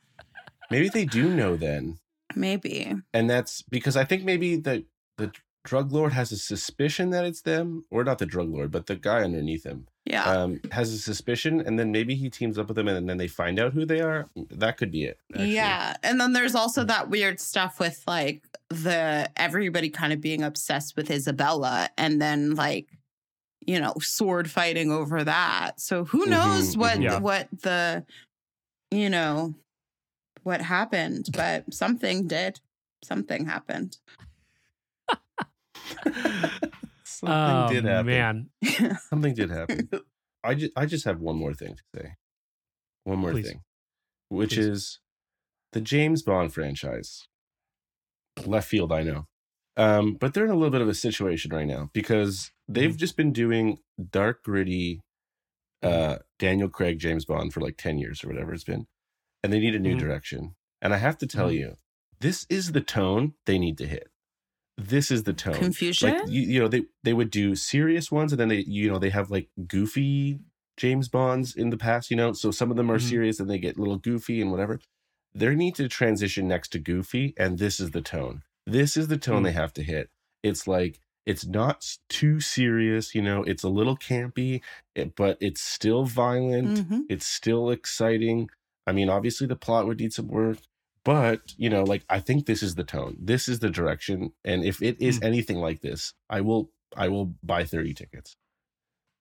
maybe 0.71 0.89
they 0.89 1.05
do 1.07 1.35
know 1.35 1.57
then. 1.57 1.99
Maybe. 2.37 2.95
And 3.15 3.29
that's 3.31 3.63
because 3.63 3.97
I 3.97 4.05
think 4.05 4.25
maybe 4.25 4.57
the 4.57 4.85
the 5.19 5.33
drug 5.65 5.93
lord 5.93 6.13
has 6.13 6.31
a 6.33 6.37
suspicion 6.39 7.11
that 7.11 7.25
it's 7.25 7.43
them, 7.43 7.85
or 7.91 8.05
not 8.05 8.19
the 8.19 8.27
drug 8.27 8.49
lord, 8.51 8.71
but 8.71 8.87
the 8.87 8.97
guy 8.97 9.23
underneath 9.23 9.65
him 9.65 9.87
Yeah. 10.11 10.25
um, 10.25 10.61
has 10.73 10.93
a 10.93 10.99
suspicion, 10.99 11.61
and 11.61 11.79
then 11.79 11.93
maybe 11.93 12.15
he 12.15 12.29
teams 12.31 12.59
up 12.59 12.69
with 12.69 12.77
them, 12.77 12.89
and 12.89 13.09
then 13.09 13.17
they 13.17 13.29
find 13.29 13.59
out 13.61 13.73
who 13.73 13.85
they 13.87 14.01
are. 14.01 14.29
That 14.51 14.77
could 14.77 14.91
be 14.91 15.05
it. 15.05 15.19
actually. 15.33 15.55
Yeah. 15.55 15.95
And 16.03 16.21
then 16.21 16.33
there's 16.33 16.55
also 16.55 16.85
that 16.85 17.09
weird 17.11 17.39
stuff 17.41 17.79
with 17.79 18.03
like 18.07 18.43
the 18.69 19.31
everybody 19.37 19.91
kind 19.91 20.13
of 20.13 20.21
being 20.21 20.43
obsessed 20.43 20.97
with 20.97 21.11
Isabella 21.11 21.89
and 21.99 22.21
then 22.21 22.55
like, 22.55 22.87
you 23.67 23.79
know, 23.81 23.95
sword 24.01 24.51
fighting 24.51 24.91
over 24.91 25.23
that. 25.25 25.81
So 25.81 26.05
who 26.05 26.27
knows 26.27 26.75
Mhm, 26.75 26.79
what. 26.79 27.01
Yeah. 27.01 27.19
what 27.19 27.49
the 27.63 28.05
you 28.91 29.09
know 29.11 29.55
what 30.43 30.61
happened, 30.63 31.29
but 31.37 31.73
something 31.73 32.27
did. 32.27 32.61
Something 33.05 33.47
happened. 33.47 33.99
Something 37.21 37.37
oh 37.37 37.69
did 37.73 37.85
happen. 37.85 38.07
man, 38.07 38.51
Something 39.11 39.35
did 39.35 39.51
happen. 39.51 39.89
I 40.45 40.55
just 40.55 40.73
I 40.77 40.87
just 40.87 41.05
have 41.05 41.21
one 41.21 41.37
more 41.37 41.53
thing 41.55 41.77
to 41.77 41.83
say. 42.01 42.15
One 43.05 43.19
more 43.19 43.33
Please. 43.33 43.49
thing, 43.49 43.61
which 44.29 44.55
Please. 44.55 44.67
is 44.67 45.01
the 45.73 45.81
James 45.81 46.23
Bond 46.23 46.53
franchise. 46.55 47.27
Left 48.47 48.69
field, 48.69 48.93
I 48.93 49.03
know. 49.03 49.27
Um, 49.77 50.15
but 50.15 50.35
they're 50.35 50.45
in 50.45 50.51
a 50.51 50.55
little 50.55 50.71
bit 50.71 50.81
of 50.81 50.89
a 50.89 50.95
situation 50.95 51.51
right 51.53 51.67
now 51.67 51.91
because 51.93 52.51
they've 52.69 52.91
Mm-hmm. 52.91 52.97
just 52.99 53.17
been 53.17 53.33
doing 53.33 53.79
dark, 54.11 54.43
gritty 54.45 55.01
uh 55.83 56.17
Daniel 56.39 56.69
Craig 56.69 56.99
James 56.99 57.25
Bond 57.25 57.53
for 57.55 57.61
like 57.61 57.77
10 57.79 57.99
years 57.99 58.23
or 58.23 58.29
whatever 58.29 58.53
it's 58.53 58.65
been. 58.65 58.87
And 59.43 59.53
they 59.53 59.59
need 59.61 59.75
a 59.75 59.79
new 59.79 59.97
Mhm. 59.97 60.01
direction. 60.01 60.57
And 60.83 60.93
I 60.93 60.99
have 60.99 61.17
to 61.19 61.27
tell 61.27 61.49
Mhm. 61.49 61.55
you, 61.55 61.77
this 62.21 62.45
is 62.51 62.73
the 62.73 62.83
tone 62.83 63.35
they 63.47 63.59
need 63.59 63.79
to 63.79 63.87
hit. 63.87 64.10
This 64.89 65.11
is 65.11 65.25
the 65.25 65.33
tone 65.33 65.55
Confusion? 65.55 66.11
like 66.11 66.29
you, 66.29 66.43
you 66.43 66.61
know 66.61 66.69
they 66.69 66.85
they 67.05 67.13
would 67.13 67.31
do 67.31 67.55
serious 67.55 68.11
ones 68.11 68.33
and 68.33 68.41
then 68.41 68.49
they 68.49 68.61
you 68.67 68.89
know 68.91 68.99
they 68.99 69.11
have 69.11 69.31
like 69.31 69.49
goofy 69.67 70.39
james 70.77 71.09
bonds 71.09 71.55
in 71.55 71.69
the 71.71 71.77
past 71.77 72.11
you 72.11 72.17
know 72.17 72.33
so 72.33 72.51
some 72.51 72.71
of 72.71 72.77
them 72.79 72.91
are 72.91 72.99
Mhm. 72.99 73.09
serious 73.09 73.39
and 73.41 73.51
they 73.51 73.59
get 73.59 73.77
a 73.77 73.81
little 73.81 73.99
goofy 73.99 74.41
and 74.41 74.51
whatever 74.51 74.81
they 75.35 75.55
need 75.55 75.75
to 75.75 75.89
transition 75.89 76.49
next 76.49 76.69
to 76.73 76.79
goofy 76.79 77.35
and 77.37 77.59
this 77.59 77.79
is 77.81 77.91
the 77.91 78.01
tone 78.01 78.43
this 78.67 78.97
is 78.97 79.09
the 79.09 79.19
tone 79.19 79.43
Mm. 79.43 79.47
they 79.47 79.53
have 79.53 79.73
to 79.75 79.83
hit 79.83 80.09
it's 80.43 80.67
like 80.67 80.99
it's 81.27 81.45
not 81.47 81.97
too 82.09 82.41
serious 82.41 83.15
you 83.15 83.21
know 83.21 83.43
it's 83.43 83.63
a 83.63 83.69
little 83.69 83.97
campy 83.97 84.63
but 85.17 85.37
it's 85.41 85.61
still 85.61 86.05
violent 86.05 86.89
Mhm. 86.89 87.03
it's 87.11 87.27
still 87.27 87.69
exciting 87.71 88.49
i 88.87 88.93
mean 88.93 89.11
obviously 89.11 89.47
the 89.47 89.57
plot 89.57 89.87
would 89.87 90.01
need 90.01 90.13
some 90.15 90.29
work 90.29 90.59
but 91.05 91.41
you 91.57 91.71
know 91.71 91.83
like 91.85 92.05
i 92.09 92.21
think 92.21 92.47
this 92.47 92.63
is 92.63 92.75
the 92.75 92.85
tone. 92.85 93.17
This 93.21 93.49
is 93.49 93.59
the 93.61 93.71
direction. 93.71 94.33
And 94.45 94.65
if 94.65 94.83
it 94.83 95.01
is 95.01 95.19
Hmm. 95.19 95.25
anything 95.25 95.57
like 95.59 95.81
this 95.81 96.15
i 96.29 96.41
will 96.41 96.71
i 96.97 97.09
will 97.09 97.35
buy 97.43 97.65
30 97.65 97.95
tickets. 97.95 98.37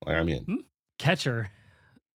Like 0.05 0.15
i'm 0.17 0.29
in. 0.29 0.63
Catcher 0.97 1.49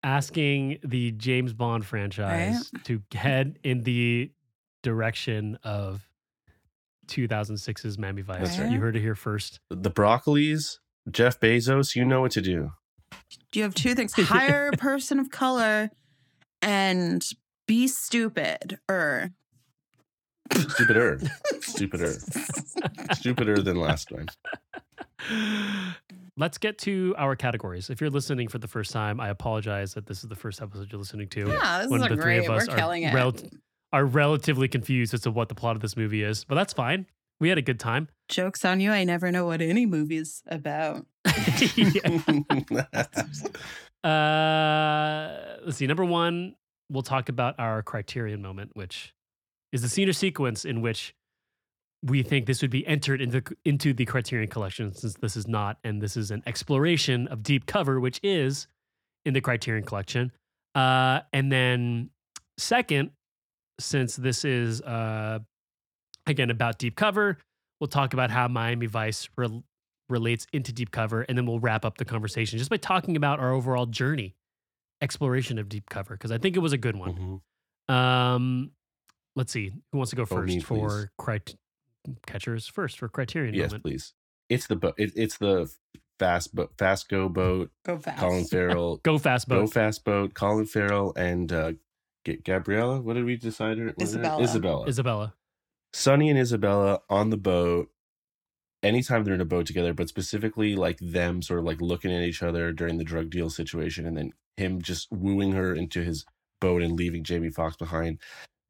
asking 0.03 0.79
the 0.85 1.13
James 1.13 1.53
Bond 1.55 1.87
franchise 1.87 2.71
to 2.85 3.03
head 3.15 3.59
in 3.65 3.83
the 3.85 4.31
direction 4.83 5.59
of 5.65 6.07
2006's 7.09 7.99
Miami 7.99 8.23
Vice. 8.23 8.41
That's 8.41 8.59
right. 8.59 8.71
You 8.71 8.81
heard 8.81 8.97
it 8.97 9.01
here 9.01 9.15
first. 9.15 9.61
the 9.71 9.91
broccolis 9.91 10.79
jeff 11.11 11.39
bezos 11.39 11.95
you 11.95 12.05
know 12.05 12.23
what 12.23 12.33
to 12.33 12.41
do. 12.41 12.73
Do 13.53 13.59
You 13.61 13.63
have 13.65 13.75
two 13.75 13.95
things. 13.95 14.13
Hire 14.15 14.71
a 14.73 14.77
person 14.77 15.19
of 15.19 15.31
color 15.31 15.91
and 16.63 17.25
be 17.69 17.87
stupid 17.89 18.79
or 18.89 19.31
stupider 20.53 21.21
stupider 21.61 22.13
stupider 23.15 23.63
than 23.63 23.77
last 23.77 24.09
time 24.09 24.27
Let's 26.37 26.59
get 26.59 26.79
to 26.79 27.15
our 27.17 27.37
categories. 27.37 27.91
If 27.91 28.01
you're 28.01 28.11
listening 28.11 28.49
for 28.49 28.59
the 28.59 28.67
first 28.67 28.91
time, 28.91 29.21
I 29.21 29.29
apologize 29.29 29.95
that 29.95 30.07
this 30.07 30.25
is 30.25 30.29
the 30.29 30.35
first 30.35 30.61
episode 30.61 30.91
you're 30.91 30.99
listening 30.99 31.29
to. 31.29 31.47
yeah, 31.49 31.79
this 31.83 31.89
when 31.89 32.01
is 32.01 32.07
a 32.07 32.09
the 32.11 32.17
three 32.17 32.39
great. 32.41 32.49
of 32.49 32.51
us 32.57 32.67
We're 32.67 32.75
are 32.75 32.77
killing 32.77 33.03
it. 33.05 33.53
are 33.93 34.05
relatively 34.05 34.67
confused 34.67 35.15
as 35.15 35.21
to 35.23 35.31
what 35.31 35.49
the 35.49 35.55
plot 35.55 35.77
of 35.77 35.83
this 35.83 35.97
movie 35.97 36.25
is, 36.25 36.45
but 36.45 36.57
that's 36.57 36.73
fine. 36.73 37.07
We 37.39 37.49
had 37.49 37.59
a 37.59 37.63
good 37.63 37.79
time. 37.79 38.09
Jokes 38.29 38.65
on 38.65 38.81
you. 38.81 38.91
I 38.91 39.05
never 39.05 39.31
know 39.31 39.47
what 39.47 39.63
any 39.63 39.87
movie's 39.87 40.43
about. 40.49 41.07
Uh, 44.05 45.57
let's 45.65 45.79
see. 45.79 45.87
Number 45.87 46.05
one, 46.05 46.57
we'll 46.91 47.03
talk 47.03 47.31
about 47.31 47.55
our 47.59 47.83
criterion 47.83 48.43
moment, 48.43 48.73
which 48.75 49.14
is 49.75 49.83
the 49.83 49.89
scene 49.89 50.09
or 50.09 50.13
sequence 50.13 50.65
in 50.65 50.81
which 50.81 51.15
we 52.03 52.23
think 52.23 52.47
this 52.47 52.63
would 52.63 52.71
be 52.71 52.87
entered 52.87 53.21
into 53.21 53.43
into 53.65 53.93
the 53.93 54.05
criterion 54.05 54.49
collection, 54.49 54.95
since 54.95 55.15
this 55.15 55.37
is 55.37 55.49
not, 55.49 55.79
and 55.83 56.01
this 56.01 56.17
is 56.17 56.31
an 56.31 56.43
exploration 56.47 57.27
of 57.29 57.43
deep 57.43 57.67
cover, 57.67 57.99
which 57.99 58.21
is 58.23 58.69
in 59.25 59.35
the 59.35 59.41
criterion 59.41 59.85
collection. 59.85 60.31
Uh, 60.75 61.21
and 61.33 61.51
then 61.51 62.11
second, 62.57 63.11
since 63.81 64.17
this 64.17 64.45
is 64.45 64.81
uh, 64.83 65.41
again 66.27 66.51
about 66.51 66.79
deep 66.79 66.95
cover, 66.95 67.39
we'll 67.81 67.89
talk 67.89 68.13
about 68.13 68.31
how 68.31 68.47
Miami 68.49 68.87
Vice 68.87 69.29
rel 69.37 69.65
relates 70.09 70.47
into 70.53 70.73
deep 70.73 70.91
cover, 70.91 71.23
and 71.23 71.37
then 71.37 71.47
we'll 71.47 71.59
wrap 71.59 71.85
up 71.85 71.97
the 71.97 72.05
conversation 72.05 72.59
just 72.59 72.71
by 72.71 72.77
talking 72.77 73.17
about 73.17 73.41
our 73.41 73.53
overall 73.53 73.87
journey, 73.87 74.37
exploration 75.01 75.59
of 75.59 75.69
deep 75.69 75.89
cover, 75.89 76.15
because 76.15 76.31
I 76.31 76.39
think 76.39 76.55
it 76.55 76.61
was 76.61 76.75
a 76.75 76.79
good 76.79 76.95
one. 76.95 77.43
Mhm. 77.89 77.93
Um, 77.95 78.71
let's 79.37 79.53
see, 79.53 79.73
who 79.93 79.99
wants 79.99 80.11
to 80.11 80.17
go 80.17 80.27
Oh, 80.31 80.43
me, 80.43 80.61
first 80.61 80.67
for 80.67 81.11
crit- 81.19 81.57
catchers 82.27 82.67
first 82.69 82.99
for 82.99 83.09
Criterion 83.09 83.55
yes 83.55 83.71
moment? 83.71 83.85
please 83.85 84.13
it's 84.51 84.67
the 84.67 84.77
boat 84.77 84.95
it, 84.99 85.11
it's 85.17 85.39
the 85.39 85.71
fast 86.19 86.55
boat 86.55 86.71
fast 86.77 87.09
go 87.09 87.29
boat 87.31 87.71
Go 87.87 87.99
fast. 87.99 88.19
colin 88.19 88.45
farrell 88.51 88.99
Go 89.03 89.17
fast, 89.19 89.49
boat. 89.49 89.61
Go. 89.61 89.67
Fast 89.69 90.05
Boat, 90.05 90.35
Colin 90.35 90.67
Farrell, 90.67 91.13
and 91.17 91.51
uh, 91.53 91.73
G- 92.27 92.37
Gabriella. 92.45 93.01
What 93.01 93.15
did 93.15 93.25
we 93.25 93.37
decide? 93.37 93.79
her- 93.79 93.87
what 93.87 94.03
is 94.03 94.13
her? 94.15 94.21
Isabella. 94.21 94.43
Isabella. 94.43 94.87
Isabella. 94.87 95.35
Sonny 95.95 96.29
and 96.31 96.39
Isabella 96.39 97.01
on 97.11 97.31
the 97.31 97.37
boat. 97.37 97.91
Anytime 98.83 99.25
they're 99.25 99.35
in 99.35 99.41
a 99.41 99.47
boat 99.47 99.65
together, 99.67 99.95
but 99.95 100.11
specifically 100.11 100.77
like 100.77 100.99
them 101.01 101.41
sort 101.41 101.59
of 101.61 101.65
like 101.65 101.81
looking 101.81 102.13
at 102.13 102.21
each 102.23 102.43
other 102.43 102.71
during 102.71 102.99
the 102.99 103.05
drug 103.05 103.31
deal 103.31 103.49
situation, 103.49 104.05
and 104.07 104.17
then 104.19 104.33
him 104.59 104.83
just 104.83 105.11
wooing 105.11 105.53
her 105.53 105.75
into 105.75 106.03
his 106.03 106.27
boat 106.61 106.83
and 106.83 106.93
leaving 106.99 107.25
Jamie 107.25 107.49
Foxx 107.51 107.77
behind. 107.79 108.19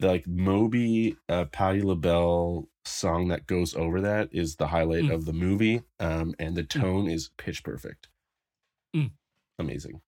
The 0.01 0.07
like 0.09 0.27
Moby, 0.27 1.17
uh, 1.29 1.45
Patti 1.47 1.83
LaBelle 1.83 2.69
song 2.85 3.29
that 3.29 3.47
goes 3.47 3.75
over 3.75 4.01
that 4.03 4.29
is 4.33 4.57
the 4.57 4.67
highlight 4.67 5.05
Mm. 5.05 5.15
of 5.15 5.25
the 5.25 5.33
movie, 5.33 5.83
um, 6.01 6.35
and 6.39 6.55
the 6.57 6.65
tone 6.65 7.09
is 7.09 7.31
pitch 7.37 7.63
perfect. 7.63 8.09
Mm. 8.95 9.13
Amazing. 9.59 10.01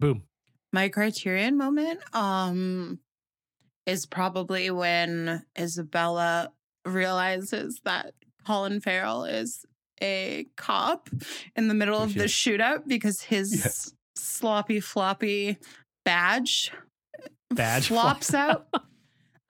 Boom. 0.00 0.24
My 0.72 0.88
criterion 0.88 1.56
moment 1.56 2.00
um 2.14 2.98
is 3.86 4.06
probably 4.06 4.70
when 4.70 5.44
Isabella 5.58 6.52
realizes 6.84 7.80
that 7.84 8.14
Colin 8.46 8.80
Farrell 8.80 9.24
is 9.24 9.64
a 10.00 10.46
cop 10.56 11.08
in 11.56 11.68
the 11.68 11.74
middle 11.74 12.00
of 12.00 12.14
the 12.14 12.24
shootout 12.24 12.86
because 12.86 13.22
his 13.22 13.52
Yes. 13.52 13.94
sloppy 14.16 14.80
floppy 14.80 15.58
badge 16.04 16.72
Badge 17.54 17.88
flops 17.88 18.34
out. 18.34 18.66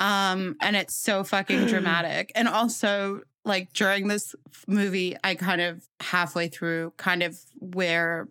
Um, 0.01 0.57
and 0.61 0.75
it's 0.75 0.95
so 0.97 1.23
fucking 1.23 1.67
dramatic. 1.67 2.33
And 2.35 2.49
also, 2.49 3.21
like 3.45 3.73
during 3.73 4.09
this 4.09 4.35
movie, 4.67 5.17
I 5.23 5.37
kind 5.37 5.61
of 5.61 5.87
halfway 6.01 6.49
through, 6.49 6.93
kind 6.97 7.23
of 7.23 7.39
where 7.61 8.27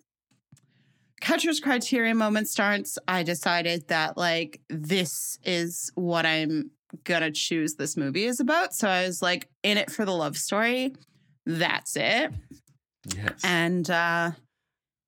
Catcher's 1.21 1.61
Criteria 1.61 2.13
moment 2.13 2.49
starts, 2.49 2.97
I 3.07 3.23
decided 3.23 3.87
that 3.87 4.17
like 4.17 4.59
this 4.69 5.39
is 5.45 5.93
what 5.95 6.25
I'm 6.25 6.71
gonna 7.05 7.31
choose 7.31 7.75
this 7.75 7.95
movie 7.95 8.25
is 8.25 8.41
about. 8.41 8.73
So 8.73 8.89
I 8.89 9.05
was 9.05 9.21
like, 9.21 9.47
in 9.63 9.77
it 9.77 9.89
for 9.89 10.03
the 10.03 10.11
love 10.13 10.35
story. 10.37 10.93
That's 11.45 11.95
it. 11.95 12.33
Yes. 13.15 13.39
And 13.45 13.89
uh 13.89 14.31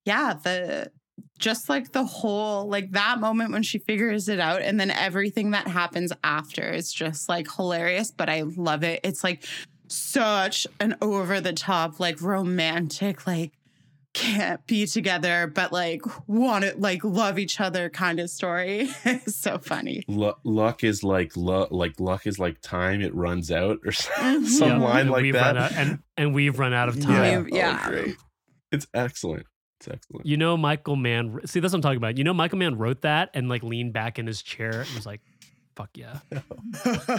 yeah, 0.05 0.35
the 0.41 0.91
just 1.39 1.67
like 1.69 1.91
the 1.91 2.03
whole 2.05 2.67
like 2.69 2.91
that 2.91 3.19
moment 3.19 3.51
when 3.51 3.63
she 3.63 3.79
figures 3.79 4.29
it 4.29 4.39
out 4.39 4.61
and 4.61 4.79
then 4.79 4.89
everything 4.91 5.51
that 5.51 5.67
happens 5.67 6.13
after 6.23 6.69
is 6.71 6.91
just 6.93 7.27
like 7.27 7.47
hilarious, 7.55 8.11
but 8.11 8.29
I 8.29 8.41
love 8.43 8.83
it. 8.83 8.99
It's 9.03 9.23
like 9.23 9.45
such 9.87 10.65
an 10.79 10.95
over 11.01 11.39
the 11.41 11.53
top 11.53 11.99
like 11.99 12.21
romantic 12.21 13.27
like 13.27 13.51
can't 14.13 14.65
be 14.67 14.85
together 14.85 15.47
but 15.47 15.71
like 15.73 16.01
want 16.27 16.63
to 16.63 16.73
like 16.77 17.03
love 17.03 17.39
each 17.39 17.59
other 17.59 17.89
kind 17.89 18.19
of 18.19 18.29
story. 18.29 18.87
so 19.27 19.57
funny. 19.57 20.03
Lu- 20.07 20.33
luck 20.43 20.83
is 20.83 21.03
like 21.03 21.35
lu- 21.35 21.67
like 21.71 21.99
luck 21.99 22.27
is 22.27 22.37
like 22.39 22.61
time 22.61 23.01
it 23.01 23.13
runs 23.15 23.51
out 23.51 23.79
or 23.85 23.91
some, 23.91 24.45
Mhm. 24.45 24.59
Yeah, 24.59 24.77
line 24.77 24.99
and 25.01 25.09
like 25.11 25.21
we've 25.23 25.33
that 25.33 25.55
Run 25.55 25.57
out, 25.57 25.71
and, 25.73 25.99
and 26.15 26.33
we've 26.33 26.57
run 26.59 26.73
out 26.73 26.89
of 26.89 27.01
time. 27.01 27.45
We've- 27.45 27.57
yeah. 27.57 27.81
Oh, 27.85 27.89
great 27.89 28.15
it's 28.71 28.87
excellent 28.93 29.45
it's 29.85 29.93
excellent 29.93 30.25
You 30.25 30.37
know, 30.37 30.55
Michael 30.57 30.95
Mann. 30.95 31.39
See, 31.45 31.59
that's 31.59 31.73
what 31.73 31.77
I'm 31.77 31.81
talking 31.81 31.97
about. 31.97 32.17
You 32.17 32.23
know, 32.23 32.33
Michael 32.33 32.57
Mann 32.59 32.77
wrote 32.77 33.01
that 33.01 33.29
and 33.33 33.49
like 33.49 33.63
leaned 33.63 33.93
back 33.93 34.19
in 34.19 34.27
his 34.27 34.41
chair 34.41 34.81
and 34.81 34.89
was 34.95 35.05
like, 35.05 35.21
fuck 35.75 35.89
yeah. 35.95 36.19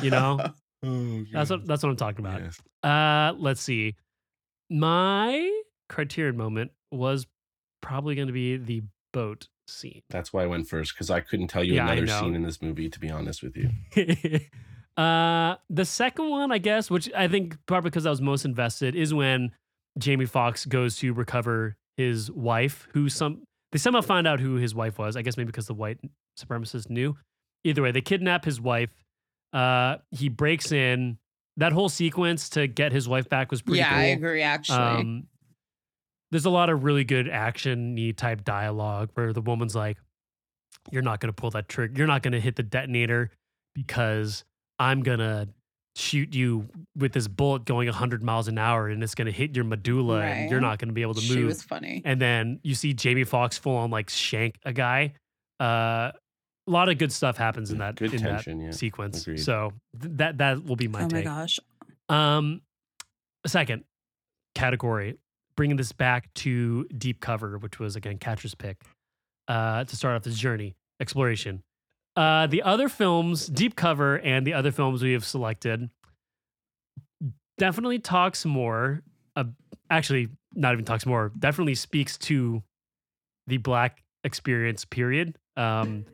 You 0.02 0.10
know? 0.10 0.40
Oh, 0.86 1.24
That's 1.32 1.48
what 1.48 1.66
that's 1.66 1.82
what 1.82 1.88
I'm 1.88 1.96
talking 1.96 2.26
about. 2.26 2.42
Yes. 2.42 2.60
Uh 2.82 3.32
let's 3.38 3.62
see. 3.62 3.96
My 4.68 5.50
criterion 5.88 6.36
moment 6.36 6.72
was 6.90 7.26
probably 7.80 8.14
going 8.14 8.26
to 8.26 8.34
be 8.34 8.58
the 8.58 8.82
boat 9.10 9.48
scene. 9.66 10.02
That's 10.10 10.30
why 10.30 10.42
I 10.42 10.46
went 10.46 10.68
first 10.68 10.94
because 10.94 11.08
I 11.08 11.20
couldn't 11.20 11.48
tell 11.48 11.64
you 11.64 11.76
Yeah, 11.76 11.90
another 11.90 12.06
scene 12.06 12.34
in 12.34 12.42
this 12.42 12.60
movie. 12.60 12.90
To 12.90 13.00
be 13.00 13.08
honest 13.08 13.42
with 13.42 13.56
you, 13.56 13.70
uh 15.02 15.56
the 15.70 15.84
second 15.84 16.28
one, 16.28 16.52
I 16.52 16.58
guess, 16.58 16.90
which 16.90 17.10
I 17.14 17.28
think 17.28 17.56
probably 17.64 17.88
because 17.88 18.04
I 18.04 18.10
was 18.10 18.20
most 18.20 18.44
invested, 18.44 18.94
is 18.94 19.14
when 19.14 19.52
Jamie 19.98 20.26
Foxx 20.26 20.66
goes 20.66 20.96
to 20.98 21.12
recover 21.14 21.76
his 21.97 22.30
wife, 22.30 22.88
who 22.92 23.09
some 23.09 23.42
they 23.72 23.78
somehow 23.78 24.01
find 24.03 24.26
out 24.26 24.40
who 24.40 24.57
his 24.57 24.74
wife 24.74 24.99
was. 24.99 25.16
I 25.16 25.22
guess 25.22 25.36
maybe 25.36 25.47
because 25.47 25.66
the 25.66 25.74
white 25.74 25.99
supremacist 26.38 26.90
knew. 26.90 27.16
Either 27.64 27.82
way, 27.82 27.92
they 27.92 28.01
kidnap 28.01 28.45
his 28.45 28.61
wife. 28.61 28.90
Uh 29.53 29.97
he 30.11 30.28
breaks 30.28 30.72
in. 30.72 31.18
That 31.57 31.72
whole 31.72 31.88
sequence 31.88 32.49
to 32.51 32.66
get 32.66 32.90
his 32.92 33.09
wife 33.09 33.28
back 33.28 33.51
was 33.53 33.62
pretty 33.62 33.78
yeah, 33.78 33.90
cool. 33.90 33.99
I 33.99 34.05
agree. 34.07 34.42
Actually, 34.42 34.78
Um, 34.78 35.26
there's 36.32 36.47
a 36.47 36.51
lot 36.51 36.68
of 36.68 36.82
really 36.82 37.05
good 37.05 37.28
action 37.28 37.95
y 37.95 38.12
type 38.16 38.45
dialogue 38.45 39.11
where 39.14 39.32
the 39.32 39.40
woman's 39.40 39.76
like, 39.76 39.97
You're 40.90 41.03
not 41.03 41.20
going 41.20 41.32
to 41.32 41.40
pull 41.40 41.51
that 41.51 41.68
trigger. 41.68 41.95
You're 41.97 42.09
not 42.09 42.22
going 42.24 42.32
to 42.32 42.40
hit 42.40 42.57
the 42.57 42.64
detonator 42.64 43.30
because 43.72 44.45
I'm 44.80 45.03
going 45.03 45.20
to 45.20 45.49
shoot 45.97 46.34
you 46.34 46.68
with 46.97 47.12
this 47.12 47.28
bullet 47.28 47.64
going 47.64 47.86
100 47.86 48.22
miles 48.22 48.49
an 48.49 48.59
hour 48.59 48.88
and 48.88 49.03
it's 49.03 49.14
going 49.14 49.26
to 49.26 49.32
hit 49.32 49.55
your 49.55 49.64
medulla 49.64 50.22
and 50.22 50.51
you're 50.51 50.61
not 50.61 50.78
going 50.80 50.88
to 50.88 50.92
be 50.95 51.03
able 51.03 51.14
to 51.14 51.20
she 51.20 51.36
move. 51.36 51.47
was 51.47 51.62
funny. 51.62 52.03
and 52.05 52.20
then 52.20 52.59
you 52.64 52.74
see 52.74 52.92
Jamie 52.92 53.22
Foxx 53.24 53.57
full 53.59 53.76
on 53.76 53.90
like 53.90 54.11
shank 54.11 54.57
a 54.64 54.72
guy. 54.72 55.12
Uh, 55.61 56.11
a 56.66 56.70
lot 56.70 56.88
of 56.88 56.99
good 56.99 57.12
stuff 57.12 57.36
happens 57.36 57.70
in 57.70 57.78
that, 57.78 57.95
good 57.97 58.12
in 58.14 58.20
tension. 58.22 58.59
that 58.59 58.64
Yeah, 58.64 58.70
sequence. 58.72 59.22
Agreed. 59.22 59.38
So 59.38 59.72
th- 60.01 60.14
that 60.16 60.38
that 60.38 60.64
will 60.64 60.76
be 60.76 60.88
my 60.88 61.03
oh 61.05 61.09
my 61.12 61.22
gosh. 61.22 61.61
Um, 62.09 62.62
second 63.47 63.84
category, 64.55 65.16
bringing 65.57 65.76
this 65.76 65.92
back 65.92 66.32
to 66.34 66.84
deep 66.97 67.20
cover, 67.20 67.59
which 67.59 67.78
was 67.78 67.97
again 67.97 68.18
catcher's 68.18 68.55
pick, 68.55 68.78
uh, 69.49 69.84
to 69.84 69.95
start 69.97 70.16
off 70.16 70.22
this 70.22 70.36
journey 70.38 70.74
exploration. 71.01 71.62
Uh, 72.16 72.46
the 72.46 72.62
other 72.62 72.88
films, 72.88 73.46
deep 73.46 73.74
cover, 73.74 74.18
and 74.20 74.46
the 74.46 74.54
other 74.54 74.70
films 74.70 75.02
we 75.02 75.12
have 75.12 75.24
selected, 75.24 75.90
definitely 77.58 77.98
talks 77.98 78.44
more. 78.44 79.02
Uh, 79.34 79.44
actually, 79.90 80.28
not 80.54 80.72
even 80.72 80.84
talks 80.84 81.06
more. 81.06 81.32
Definitely 81.38 81.74
speaks 81.74 82.16
to 82.18 82.62
the 83.46 83.56
black 83.56 84.02
experience. 84.22 84.84
Period. 84.84 85.36
Um, 85.56 86.04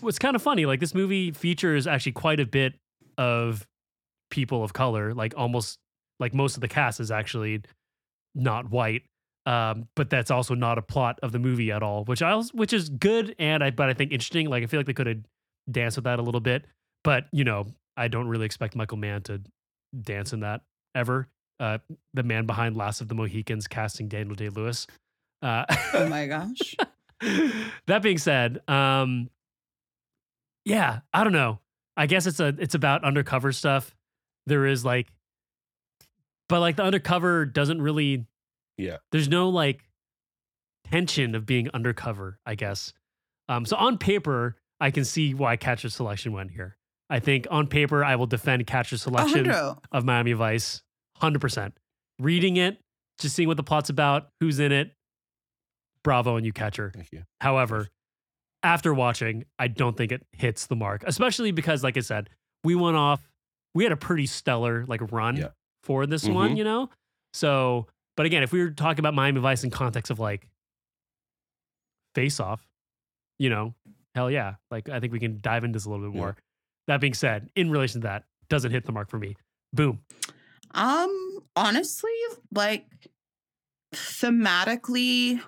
what's 0.00 0.18
kind 0.18 0.36
of 0.36 0.42
funny, 0.42 0.66
like 0.66 0.80
this 0.80 0.94
movie 0.94 1.32
features 1.32 1.86
actually 1.86 2.12
quite 2.12 2.38
a 2.38 2.46
bit 2.46 2.74
of 3.16 3.66
people 4.30 4.62
of 4.62 4.72
color 4.72 5.14
like 5.14 5.34
almost 5.36 5.78
like 6.20 6.34
most 6.34 6.56
of 6.56 6.60
the 6.60 6.68
cast 6.68 7.00
is 7.00 7.10
actually 7.10 7.62
not 8.34 8.70
white 8.70 9.02
um 9.48 9.88
but 9.96 10.10
that's 10.10 10.30
also 10.30 10.54
not 10.54 10.78
a 10.78 10.82
plot 10.82 11.18
of 11.22 11.32
the 11.32 11.38
movie 11.38 11.72
at 11.72 11.82
all 11.82 12.04
which 12.04 12.22
i 12.22 12.30
also, 12.30 12.50
which 12.54 12.72
is 12.72 12.88
good 12.88 13.34
and 13.38 13.64
i 13.64 13.70
but 13.70 13.88
i 13.88 13.94
think 13.94 14.12
interesting 14.12 14.48
like 14.48 14.62
i 14.62 14.66
feel 14.66 14.78
like 14.80 14.86
they 14.86 14.92
could 14.92 15.06
have 15.06 15.18
danced 15.70 15.96
with 15.96 16.04
that 16.04 16.18
a 16.18 16.22
little 16.22 16.40
bit 16.40 16.64
but 17.04 17.26
you 17.32 17.44
know 17.44 17.66
i 17.96 18.08
don't 18.08 18.28
really 18.28 18.46
expect 18.46 18.76
michael 18.76 18.98
mann 18.98 19.22
to 19.22 19.40
dance 20.02 20.32
in 20.32 20.40
that 20.40 20.60
ever 20.94 21.28
uh 21.60 21.78
the 22.14 22.22
man 22.22 22.46
behind 22.46 22.76
last 22.76 23.00
of 23.00 23.08
the 23.08 23.14
mohicans 23.14 23.66
casting 23.66 24.08
daniel 24.08 24.34
day 24.34 24.48
lewis 24.48 24.86
uh 25.42 25.64
Oh 25.94 26.08
my 26.10 26.26
gosh. 26.26 26.74
that 27.86 28.02
being 28.02 28.18
said, 28.18 28.60
um, 28.68 29.28
yeah, 30.64 31.00
I 31.12 31.24
don't 31.24 31.32
know. 31.32 31.58
I 31.96 32.06
guess 32.06 32.26
it's 32.26 32.40
a 32.40 32.54
it's 32.58 32.74
about 32.74 33.04
undercover 33.04 33.52
stuff. 33.52 33.94
There 34.46 34.66
is 34.66 34.84
like, 34.84 35.08
but 36.48 36.60
like 36.60 36.76
the 36.76 36.82
undercover 36.84 37.44
doesn't 37.46 37.80
really. 37.82 38.26
Yeah. 38.78 38.96
There's 39.12 39.28
no 39.28 39.48
like 39.50 39.82
tension 40.90 41.34
of 41.34 41.44
being 41.46 41.68
undercover. 41.74 42.38
I 42.46 42.54
guess. 42.54 42.92
Um, 43.48 43.64
so 43.66 43.76
on 43.76 43.98
paper, 43.98 44.56
I 44.80 44.90
can 44.90 45.04
see 45.04 45.34
why 45.34 45.56
Catcher 45.56 45.88
Selection 45.90 46.32
went 46.32 46.50
here. 46.52 46.76
I 47.10 47.18
think 47.20 47.46
on 47.50 47.66
paper, 47.66 48.04
I 48.04 48.16
will 48.16 48.26
defend 48.26 48.66
Catcher 48.66 48.98
Selection 48.98 49.46
hundred. 49.46 49.76
of 49.92 50.04
Miami 50.04 50.32
Vice, 50.34 50.82
hundred 51.16 51.40
percent. 51.40 51.76
Reading 52.18 52.56
it, 52.56 52.78
just 53.18 53.34
seeing 53.34 53.48
what 53.48 53.56
the 53.56 53.62
plot's 53.62 53.88
about, 53.90 54.28
who's 54.40 54.58
in 54.58 54.72
it. 54.72 54.92
Bravo 56.04 56.36
on 56.36 56.44
you, 56.44 56.52
Catcher. 56.52 56.92
thank 56.94 57.08
you. 57.12 57.22
However, 57.40 57.88
after 58.62 58.92
watching, 58.94 59.44
I 59.58 59.68
don't 59.68 59.96
think 59.96 60.12
it 60.12 60.24
hits 60.32 60.66
the 60.66 60.76
mark, 60.76 61.02
especially 61.06 61.50
because, 61.50 61.82
like 61.82 61.96
I 61.96 62.00
said, 62.00 62.28
we 62.64 62.74
went 62.74 62.96
off, 62.96 63.20
we 63.74 63.84
had 63.84 63.92
a 63.92 63.96
pretty 63.96 64.26
stellar 64.26 64.84
like 64.86 65.00
run 65.12 65.36
Yeah. 65.36 65.48
for 65.82 66.06
this 66.06 66.26
one, 66.28 66.52
Mhm. 66.54 66.58
you 66.58 66.64
know? 66.64 66.90
So, 67.32 67.86
but 68.18 68.26
again, 68.26 68.42
if 68.42 68.50
we 68.50 68.58
were 68.60 68.70
talking 68.70 68.98
about 68.98 69.14
Miami 69.14 69.40
Vice 69.40 69.62
in 69.62 69.70
context 69.70 70.10
of 70.10 70.18
like 70.18 70.48
face 72.16 72.40
off, 72.40 72.66
you 73.38 73.48
know, 73.48 73.74
hell 74.16 74.28
yeah. 74.28 74.56
Like 74.72 74.88
I 74.88 74.98
think 74.98 75.12
we 75.12 75.20
can 75.20 75.38
dive 75.40 75.62
into 75.62 75.76
this 75.76 75.84
a 75.86 75.88
little 75.90 76.06
bit 76.10 76.14
Yeah. 76.16 76.20
more. 76.20 76.36
That 76.88 77.00
being 77.00 77.14
said, 77.14 77.48
in 77.54 77.70
relation 77.70 78.00
to 78.00 78.06
that, 78.08 78.24
doesn't 78.48 78.72
hit 78.72 78.84
the 78.86 78.90
mark 78.92 79.08
for 79.08 79.18
me. 79.20 79.36
Boom. 79.72 80.00
Um, 80.72 81.38
honestly, 81.54 82.10
like 82.52 82.86
thematically, 83.94 85.40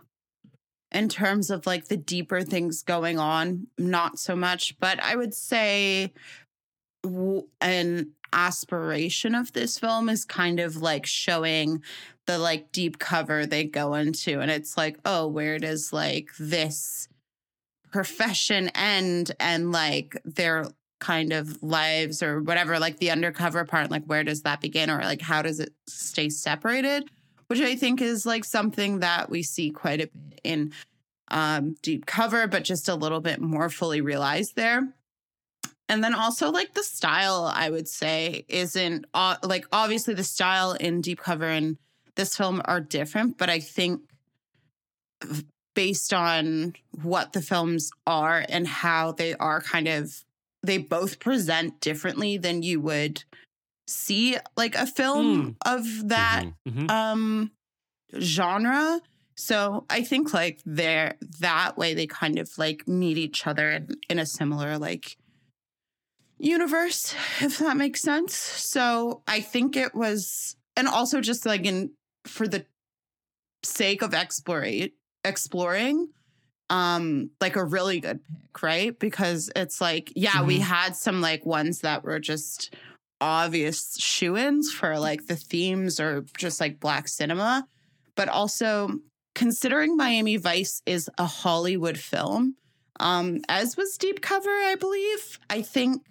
in 0.92 1.08
terms 1.08 1.50
of 1.50 1.66
like 1.66 1.86
the 1.88 1.96
deeper 1.96 2.42
things 2.42 2.82
going 2.82 3.18
on, 3.18 3.66
not 3.78 4.18
so 4.20 4.36
much. 4.36 4.78
But 4.78 5.02
I 5.02 5.16
would 5.16 5.34
say 5.34 6.12
w- 7.02 7.48
an 7.60 8.12
aspiration 8.32 9.34
of 9.34 9.52
this 9.52 9.78
film 9.78 10.08
is 10.08 10.24
kind 10.24 10.60
of 10.60 10.76
like 10.76 11.06
showing 11.06 11.82
the 12.26 12.38
like 12.38 12.72
deep 12.72 12.98
cover 12.98 13.46
they 13.46 13.64
go 13.64 13.94
into. 13.94 14.40
And 14.40 14.50
it's 14.50 14.76
like, 14.76 14.98
oh, 15.04 15.26
where 15.26 15.58
does 15.58 15.92
like 15.92 16.30
this 16.38 17.08
profession 17.90 18.68
end 18.74 19.32
and 19.40 19.72
like 19.72 20.16
their 20.24 20.66
kind 21.00 21.32
of 21.32 21.62
lives 21.62 22.22
or 22.22 22.40
whatever, 22.40 22.78
like 22.78 22.98
the 22.98 23.10
undercover 23.10 23.64
part, 23.64 23.90
like 23.90 24.04
where 24.04 24.22
does 24.22 24.42
that 24.42 24.60
begin 24.60 24.90
or 24.90 24.98
like 24.98 25.22
how 25.22 25.42
does 25.42 25.58
it 25.58 25.72
stay 25.86 26.28
separated? 26.28 27.10
Which 27.48 27.60
I 27.60 27.74
think 27.74 28.00
is 28.00 28.24
like 28.24 28.44
something 28.44 29.00
that 29.00 29.28
we 29.28 29.42
see 29.42 29.70
quite 29.70 30.00
a 30.00 30.06
bit 30.06 30.40
in 30.44 30.72
um, 31.30 31.76
deep 31.82 32.06
cover, 32.06 32.46
but 32.46 32.64
just 32.64 32.88
a 32.88 32.94
little 32.94 33.20
bit 33.20 33.40
more 33.40 33.68
fully 33.68 34.00
realized 34.00 34.56
there. 34.56 34.88
And 35.90 36.04
then 36.04 36.14
also 36.14 36.50
like 36.52 36.74
the 36.74 36.84
style, 36.84 37.50
I 37.52 37.68
would 37.68 37.88
say, 37.88 38.44
isn't 38.48 39.06
uh, 39.12 39.36
like 39.42 39.66
obviously 39.72 40.14
the 40.14 40.22
style 40.22 40.72
in 40.72 41.00
deep 41.00 41.18
cover 41.18 41.46
and 41.46 41.78
this 42.14 42.36
film 42.36 42.62
are 42.64 42.80
different, 42.80 43.38
but 43.38 43.50
I 43.50 43.58
think 43.58 44.02
based 45.74 46.12
on 46.12 46.74
what 47.02 47.32
the 47.32 47.42
films 47.42 47.90
are 48.06 48.44
and 48.48 48.66
how 48.68 49.12
they 49.12 49.34
are 49.34 49.60
kind 49.60 49.88
of 49.88 50.24
they 50.62 50.78
both 50.78 51.18
present 51.20 51.80
differently 51.80 52.36
than 52.36 52.62
you 52.62 52.80
would 52.80 53.24
see 53.88 54.36
like 54.56 54.74
a 54.76 54.86
film 54.86 55.56
of 55.66 56.08
that 56.08 56.44
Mhm. 56.68 56.86
Mhm. 56.86 56.90
um 56.90 57.50
genre 58.18 59.00
so 59.36 59.84
i 59.88 60.02
think 60.02 60.34
like 60.34 60.60
they're 60.66 61.14
that 61.38 61.78
way 61.78 61.94
they 61.94 62.06
kind 62.06 62.38
of 62.38 62.50
like 62.58 62.86
meet 62.88 63.16
each 63.16 63.46
other 63.46 63.70
in, 63.70 63.88
in 64.08 64.18
a 64.18 64.26
similar 64.26 64.76
like 64.76 65.16
universe 66.40 67.14
if 67.40 67.58
that 67.58 67.76
makes 67.76 68.00
sense. 68.02 68.34
So 68.34 69.22
i 69.28 69.40
think 69.40 69.76
it 69.76 69.94
was 69.94 70.56
and 70.76 70.88
also 70.88 71.20
just 71.20 71.44
like 71.46 71.64
in 71.66 71.90
for 72.26 72.48
the 72.48 72.64
sake 73.62 74.02
of 74.02 74.14
explorate 74.14 74.94
exploring 75.24 76.08
um 76.70 77.30
like 77.40 77.56
a 77.56 77.64
really 77.64 78.00
good 78.00 78.20
pick 78.24 78.62
right? 78.62 78.98
Because 78.98 79.50
it's 79.54 79.80
like 79.80 80.12
yeah 80.16 80.42
we 80.42 80.58
Mhm. 80.58 80.62
had 80.62 80.96
some 80.96 81.20
like 81.20 81.44
ones 81.46 81.80
that 81.80 82.02
were 82.04 82.18
just 82.18 82.74
obvious 83.20 83.96
shoe-ins 83.98 84.72
for 84.72 84.98
like 84.98 85.26
the 85.26 85.36
themes 85.36 86.00
or 86.00 86.24
just 86.38 86.58
like 86.60 86.80
black 86.80 87.06
cinema. 87.06 87.66
But 88.16 88.28
also 88.28 88.98
considering 89.34 89.96
miami 89.96 90.36
vice 90.36 90.82
is 90.86 91.08
a 91.16 91.24
hollywood 91.24 91.96
film 91.98 92.56
um 92.98 93.40
as 93.48 93.76
was 93.76 93.96
deep 93.96 94.20
cover 94.20 94.50
i 94.50 94.74
believe 94.74 95.38
i 95.48 95.62
think 95.62 96.02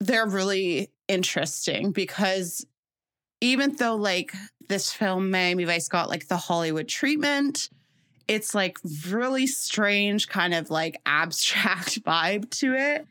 they're 0.00 0.28
really 0.28 0.90
interesting 1.08 1.90
because 1.90 2.64
even 3.40 3.74
though 3.76 3.96
like 3.96 4.32
this 4.68 4.92
film 4.92 5.30
Miami 5.30 5.64
Vice 5.64 5.88
got 5.88 6.08
like 6.08 6.28
the 6.28 6.36
Hollywood 6.36 6.88
treatment, 6.88 7.70
it's 8.26 8.54
like 8.54 8.78
really 9.08 9.46
strange 9.46 10.28
kind 10.28 10.54
of 10.54 10.70
like 10.70 11.00
abstract 11.06 12.02
vibe 12.04 12.50
to 12.58 12.74
it. 12.74 13.06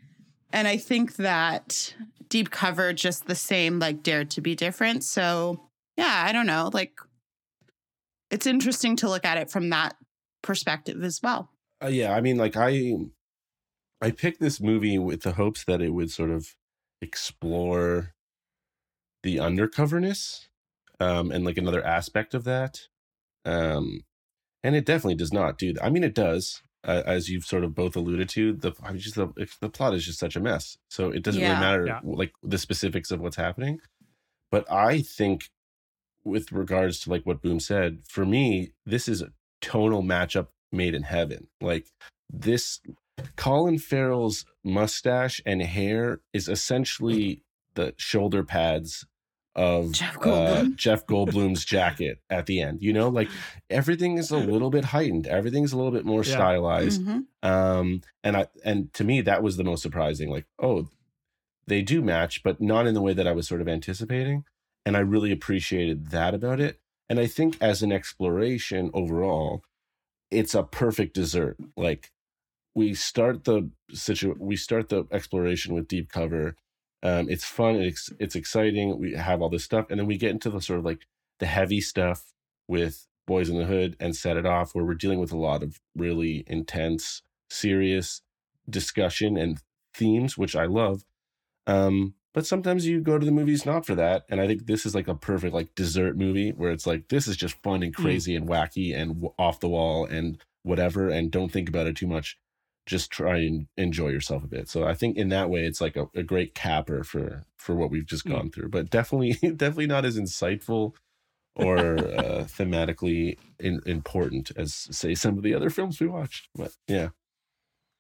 And 0.54 0.68
I 0.68 0.78
think 0.78 1.18
that 1.18 1.94
Deep 2.30 2.52
Cover 2.52 2.94
just 2.94 3.26
the 3.28 3.36
same 3.36 3.80
like 3.80 4.04
dared 4.04 4.32
to 4.32 4.42
be 4.42 4.56
different. 4.56 5.04
So, 5.04 5.70
yeah, 5.98 6.26
I 6.28 6.32
don't 6.32 6.48
know, 6.48 6.70
like 6.74 6.94
it's 8.30 8.48
interesting 8.48 8.96
to 8.98 9.10
look 9.10 9.26
at 9.26 9.38
it 9.38 9.50
from 9.50 9.70
that 9.70 9.96
perspective 10.42 11.04
as 11.04 11.22
well. 11.22 11.50
Uh, 11.82 11.88
yeah, 11.88 12.14
I 12.14 12.22
mean, 12.22 12.38
like 12.38 12.56
I, 12.58 12.94
I 14.02 14.12
picked 14.12 14.40
this 14.40 14.60
movie 14.60 14.98
with 14.98 15.22
the 15.22 15.34
hopes 15.34 15.64
that 15.66 15.82
it 15.82 15.92
would 15.92 16.12
sort 16.12 16.32
of 16.32 16.56
explore 17.02 18.14
the 19.24 19.38
undercoverness 19.38 20.48
um, 21.00 21.32
and 21.32 21.44
like 21.46 21.58
another 21.58 21.86
aspect 21.86 22.34
of 22.34 22.44
that. 22.46 22.82
Um, 23.46 24.02
and 24.64 24.76
it 24.76 24.86
definitely 24.86 25.16
does 25.16 25.34
not 25.34 25.58
do 25.58 25.74
that. 25.74 25.84
I 25.84 25.90
mean, 25.90 26.04
it 26.04 26.16
does, 26.16 26.62
uh, 26.84 27.04
as 27.06 27.30
you've 27.30 27.46
sort 27.46 27.64
of 27.64 27.76
both 27.76 27.96
alluded 27.96 28.30
to. 28.30 28.54
The 28.54 28.74
I 28.84 28.92
mean, 28.92 29.00
just 29.00 29.16
the 29.16 29.28
the 29.62 29.70
plot 29.70 29.94
is 29.94 30.06
just 30.06 30.20
such 30.20 30.36
a 30.36 30.40
mess, 30.40 30.78
so 30.90 31.12
it 31.12 31.24
doesn't 31.24 31.42
Yeah. 31.42 31.50
really 31.50 31.60
matter 31.60 31.86
Yeah. 31.88 32.02
like 32.04 32.34
the 32.44 32.58
specifics 32.58 33.12
of 33.12 33.20
what's 33.22 33.36
happening. 33.38 33.80
But 34.52 34.70
I 34.72 35.02
think, 35.02 35.50
with 36.24 36.52
regards 36.52 37.00
to 37.02 37.10
like 37.12 37.26
what 37.26 37.42
Boom 37.42 37.60
said, 37.60 38.04
for 38.08 38.26
me, 38.26 38.74
this 38.86 39.08
is 39.08 39.22
a 39.22 39.34
tonal 39.62 40.04
matchup 40.04 40.50
made 40.72 40.96
in 40.96 41.04
heaven. 41.04 41.48
Like 41.62 41.88
this, 42.32 42.82
Colin 43.36 43.78
Farrell's 43.78 44.46
mustache 44.64 45.42
and 45.46 45.62
hair 45.62 46.22
is 46.34 46.48
essentially 46.48 47.42
the 47.76 47.94
shoulder 47.98 48.44
pads 48.44 49.06
of 49.56 49.92
Jeff 49.92 50.18
uh, 50.24 50.66
Jeff 50.76 51.06
Goldblum's 51.08 51.66
jacket 51.76 52.20
at 52.30 52.46
the 52.46 52.62
end. 52.62 52.82
You 52.82 52.94
know, 52.94 53.10
like 53.10 53.30
everything 53.72 54.18
is 54.20 54.30
a 54.30 54.38
little 54.38 54.70
bit 54.70 54.86
heightened. 54.86 55.26
Everything's 55.26 55.74
a 55.74 55.78
little 55.78 55.92
bit 55.92 56.06
more 56.06 56.24
Yeah. 56.24 56.32
stylized. 56.34 57.02
Mhm. 57.02 57.24
Um, 57.42 58.02
and 58.24 58.38
I 58.38 58.48
and 58.64 58.94
to 58.94 59.04
me 59.04 59.22
that 59.22 59.42
was 59.42 59.58
the 59.58 59.64
most 59.64 59.82
surprising. 59.82 60.30
Like, 60.30 60.46
oh, 60.60 60.88
they 61.66 61.82
do 61.82 62.02
match, 62.04 62.44
but 62.44 62.62
not 62.62 62.86
in 62.86 62.94
the 62.94 63.02
way 63.02 63.14
that 63.14 63.28
I 63.28 63.32
was 63.32 63.48
sort 63.48 63.62
of 63.62 63.68
anticipating. 63.68 64.44
And 64.86 64.96
I 64.96 65.00
really 65.02 65.32
appreciated 65.32 66.12
that 66.12 66.34
about 66.36 66.60
it. 66.60 66.80
And 67.10 67.20
I 67.20 67.26
think 67.28 67.58
as 67.60 67.82
an 67.82 67.92
exploration 67.92 68.92
overall, 68.94 69.64
it's 70.30 70.54
a 70.54 70.64
perfect 70.64 71.14
dessert. 71.16 71.58
Like 71.76 72.12
we 72.78 72.94
start 72.94 73.46
the 73.46 73.72
situ 73.92 74.36
we 74.38 74.56
start 74.56 74.90
the 74.90 75.04
exploration 75.12 75.74
with 75.74 75.88
deep 75.88 76.12
cover. 76.12 76.56
Um, 77.02 77.28
it's 77.28 77.44
fun, 77.44 77.78
it's 77.78 78.12
it's 78.20 78.36
exciting. 78.36 79.00
We 79.00 79.14
have 79.14 79.42
all 79.42 79.50
this 79.50 79.64
stuff, 79.64 79.88
and 79.90 80.00
then 80.00 80.06
we 80.06 80.16
get 80.16 80.30
into 80.30 80.52
the 80.52 80.62
sort 80.62 80.78
of 80.78 80.86
like 80.86 81.08
the 81.40 81.48
heavy 81.48 81.82
stuff 81.82 82.34
with 82.68 83.08
Boyz 83.28 83.50
n 83.50 83.58
the 83.58 83.66
Hood 83.66 83.98
and 84.00 84.16
Set 84.16 84.38
It 84.38 84.46
Off, 84.46 84.76
where 84.76 84.86
we're 84.86 84.94
dealing 84.94 85.18
with 85.20 85.32
a 85.32 85.38
lot 85.38 85.64
of 85.64 85.80
really 85.96 86.44
intense, 86.46 87.24
serious 87.50 88.22
discussion 88.70 89.38
and 89.38 89.60
themes, 89.96 90.38
which 90.38 90.56
I 90.56 90.66
love. 90.66 91.04
Um, 91.66 92.14
but 92.36 92.46
sometimes 92.46 92.86
you 92.86 93.02
go 93.02 93.18
to 93.18 93.26
the 93.26 93.32
movies 93.32 93.66
not 93.66 93.88
for 93.88 93.96
that, 93.96 94.26
and 94.30 94.40
I 94.40 94.46
think 94.46 94.68
this 94.68 94.86
is 94.86 94.94
like 94.94 95.08
a 95.08 95.16
perfect 95.16 95.56
like 95.56 95.74
dessert 95.74 96.16
movie 96.16 96.52
where 96.52 96.72
it's 96.72 96.86
like 96.86 97.08
this 97.08 97.28
is 97.28 97.38
just 97.38 97.56
fun 97.64 97.82
and 97.82 97.96
crazy 97.96 98.36
and 98.36 98.48
wacky 98.48 98.96
and 98.96 99.16
w- 99.16 99.34
off 99.40 99.62
the 99.62 99.70
wall 99.70 100.06
and 100.06 100.38
whatever, 100.62 101.10
and 101.10 101.32
don't 101.32 101.52
think 101.52 101.70
about 101.70 101.88
it 101.88 101.96
too 101.96 102.06
much. 102.06 102.38
Just 102.88 103.12
try 103.12 103.38
and 103.38 103.68
enjoy 103.78 104.08
yourself 104.10 104.44
a 104.44 104.48
bit. 104.48 104.68
So 104.70 104.86
I 104.86 104.96
think 104.96 105.16
in 105.18 105.30
that 105.30 105.50
way, 105.52 105.66
it's 105.66 105.80
like 105.82 105.96
a, 105.96 106.08
a 106.16 106.24
great 106.24 106.56
capper 106.56 107.04
for 107.04 107.44
for 107.58 107.76
what 107.76 107.92
we've 107.92 108.06
just 108.08 108.26
Mm. 108.26 108.32
gone 108.32 108.50
through. 108.50 108.70
But 108.70 108.90
definitely, 108.90 109.34
definitely 109.56 109.88
not 109.88 110.06
as 110.06 110.18
insightful 110.18 110.94
or 111.56 111.78
uh, 112.18 112.44
thematically 112.48 113.38
in, 113.60 113.82
important 113.86 114.52
as 114.56 114.74
say 114.74 115.14
some 115.14 115.38
of 115.38 115.44
the 115.44 115.54
other 115.54 115.70
films 115.70 116.00
we 116.00 116.08
watched. 116.08 116.50
But 116.56 116.72
yeah, 116.88 117.10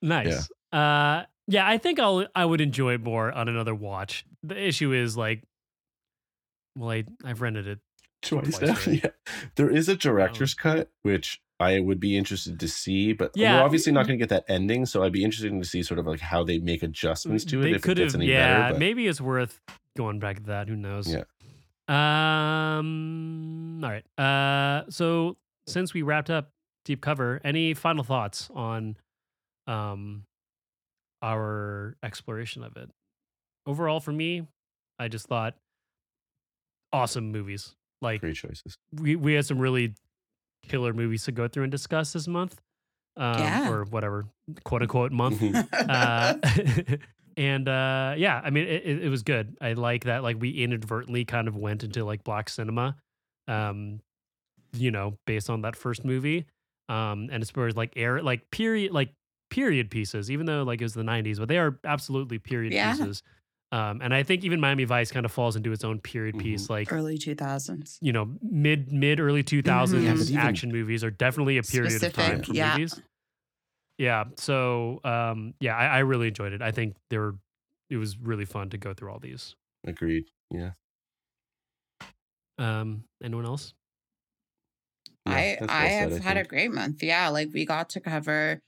Nice. 0.02 0.50
Uh 0.72 1.24
yeah, 1.50 1.68
I 1.68 1.78
think 1.78 2.00
I'll 2.00 2.26
I 2.36 2.46
would 2.46 2.62
enjoy 2.62 2.94
it 2.96 3.02
more 3.04 3.32
on 3.32 3.48
another 3.48 3.74
watch. 3.76 4.26
The 4.44 4.58
issue 4.68 4.92
is 4.94 5.16
like 5.18 5.44
well, 6.76 6.92
I 6.92 7.04
I've 7.26 7.42
rented 7.42 7.68
it. 7.68 7.80
twice. 8.22 8.58
Twice 8.58 8.62
now. 8.62 8.68
already. 8.76 9.02
yeah, 9.04 9.12
there 9.56 9.70
is 9.70 9.90
a 9.90 9.96
director's 9.96 10.54
cut 10.54 10.90
which 11.02 11.42
I 11.60 11.80
would 11.80 12.00
be 12.00 12.16
interested 12.18 12.60
to 12.60 12.68
see, 12.68 13.14
but 13.14 13.32
Yeah. 13.36 13.56
we're 13.56 13.64
obviously 13.64 13.92
not 13.92 14.06
going 14.06 14.20
to 14.20 14.22
get 14.22 14.30
that 14.30 14.46
ending. 14.48 14.86
So 14.86 15.04
I'd 15.04 15.12
be 15.12 15.24
interested 15.24 15.52
to 15.52 15.64
see 15.66 15.82
sort 15.82 16.00
of 16.00 16.06
like 16.06 16.20
how 16.20 16.44
they 16.44 16.60
make 16.60 16.84
adjustments 16.84 17.46
to 17.46 17.62
it 17.62 17.64
They 17.64 17.70
if 17.72 17.78
it 17.78 17.82
could 17.82 17.98
gets 17.98 18.14
any 18.14 18.28
yeah, 18.28 18.60
better. 18.60 18.74
But 18.74 18.80
maybe 18.80 19.08
it's 19.08 19.20
worth 19.20 19.60
going 19.96 20.20
back 20.20 20.38
to 20.38 20.44
that. 20.44 20.68
Who 20.68 20.76
knows? 20.76 21.12
Yeah. 21.12 21.24
Um 21.90 23.84
all 23.84 23.90
right. 23.90 24.06
Uh 24.20 24.84
so 24.90 25.38
since 25.66 25.94
we 25.94 26.02
wrapped 26.04 26.30
up 26.30 26.52
deep 26.86 27.02
cover, 27.02 27.42
any 27.44 27.74
final 27.74 28.04
thoughts 28.04 28.50
on 28.54 28.96
um 29.66 30.24
our 31.22 31.96
exploration 32.04 32.64
of 32.64 32.78
it? 32.78 32.90
Overall 33.66 34.00
for 34.00 34.12
me, 34.12 34.48
I 35.00 35.08
just 35.08 35.28
thought 35.28 35.56
awesome 36.94 37.32
movies. 37.32 37.76
Like 38.02 38.22
great 38.22 38.36
choices. 38.36 38.78
we 38.94 39.16
we 39.16 39.34
had 39.34 39.46
some 39.46 39.58
really 39.58 39.96
killer 40.64 40.94
movies 40.94 41.24
to 41.26 41.32
go 41.32 41.48
through 41.48 41.64
and 41.64 41.72
discuss 41.72 42.14
this 42.14 42.28
month, 42.28 42.60
um, 43.16 43.40
Yeah. 43.40 43.70
or 43.70 43.84
whatever 43.86 44.26
quote 44.64 44.82
unquote 44.82 45.12
month. 45.24 45.40
Mhm. 45.40 45.68
uh, 45.90 46.98
and 47.38 47.68
uh, 47.68 48.16
yeah, 48.18 48.42
I 48.44 48.50
mean, 48.50 48.66
it, 48.68 48.84
it, 48.86 49.04
it 49.06 49.10
was 49.10 49.24
good. 49.24 49.58
I 49.62 49.74
like 49.74 50.06
that. 50.06 50.24
Like 50.24 50.38
we 50.40 50.50
inadvertently 50.52 51.26
kind 51.26 51.48
of 51.48 51.56
went 51.56 51.84
into 51.84 52.04
like 52.04 52.24
black 52.24 52.50
cinema, 52.50 52.96
um, 53.48 54.00
you 54.74 54.92
know, 54.92 55.18
based 55.26 55.50
on 55.50 55.62
that 55.62 55.76
first 55.76 56.04
movie, 56.04 56.46
um, 56.90 57.30
and 57.32 57.42
as 57.42 57.50
far 57.52 57.68
as 57.68 57.76
like 57.76 57.94
air, 57.96 58.22
like 58.22 58.50
period, 58.52 58.92
like 58.92 59.14
period 59.50 59.90
pieces, 59.90 60.30
even 60.30 60.46
though 60.46 60.64
like 60.64 60.82
it 60.82 60.86
was 60.86 60.94
the 60.94 61.04
'90s, 61.04 61.40
but 61.40 61.48
they 61.48 61.58
are 61.58 61.80
absolutely 61.86 62.40
period 62.40 62.74
Yeah. 62.74 62.92
pieces. 62.92 63.24
Um, 63.72 64.02
and 64.02 64.14
I 64.14 64.24
think 64.24 64.46
even 64.46 64.62
Miami 64.62 64.86
Vice 64.86 65.12
kind 65.12 65.26
of 65.26 65.32
falls 65.32 65.58
into 65.58 65.74
its 65.74 65.84
own 65.84 66.00
period 66.00 66.36
Mhm. 66.36 66.42
piece, 66.42 66.70
like 66.70 66.92
Early 66.92 67.18
2000s. 67.18 67.98
you 68.02 68.14
know, 68.14 68.34
mid 68.42 68.92
mid 68.94 69.20
early 69.20 69.44
two 69.44 69.62
thousands 69.62 70.06
Yeah, 70.06 70.14
but 70.14 70.22
even- 70.30 70.38
action 70.38 70.72
movies 70.72 71.04
are 71.04 71.12
definitely 71.12 71.58
a 71.58 71.64
period 71.64 72.02
of 72.02 72.14
time 72.14 72.44
for 72.44 72.54
yeah. 72.54 72.74
movies. 72.78 73.02
Yeah. 73.98 74.26
So 74.38 75.02
um 75.04 75.54
yeah, 75.60 75.76
I, 75.76 75.86
I 75.88 76.00
really 76.00 76.30
enjoyed 76.30 76.54
it. 76.54 76.62
I 76.62 76.72
think 76.72 76.96
there 77.10 77.20
were 77.22 77.36
it 77.90 77.98
was 77.98 78.18
really 78.18 78.46
fun 78.46 78.70
to 78.70 78.78
go 78.78 78.94
through 78.94 79.12
all 79.12 79.20
these. 79.20 79.56
Agreed. 79.86 80.26
Yeah. 80.50 80.72
Um 82.58 83.04
anyone 83.24 83.46
else? 83.46 83.74
Yeah, 85.26 85.34
I 85.34 85.58
I 85.68 85.86
have 85.88 86.18
had 86.20 86.38
a 86.38 86.44
great 86.44 86.72
month. 86.72 87.04
Yeah, 87.04 87.28
like 87.30 87.50
we 87.54 87.66
got 87.66 87.90
to 87.92 88.00
cover 88.00 88.62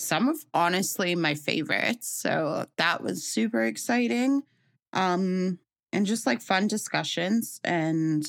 some 0.00 0.28
of 0.28 0.44
honestly 0.54 1.14
my 1.14 1.34
favorites. 1.34 2.08
So 2.08 2.66
that 2.76 3.02
was 3.02 3.24
super 3.24 3.64
exciting. 3.64 4.42
Um 4.92 5.58
and 5.92 6.06
just 6.06 6.26
like 6.26 6.40
fun 6.40 6.68
discussions 6.68 7.60
and 7.64 8.26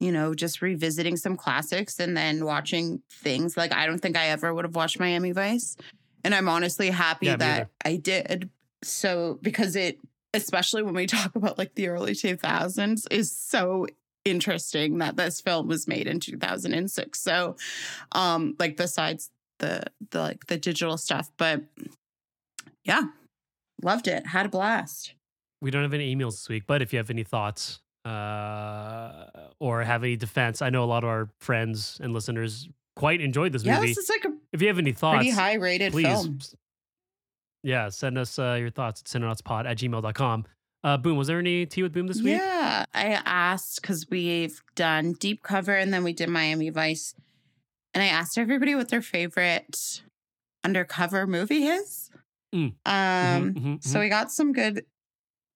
you 0.00 0.12
know, 0.12 0.34
just 0.34 0.62
revisiting 0.62 1.16
some 1.16 1.36
classics 1.36 2.00
and 2.00 2.16
then 2.16 2.44
watching 2.44 3.02
things 3.10 3.56
like 3.56 3.72
I 3.72 3.86
don't 3.86 3.98
think 3.98 4.16
I 4.16 4.28
ever 4.28 4.52
would 4.54 4.64
have 4.64 4.74
watched 4.74 4.98
Miami 4.98 5.32
Vice. 5.32 5.76
And 6.24 6.34
I'm 6.34 6.48
honestly 6.48 6.90
happy 6.90 7.26
Yeah, 7.26 7.36
that. 7.36 7.68
I 7.84 7.96
did. 7.96 8.50
So 8.82 9.38
because 9.42 9.76
it 9.76 9.98
especially 10.32 10.82
when 10.82 10.94
we 10.94 11.06
talk 11.18 11.34
about 11.34 11.58
like 11.58 11.74
the 11.74 11.88
early 11.88 12.12
2000s 12.12 13.06
is 13.10 13.34
so 13.36 13.86
interesting 14.24 14.98
that 14.98 15.16
this 15.16 15.40
film 15.40 15.66
was 15.66 15.88
made 15.88 16.06
in 16.06 16.20
2006 16.20 17.18
so 17.18 17.56
um 18.12 18.54
like 18.58 18.76
besides 18.76 19.30
the 19.60 19.82
the 20.10 20.18
like 20.20 20.46
the 20.48 20.56
digital 20.58 20.96
stuff 20.98 21.30
but 21.38 21.62
yeah 22.84 23.02
loved 23.82 24.08
it 24.08 24.26
had 24.26 24.46
a 24.46 24.48
blast 24.48 25.14
We 25.62 25.70
don't 25.70 25.82
have 25.82 25.94
any 25.94 26.14
emails 26.14 26.32
this 26.32 26.48
week, 26.48 26.64
but 26.66 26.80
if 26.82 26.92
you 26.92 26.98
have 26.98 27.10
any 27.10 27.22
thoughts 27.24 27.80
uh 28.06 29.26
or 29.60 29.82
have 29.84 30.02
any 30.02 30.16
defense, 30.16 30.62
I 30.62 30.70
know 30.70 30.82
a 30.84 30.90
lot 30.94 31.04
of 31.04 31.10
our 31.10 31.28
friends 31.40 32.00
and 32.02 32.12
listeners 32.14 32.68
quite 32.96 33.20
enjoyed 33.20 33.52
this 33.52 33.62
yeah 33.64 33.76
movie. 33.76 33.88
this 33.88 33.98
is 33.98 34.08
like 34.08 34.24
a 34.24 34.32
if 34.52 34.60
you 34.62 34.68
have 34.68 34.78
any 34.78 34.92
thoughts, 34.92 35.16
pretty 35.16 35.30
high 35.30 35.54
rated 35.54 35.92
please 35.92 36.06
film 36.06 36.38
yeah, 37.62 37.90
send 37.90 38.16
us 38.16 38.38
uh, 38.38 38.56
your 38.58 38.70
thoughts 38.70 39.02
at 39.02 39.06
cinenautspod 39.06 39.66
at 39.66 39.76
gmail.com. 39.76 40.46
Uh, 40.82 40.96
Boom, 40.96 41.18
was 41.18 41.26
there 41.28 41.38
any 41.38 41.66
tea 41.66 41.82
with 41.82 41.92
Boom 41.92 42.06
this 42.06 42.22
week? 42.22 42.38
yeah 42.38 42.86
i 42.94 43.20
asked 43.26 43.82
because 43.82 44.08
we've 44.08 44.62
done 44.74 45.12
deep 45.12 45.42
cover 45.42 45.74
and 45.76 45.92
then 45.92 46.02
we 46.02 46.14
did 46.14 46.28
miami 46.30 46.70
vice 46.70 47.14
and 47.94 48.02
i 48.02 48.06
asked 48.06 48.38
everybody 48.38 48.74
what 48.74 48.88
their 48.88 49.02
favorite 49.02 50.02
undercover 50.64 51.26
movie 51.26 51.64
is 51.64 52.10
Mm. 52.54 52.74
um 52.84 53.54
Mhm, 53.54 53.54
mhm, 53.54 53.84
So 53.84 54.00
we 54.00 54.08
got 54.08 54.32
some 54.32 54.52
good 54.52 54.84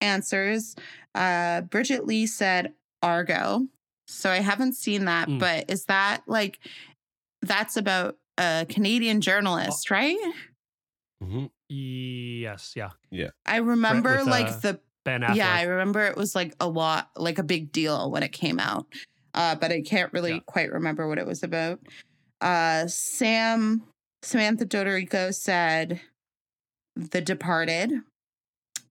answers. 0.01 0.76
Uh, 1.12 1.62
Bridget 1.62 2.07
Lee 2.07 2.26
said 2.26 2.72
Argo. 3.03 3.66
So 4.07 4.30
I 4.30 4.37
haven't 4.39 4.74
seen 4.74 5.07
that, 5.07 5.28
Mm. 5.28 5.41
but 5.41 5.68
is 5.70 5.87
that 5.87 6.22
like 6.28 6.61
that's 7.43 7.76
about 7.76 8.16
a 8.39 8.64
Canadian 8.68 9.20
journalist, 9.20 9.91
right? 9.91 10.16
Mhm. 11.22 11.51
yes, 11.68 12.74
yeah, 12.76 12.91
yeah. 13.11 13.30
I 13.47 13.57
remember 13.57 14.18
with, 14.18 14.26
like 14.28 14.49
uh, 14.49 14.59
the 14.61 14.80
Ben 15.05 15.22
Affleck. 15.22 15.37
yeah, 15.37 15.53
I 15.53 15.62
remember 15.62 16.05
it 16.07 16.16
was 16.16 16.35
like 16.37 16.55
a 16.61 16.68
lot, 16.68 17.11
like 17.16 17.39
a 17.39 17.43
big 17.43 17.72
deal 17.72 18.11
when 18.11 18.22
it 18.22 18.30
came 18.32 18.61
out. 18.61 18.87
Uh, 19.35 19.57
but 19.57 19.72
I 19.72 19.80
can't 19.80 20.12
really 20.12 20.35
Yeah. 20.35 20.41
quite 20.47 20.70
remember 20.70 21.09
what 21.09 21.18
it 21.18 21.26
was 21.26 21.43
about. 21.43 21.80
Uh, 22.45 22.86
Sam 22.86 23.82
Samantha 24.22 24.66
Dodorico 24.66 25.34
said 25.34 26.01
The 26.95 27.20
Departed. 27.20 27.92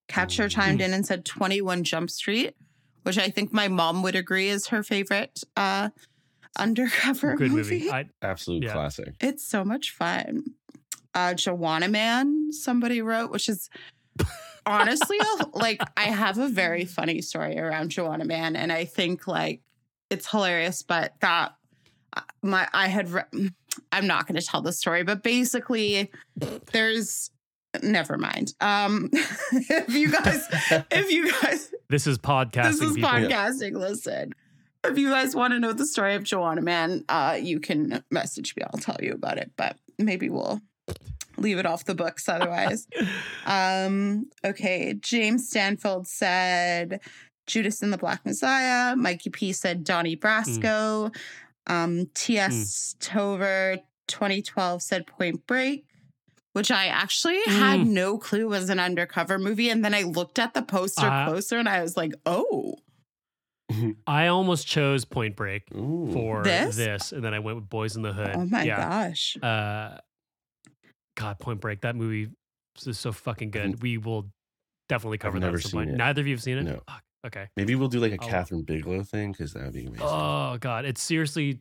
Catcher 0.10 0.50
chimed 0.50 0.82
in 0.82 0.94
and 0.94 1.06
said 1.06 1.24
21 1.24 1.84
Jump 1.86 2.10
Street, 2.10 2.56
which 3.04 3.18
I 3.18 3.30
think 3.30 3.54
my 3.54 3.68
mom 3.68 4.04
would 4.04 4.16
agree 4.16 4.50
is 4.50 4.68
her 4.68 4.84
favorite 4.84 5.44
uh 5.56 5.90
undercover 6.58 7.36
Good 7.36 7.52
movie. 7.52 7.80
movie. 7.80 7.92
I, 7.92 8.10
Absolute 8.22 8.64
Yeah. 8.64 8.74
classic. 8.74 9.14
It's 9.22 9.48
so 9.48 9.64
much 9.64 9.92
fun. 9.92 10.44
uh, 11.16 11.34
Joanna 11.36 11.88
Man, 11.90 12.52
somebody 12.52 13.02
wrote, 13.02 13.30
which 13.32 13.48
is 13.50 13.70
honestly 14.66 15.18
like 15.54 15.80
I 15.96 16.06
have 16.06 16.38
a 16.40 16.48
very 16.50 16.86
funny 16.86 17.22
story 17.22 17.58
around 17.60 17.90
Joanna 17.90 18.26
Man, 18.26 18.56
and 18.56 18.72
I 18.72 18.86
think 18.86 19.28
like 19.28 19.62
it's 20.10 20.30
hilarious. 20.30 20.82
But 20.84 21.14
that 21.22 21.54
my 22.42 22.68
I 22.74 22.88
had 22.88 23.10
re- 23.10 23.52
I'm 23.92 24.08
not 24.08 24.28
going 24.28 24.40
to 24.40 24.46
tell 24.46 24.62
the 24.62 24.74
story, 24.74 25.04
but 25.04 25.24
basically 25.24 26.12
there's 26.72 27.32
never 27.82 28.18
mind. 28.18 28.54
Um, 28.62 29.10
if 29.52 29.94
you 29.94 30.12
guys, 30.12 30.48
if 30.92 31.12
you 31.12 31.32
guys 31.42 31.72
This 31.90 32.08
is 32.08 32.18
podcasting. 32.18 32.64
this 32.64 32.82
is 32.82 32.96
people. 32.96 33.10
podcasting. 33.10 33.74
Listen, 33.78 34.34
if 34.84 34.98
you 34.98 35.10
guys 35.10 35.36
want 35.36 35.54
to 35.54 35.60
know 35.60 35.74
the 35.74 35.86
story 35.88 36.16
of 36.16 36.24
Joanna 36.24 36.62
Man, 36.62 37.04
uh, 37.10 37.38
you 37.42 37.60
can 37.60 38.04
message 38.12 38.56
me. 38.56 38.64
I'll 38.64 38.80
tell 38.80 38.98
you 39.02 39.14
about 39.14 39.38
it. 39.38 39.52
But 39.56 39.78
maybe 39.98 40.30
we'll 40.30 40.62
leave 41.38 41.58
it 41.58 41.66
off 41.66 41.86
the 41.86 41.96
books 41.96 42.30
otherwise. 42.30 42.88
um, 43.46 44.28
okay. 44.46 44.94
James 44.94 45.48
Stanfield 45.50 46.08
said 46.08 47.00
Judas 47.48 47.82
and 47.82 47.92
the 47.92 47.98
Black 47.98 48.26
Messiah. 48.26 48.96
Mikey 48.96 49.30
P 49.30 49.52
said 49.52 49.84
Donnie 49.84 50.16
Brasco. 50.16 51.14
Um, 51.68 52.10
T.S. 52.14 52.96
Tover 53.00 53.78
2012 54.08 54.82
said 54.82 55.08
Point 55.08 55.46
Break. 55.48 55.86
Which 56.54 56.70
I 56.70 56.86
actually 56.86 57.40
had 57.48 57.80
Mm. 57.80 57.88
no 57.88 58.18
clue 58.20 58.48
was 58.48 58.70
an 58.70 58.80
undercover 58.80 59.40
movie. 59.40 59.70
And 59.72 59.84
then 59.84 59.96
I 59.96 60.04
looked 60.04 60.38
at 60.38 60.54
the 60.54 60.62
poster 60.62 61.08
Uh, 61.08 61.28
closer 61.28 61.58
and 61.58 61.68
I 61.68 61.82
was 61.82 61.98
like, 61.98 62.12
oh, 62.28 62.76
I 64.08 64.28
almost 64.28 64.68
chose 64.68 65.04
Point 65.04 65.36
Break 65.36 65.64
Ooh. 65.74 66.12
for 66.14 66.44
This? 66.44 66.76
this? 66.76 67.12
and 67.12 67.24
then 67.24 67.34
I 67.34 67.40
went 67.40 67.56
with 67.58 67.70
Boyz 67.70 67.96
n 67.96 68.04
the 68.04 68.14
Hood. 68.14 68.36
oh 68.36 68.46
my 68.46 68.64
yeah. 68.64 68.76
gosh. 69.10 69.36
Uh, 69.42 69.98
God, 71.18 71.40
Point 71.40 71.60
Break. 71.60 71.82
That 71.82 71.96
movie 71.96 72.30
is 72.86 73.00
so 73.00 73.12
fucking 73.12 73.50
good. 73.50 73.82
We 73.82 73.98
will 73.98 74.30
definitely 74.90 75.18
cover 75.18 75.40
that 75.40 75.46
never 75.48 75.58
at 75.58 75.64
some 75.64 75.72
seen 75.72 75.80
point. 75.80 75.90
it. 75.92 75.96
Neither 75.98 76.22
of 76.22 76.28
you 76.28 76.36
have 76.36 76.44
seen 76.44 76.58
it. 76.60 76.64
No. 76.64 76.82
Fuck. 76.88 77.04
Okay. 77.26 77.48
Maybe 77.56 77.76
we'll 77.76 77.88
do 77.88 78.00
like 78.00 78.12
a 78.12 78.24
Oh. 78.24 78.28
Kathryn 78.28 78.66
Bigelow 78.66 79.04
thing 79.04 79.32
because 79.32 79.54
that 79.54 79.64
would 79.64 79.74
be 79.74 79.86
amazing. 79.86 80.06
Oh 80.06 80.58
God, 80.60 80.86
it 80.86 80.98
seriously 80.98 81.60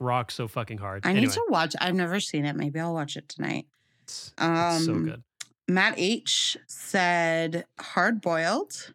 rocks 0.00 0.34
so 0.34 0.48
fucking 0.48 0.78
hard. 0.78 1.06
I 1.06 1.10
anyway, 1.10 1.26
need 1.26 1.32
to 1.32 1.44
watch. 1.48 1.74
I've 1.80 1.94
never 1.94 2.20
seen 2.20 2.44
it. 2.44 2.56
Maybe 2.56 2.80
I'll 2.80 2.94
watch 2.94 3.16
it 3.16 3.28
tonight. 3.28 3.66
it's, 4.02 4.32
it's 4.38 4.84
so 4.84 4.92
Um, 4.92 5.04
good. 5.06 5.22
Matt 5.68 5.94
H 5.96 6.56
said 6.66 7.64
hard 7.80 8.20
boiled. 8.20 8.92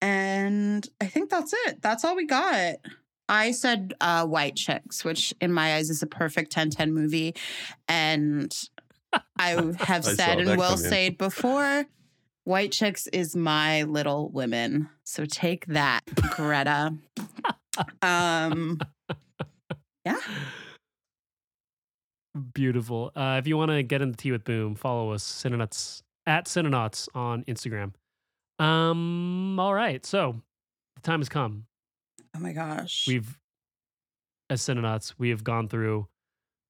And 0.00 0.86
I 1.00 1.06
think 1.06 1.30
that's 1.30 1.54
it. 1.66 1.80
That's 1.80 2.04
all 2.04 2.14
we 2.16 2.26
got. 2.26 2.74
I 3.28 3.52
said 3.52 3.94
uh, 4.02 4.26
White 4.26 4.54
Chicks, 4.56 5.02
which 5.04 5.32
in 5.40 5.50
my 5.50 5.76
eyes 5.76 5.88
is 5.88 6.02
a 6.02 6.06
perfect 6.06 6.52
10 6.52 6.70
10 6.70 6.92
movie. 6.92 7.34
And 7.88 8.54
I 9.38 9.48
have 9.78 10.06
I 10.06 10.12
said 10.14 10.40
and 10.40 10.58
will 10.58 10.76
say 10.76 11.06
it 11.06 11.16
before 11.18 11.86
White 12.44 12.72
Chicks 12.72 13.06
is 13.06 13.34
my 13.34 13.84
little 13.84 14.28
women. 14.28 14.90
So 15.02 15.24
take 15.24 15.64
that, 15.66 16.02
Greta. 16.36 16.94
um, 18.02 18.78
yeah. 20.04 20.18
Beautiful. 22.52 23.12
Uh, 23.16 23.36
if 23.38 23.46
you 23.46 23.56
want 23.56 23.70
to 23.70 23.82
get 23.82 24.02
in 24.02 24.10
the 24.10 24.16
tea 24.16 24.30
with 24.30 24.44
Boom, 24.44 24.74
follow 24.74 25.12
us 25.12 25.24
Cinenauts 25.24 26.02
at 26.26 26.44
Cinenauts 26.44 27.08
on 27.14 27.44
Instagram. 27.44 27.92
Um. 28.58 29.58
All 29.58 29.74
right. 29.74 30.04
So 30.04 30.36
the 30.96 31.00
time 31.02 31.20
has 31.20 31.30
come. 31.30 31.64
Oh 32.36 32.40
my 32.40 32.52
gosh. 32.52 33.06
We've, 33.08 33.38
as 34.50 34.60
Cinenauts, 34.60 35.14
we 35.16 35.30
have 35.30 35.44
gone 35.44 35.68
through 35.68 36.08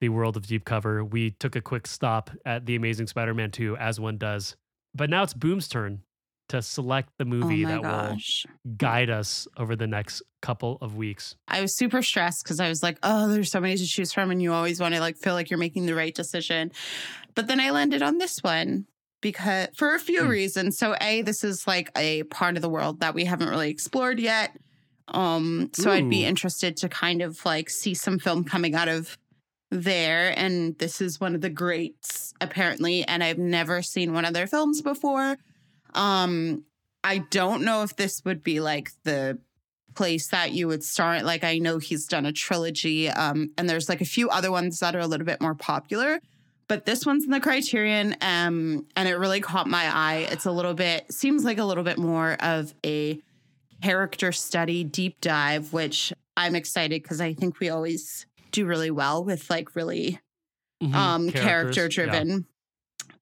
the 0.01 0.11
world 0.11 0.37
of 0.37 0.47
deep 0.47 0.65
cover. 0.65 1.05
We 1.05 1.33
took 1.33 1.57
a 1.57 1.61
quick 1.61 1.87
stop 1.87 2.31
at 2.45 2.67
the 2.67 2.77
Amazing 2.77 3.07
Spider-Man 3.07 3.51
2, 3.51 3.77
as 3.77 3.99
one 3.99 4.19
does. 4.19 4.57
But 4.95 5.11
now 5.11 5.23
it's 5.23 5.35
Boom's 5.35 5.69
turn 5.69 6.03
to 6.51 6.61
select 6.61 7.11
the 7.19 7.25
oh 7.25 7.29
movie 7.29 7.65
my 7.65 7.73
that 7.73 7.83
gosh. 7.83 8.45
will 8.65 8.73
guide 8.77 9.09
us 9.11 9.49
over 9.57 9.75
the 9.77 9.87
next 9.87 10.23
couple 10.43 10.77
of 10.83 10.95
weeks. 10.95 11.37
I 11.49 11.61
was 11.63 11.75
super 11.75 12.03
stressed 12.03 12.45
because 12.45 12.61
I 12.61 12.69
was 12.69 12.83
like, 12.83 12.99
oh, 13.03 13.29
there's 13.29 13.51
so 13.51 13.61
many 13.61 13.77
to 13.77 13.87
choose 13.87 14.13
from, 14.13 14.31
and 14.31 14.43
you 14.43 14.53
always 14.53 14.79
want 14.81 14.95
to 14.95 15.01
like 15.01 15.17
feel 15.17 15.33
like 15.35 15.49
you're 15.51 15.59
making 15.59 15.87
the 15.87 15.95
right 15.95 16.15
decision. 16.15 16.71
But 17.35 17.47
then 17.47 17.61
I 17.61 17.71
landed 17.71 18.03
on 18.03 18.19
this 18.19 18.41
one 18.43 18.87
because 19.23 19.69
for 19.75 19.95
a 19.95 19.99
few 19.99 20.23
Hmm. 20.25 20.29
reasons. 20.29 20.77
So 20.79 20.95
A, 21.01 21.23
this 21.23 21.43
is 21.45 21.67
like 21.67 21.91
a 21.97 22.25
part 22.25 22.57
of 22.57 22.63
the 22.63 22.69
world 22.69 23.01
that 23.01 23.15
we 23.15 23.25
haven't 23.25 23.49
really 23.49 23.71
explored 23.71 24.21
yet. 24.21 24.55
Um, 25.09 25.71
so 25.75 25.91
I'd 25.91 26.09
be 26.09 26.25
interested 26.25 26.77
to 26.79 26.89
kind 26.89 27.21
of 27.23 27.45
like 27.45 27.69
see 27.69 27.93
some 27.95 28.19
film 28.19 28.45
coming 28.45 28.75
out 28.75 28.89
of 28.89 29.19
there. 29.75 30.33
And 30.39 30.79
this 30.79 31.01
is 31.01 31.21
one 31.21 31.35
of 31.35 31.41
the 31.41 31.51
greats, 31.51 32.33
apparently. 32.41 33.05
And 33.05 33.23
I've 33.23 33.39
never 33.39 33.83
seen 33.83 34.13
one 34.13 34.25
of 34.25 34.33
their 34.33 34.47
films 34.47 34.81
before. 34.81 35.37
Um, 35.95 36.65
I 37.03 37.19
don't 37.19 37.63
know 37.63 37.83
if 37.83 37.97
this 37.97 38.23
would 38.25 38.43
be 38.43 38.61
like 38.61 38.91
the 39.03 39.39
place 39.95 40.29
that 40.29 40.53
you 40.53 40.69
would 40.69 40.83
start. 40.83 41.25
Like 41.25 41.45
I 41.45 41.59
know 41.59 41.79
he's 41.79 42.07
done 42.07 42.27
a 42.27 42.33
trilogy, 42.33 43.09
um, 43.09 43.51
and 43.57 43.69
there's 43.69 43.89
like 43.89 44.01
a 44.01 44.07
few 44.07 44.29
other 44.31 44.51
ones 44.51 44.81
that 44.81 44.97
are 44.97 45.01
a 45.01 45.07
little 45.07 45.27
bit 45.27 45.41
more 45.41 45.55
popular. 45.55 46.21
But 46.67 46.87
this 46.87 47.05
one's 47.05 47.25
in 47.25 47.31
the 47.31 47.41
Criterion, 47.41 48.17
um, 48.23 48.87
and 48.97 49.07
it 49.07 49.17
really 49.17 49.41
caught 49.41 49.69
my 49.69 49.85
eye. 49.95 50.27
It's 50.31 50.47
a 50.47 50.51
little 50.51 50.75
bit 50.75 51.13
seems 51.13 51.45
like 51.45 51.59
a 51.59 51.65
little 51.65 51.85
bit 51.85 51.99
more 51.99 52.37
of 52.41 52.75
a 52.85 53.21
character 53.83 54.33
study 54.33 54.83
deep 54.83 55.21
dive, 55.21 55.73
which 55.73 56.13
I'm 56.37 56.55
excited 56.55 57.03
because 57.03 57.21
I 57.21 57.35
think 57.35 57.61
we 57.61 57.69
always 57.69 58.25
do 58.55 58.67
really 58.67 58.91
well 58.91 59.25
with 59.25 59.51
like 59.51 59.75
really 59.77 60.21
Mhm. 60.83 60.95
um 60.95 61.31
character 61.31 61.89
driven 61.89 62.47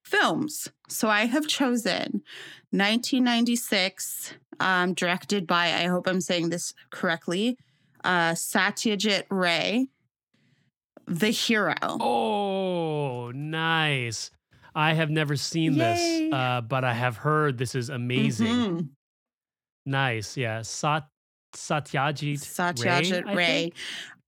films. 0.05 0.69
So 0.89 1.09
I 1.09 1.27
have 1.27 1.47
chosen 1.49 2.23
1996 2.71 4.35
um 4.61 4.95
directed 4.95 5.47
by 5.47 5.67
I 5.73 5.87
hope 5.87 6.07
I'm 6.07 6.21
saying 6.21 6.51
this 6.51 6.75
correctly 6.91 7.57
uh 8.05 8.33
Satyajit 8.33 9.25
Ray 9.31 9.89
The 11.07 11.31
Hero. 11.31 11.75
Oh, 11.81 13.33
nice. 13.35 14.31
I 14.75 14.95
have 14.95 15.11
never 15.11 15.37
seen 15.37 15.75
Yay. 15.75 15.79
this, 15.79 16.33
uh, 16.33 16.61
but 16.63 16.85
I 16.85 16.95
have 16.95 17.17
heard 17.17 17.59
this 17.59 17.75
is 17.75 17.91
amazing. 17.91 18.47
Mhm. 18.47 18.89
Nice. 19.85 20.37
Yeah. 20.37 20.63
Sat 20.63 21.09
Satyajit 21.55 22.39
Satyajit 22.39 23.27
Ray. 23.27 23.35
Ray. 23.35 23.73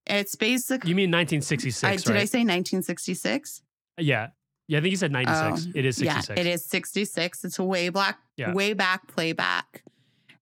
It's 0.07 0.35
basically 0.35 0.89
You 0.89 0.95
mean 0.95 1.09
1966, 1.11 1.83
I, 1.83 1.89
right? 1.89 1.97
did 1.97 2.15
I 2.17 2.25
say 2.25 2.39
1966? 2.39 3.61
yeah. 3.97 4.27
Yeah, 4.67 4.79
I 4.79 4.81
think 4.81 4.89
you 4.91 4.97
said 4.97 5.11
96. 5.11 5.67
Oh, 5.67 5.71
it 5.75 5.85
is 5.85 5.97
66. 5.97 6.29
Yeah, 6.29 6.39
it 6.41 6.47
is 6.47 6.65
66. 6.65 7.45
It's 7.45 7.59
a 7.59 7.63
way 7.63 7.89
black, 7.89 8.17
Yeah. 8.35 8.51
way 8.51 8.73
back 8.73 9.07
playback 9.07 9.83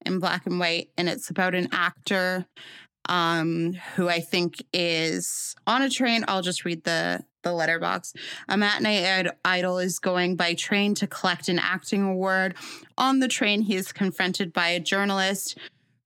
in 0.06 0.20
black 0.20 0.46
and 0.46 0.60
white. 0.62 0.92
And 0.98 1.10
it's 1.10 1.30
about 1.30 1.54
an 1.56 1.68
actor 1.74 2.46
um, 3.10 3.74
who 3.98 4.08
I 4.08 4.22
think 4.22 4.64
is 4.72 5.56
on 5.68 5.82
a 5.82 5.90
train. 5.90 6.24
I'll 6.30 6.42
just 6.42 6.64
read 6.64 6.86
the 6.86 7.26
the 7.44 7.50
Letterboxd. 7.50 8.16
A 8.48 8.56
matinee 8.56 9.04
id- 9.20 9.32
idol 9.44 9.78
is 9.78 10.00
going 10.00 10.38
by 10.38 10.54
train 10.54 10.96
to 10.96 11.06
collect 11.08 11.50
an 11.50 11.60
acting 11.60 12.02
award. 12.04 12.56
On 12.98 13.20
the 13.20 13.28
train, 13.28 13.64
he 13.64 13.76
is 13.76 13.92
confronted 13.92 14.54
by 14.54 14.70
a 14.70 14.80
journalist 14.80 15.58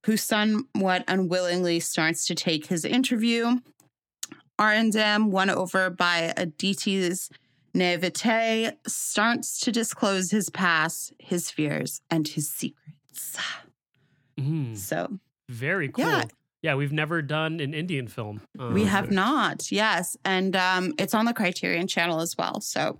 who 0.07 0.15
somewhat 0.15 1.03
unwillingly 1.07 1.79
starts 1.81 2.25
to 2.25 2.33
take 2.33 2.67
his 2.67 2.85
interview. 2.85 3.57
Arindam, 4.59 5.29
won 5.31 5.49
over 5.49 5.89
by 5.89 6.33
Aditi's 6.37 7.29
naivete, 7.73 8.71
starts 8.87 9.59
to 9.59 9.71
disclose 9.71 10.31
his 10.31 10.49
past, 10.49 11.11
his 11.19 11.51
fears, 11.51 11.99
and 12.09 12.25
his 12.27 12.49
secrets. 12.49 13.37
Mhm. 14.39 14.77
So 14.77 15.19
Very 15.49 15.89
cool. 15.89 16.05
Yeah. 16.05 16.23
Yeah. 16.61 16.75
we've 16.75 16.91
never 16.93 17.21
done 17.21 17.59
an 17.59 17.73
Indian 17.73 18.07
film. 18.07 18.41
we 18.57 18.83
Um, 18.83 18.87
have 18.87 19.11
not, 19.11 19.71
yes. 19.71 20.15
And 20.23 20.55
um, 20.55 20.93
it's 20.97 21.13
on 21.13 21.25
the 21.25 21.33
Criterion 21.33 21.87
channel 21.87 22.21
as 22.21 22.35
well. 22.37 22.61
So, 22.61 22.99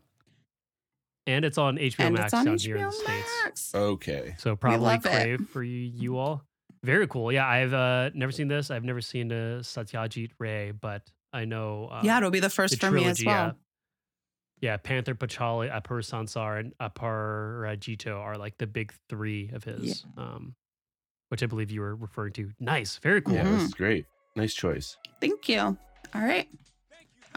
and 1.26 1.44
it's 1.46 1.58
on 1.58 1.78
HBO 1.78 2.06
and 2.06 2.16
Max 2.16 2.26
it's 2.26 2.34
on 2.34 2.46
down 2.46 2.58
here 2.58 2.76
in 2.78 2.84
HBO 2.84 2.92
the 2.92 2.98
States. 2.98 3.42
Max. 3.44 3.76
Okay. 3.76 4.36
So 4.40 4.56
probably 4.58 4.80
love 4.80 5.06
it. 5.06 5.10
crave 5.10 5.50
for 5.50 5.64
you, 5.64 5.78
you 5.80 6.18
all. 6.18 6.44
Very 6.84 7.08
cool. 7.08 7.32
Yeah, 7.32 7.48
I've 7.48 7.74
uh, 7.74 8.10
never 8.14 8.32
seen 8.32 8.48
this. 8.48 8.72
I've 8.72 8.84
never 8.84 9.02
seen 9.02 9.32
uh, 9.32 9.60
Satyajit 9.62 10.32
Ray, 10.40 10.72
but 10.72 11.04
I 11.34 11.46
know. 11.46 11.90
Uh, 11.92 12.02
yeah, 12.04 12.18
it'll 12.18 12.32
be 12.32 12.40
the 12.40 12.50
first 12.50 12.80
the 12.80 12.86
for 12.86 12.92
me 12.92 13.06
as 13.06 13.24
well. 13.24 13.36
Yeah. 13.36 13.52
Yeah, 14.60 14.78
Pather 14.78 15.14
Panchali, 15.14 15.72
Apur 15.72 16.02
Sansar, 16.02 16.60
and 16.60 16.74
Aparajito 16.82 18.18
are 18.20 18.38
like 18.38 18.58
the 18.58 18.66
big 18.66 18.92
three 19.08 19.52
of 19.54 19.64
his, 19.64 20.04
um, 20.18 20.56
which 21.30 21.44
I 21.44 21.46
believe 21.46 21.70
you 21.70 21.82
were 21.82 21.96
referring 21.96 22.34
to. 22.34 22.50
Nice, 22.60 22.98
very 22.98 23.22
cool. 23.22 23.36
Yeah, 23.36 23.44
this 23.44 23.64
is 23.64 23.74
great. 23.76 24.06
Nice 24.36 24.56
choice. 24.56 24.98
Thank 25.22 25.48
you. 25.48 25.60
All 25.60 25.78
right. 26.16 26.48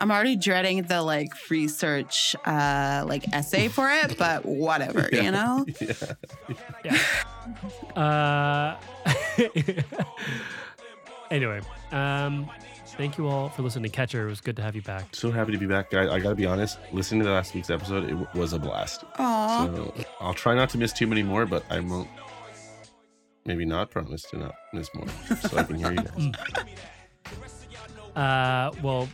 I'm 0.01 0.11
already 0.11 0.37
dreading 0.37 0.83
the 0.83 1.03
like 1.03 1.33
research 1.51 2.35
uh 2.47 3.05
like 3.07 3.25
essay 3.35 3.69
for 3.69 3.91
it, 3.91 4.17
but 4.19 4.45
whatever, 4.47 5.09
Yeah. 5.13 5.23
you 5.23 5.31
know? 5.31 5.67
Yeah. 6.85 6.99
Uh, 7.97 8.77
anyway, 11.31 11.61
um, 11.93 12.49
thank 12.97 13.19
you 13.19 13.29
all 13.29 13.49
for 13.51 13.63
listening. 13.63 13.91
To 13.91 13.97
Catcher, 13.97 14.27
it 14.27 14.31
was 14.31 14.41
good 14.41 14.57
to 14.57 14.63
have 14.63 14.75
you 14.77 14.83
back. 14.83 15.15
So 15.15 15.31
happy 15.31 15.53
to 15.53 15.59
be 15.59 15.67
back. 15.67 15.93
I, 15.95 16.15
I 16.15 16.19
got 16.21 16.31
to 16.31 16.35
be 16.35 16.47
honest. 16.47 16.79
Listening 16.93 17.23
to 17.25 17.31
last 17.31 17.55
week's 17.55 17.71
episode, 17.71 18.05
it 18.05 18.11
w- 18.11 18.27
was 18.35 18.53
a 18.53 18.59
blast. 18.59 19.05
Aw. 19.19 19.67
So 19.67 19.95
I'll 20.21 20.35
try 20.35 20.55
not 20.55 20.71
to 20.71 20.79
miss 20.79 20.93
too 20.93 21.07
many 21.07 21.23
more, 21.23 21.45
but 21.47 21.65
I 21.71 21.81
won't. 21.81 22.09
Maybe 23.47 23.65
not 23.65 23.91
promise 23.91 24.23
to 24.31 24.39
not 24.39 24.55
miss 24.73 24.89
more, 24.95 25.09
so 25.49 25.57
I 25.59 25.63
can 25.65 25.77
hear 25.77 25.93
you 25.93 26.03
guys. 26.03 26.33
Uh, 28.15 28.71
well, 28.83 29.09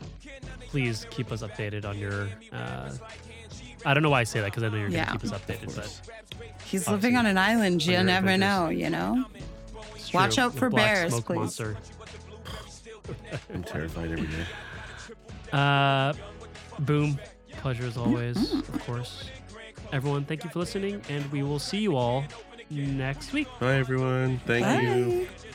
please 0.68 1.06
keep 1.10 1.32
us 1.32 1.42
updated 1.42 1.84
on 1.84 1.98
your. 1.98 2.28
Uh, 2.52 2.92
I 3.84 3.94
don't 3.94 4.02
know 4.02 4.10
why 4.10 4.20
I 4.20 4.24
say 4.24 4.40
that 4.40 4.46
because 4.46 4.62
I 4.62 4.68
know 4.68 4.76
you're 4.78 4.88
Yeah. 4.88 5.06
gonna 5.06 5.18
keep 5.18 5.32
us 5.32 5.38
updated, 5.38 5.74
but 5.76 6.00
He's 6.64 6.88
living 6.88 7.16
on 7.16 7.26
an 7.26 7.38
island. 7.38 7.84
You 7.84 7.92
your 7.94 8.02
never 8.02 8.28
adventures. 8.28 8.40
know, 8.40 8.68
you 8.70 8.90
know? 8.90 9.24
it's 9.94 10.12
Watch 10.12 10.34
true. 10.34 10.44
out 10.44 10.54
for 10.54 10.68
black 10.70 10.84
bears, 10.94 11.12
smoke 11.12 11.26
please. 11.26 11.36
Monster. 11.36 11.76
I'm 13.54 13.62
terrified 13.62 14.10
every 14.12 14.26
day. 14.26 14.44
Uh, 15.52 16.12
boom. 16.80 17.18
Pleasure 17.58 17.86
as 17.86 17.96
always, 17.96 18.36
Mm-hmm. 18.36 18.74
of 18.74 18.84
course. 18.84 19.30
Everyone, 19.92 20.24
thank 20.24 20.42
you 20.42 20.50
for 20.50 20.58
listening, 20.58 21.00
and 21.08 21.24
we 21.30 21.44
will 21.44 21.60
see 21.60 21.78
you 21.78 21.94
all 21.96 22.24
next 22.68 23.32
week. 23.32 23.46
Bye, 23.60 23.76
everyone. 23.76 24.40
Thank 24.44 24.82
you. 24.82 25.20
Bye. 25.20 25.45